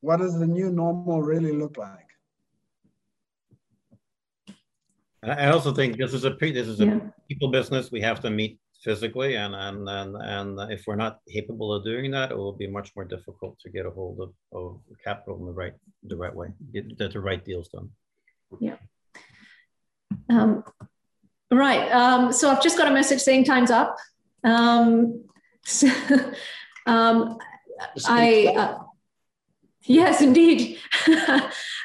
What 0.00 0.20
does 0.20 0.38
the 0.38 0.46
new 0.46 0.70
normal 0.70 1.22
really 1.22 1.52
look 1.52 1.76
like? 1.76 2.06
I 5.22 5.48
also 5.48 5.74
think 5.74 5.98
this 5.98 6.14
is 6.14 6.24
a 6.24 6.30
this 6.30 6.66
is 6.66 6.80
a 6.80 6.86
yeah. 6.86 7.00
people 7.28 7.50
business. 7.50 7.92
We 7.92 8.00
have 8.00 8.20
to 8.20 8.30
meet 8.30 8.58
physically, 8.82 9.36
and 9.36 9.54
and 9.54 9.86
and 9.86 10.16
and 10.16 10.72
if 10.72 10.84
we're 10.86 10.96
not 10.96 11.20
capable 11.30 11.74
of 11.74 11.84
doing 11.84 12.10
that, 12.12 12.30
it 12.30 12.38
will 12.38 12.54
be 12.54 12.66
much 12.66 12.92
more 12.96 13.04
difficult 13.04 13.58
to 13.60 13.70
get 13.70 13.84
a 13.84 13.90
hold 13.90 14.20
of, 14.20 14.32
of 14.52 14.80
capital 15.04 15.38
in 15.38 15.44
the 15.44 15.52
right 15.52 15.74
the 16.04 16.16
right 16.16 16.34
way, 16.34 16.48
get, 16.72 16.96
get 16.96 17.12
the 17.12 17.20
right 17.20 17.44
deals 17.44 17.68
done. 17.68 17.90
Yeah. 18.60 18.76
Um, 20.30 20.64
right. 21.50 21.90
Um, 21.92 22.32
so 22.32 22.50
I've 22.50 22.62
just 22.62 22.78
got 22.78 22.88
a 22.88 22.94
message 22.94 23.20
saying 23.20 23.44
time's 23.44 23.70
up. 23.70 23.96
Um, 24.42 25.24
so, 25.66 25.88
um, 26.86 27.36
I. 28.06 28.54
Uh, 28.56 28.78
yes, 29.82 30.20
indeed. 30.20 30.78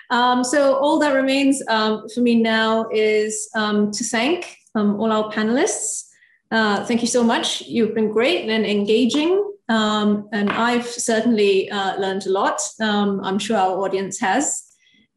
Um, 0.10 0.44
so 0.44 0.76
all 0.76 1.00
that 1.00 1.14
remains 1.14 1.62
um, 1.68 2.08
for 2.14 2.22
me 2.22 2.36
now 2.36 2.88
is 2.92 3.50
um, 3.56 3.92
to 3.92 4.04
thank 4.04 4.58
um, 4.76 5.00
all 5.00 5.12
our 5.12 5.32
panelists. 5.32 6.10
Uh, 6.52 6.86
thank 6.86 7.02
you 7.02 7.08
so 7.08 7.24
much. 7.24 7.62
You've 7.62 7.96
been 7.96 8.12
great 8.12 8.50
and 8.50 8.66
engaging. 8.66 9.52
Um, 9.68 10.30
and 10.32 10.52
I've 10.52 10.86
certainly 10.86 11.72
uh, 11.72 12.00
learned 12.00 12.28
a 12.28 12.30
lot. 12.30 12.62
Um, 12.80 13.20
I'm 13.24 13.40
sure 13.40 13.58
our 13.58 13.80
audience 13.80 14.20
has. 14.20 14.62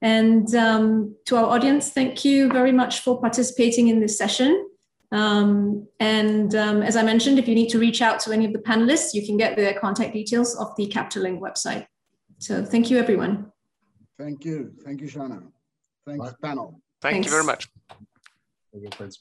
And 0.01 0.49
to 0.49 1.37
our 1.37 1.45
audience, 1.45 1.91
thank 1.91 2.25
you 2.25 2.49
very 2.51 2.73
much 2.73 3.01
for 3.01 3.21
participating 3.21 3.89
in 3.89 4.01
this 4.01 4.17
session. 4.17 4.69
Um, 5.11 5.87
and 5.99 6.55
um, 6.55 6.83
as 6.83 6.97
I 6.97 7.03
mentioned, 7.03 7.39
if 7.39 7.49
you 7.49 7.55
need 7.55 7.69
to 7.71 7.79
reach 7.79 8.01
out 8.01 8.21
to 8.21 8.33
any 8.33 8.45
of 8.45 8.53
the 8.53 8.59
panelists, 8.59 9.13
you 9.13 9.27
can 9.27 9.37
get 9.37 9.57
their 9.57 9.79
contact 9.79 10.13
details 10.13 10.57
off 10.57 10.77
the 10.77 10.87
Capital 10.87 11.25
Link 11.25 11.43
website. 11.43 11.87
So 12.39 12.65
thank 12.65 12.91
you, 12.91 12.99
everyone. 12.99 13.53
Thank 14.19 14.45
you. 14.45 14.73
Thank 14.85 15.01
you, 15.01 15.09
Shana. 15.09 15.43
Thanks, 16.07 16.35
panel. 16.43 16.81
Thank 17.01 17.15
Thanks. 17.15 17.27
you 17.27 17.33
very 17.33 17.45
much. 17.45 17.69
Thank 18.73 19.01
you, 19.01 19.19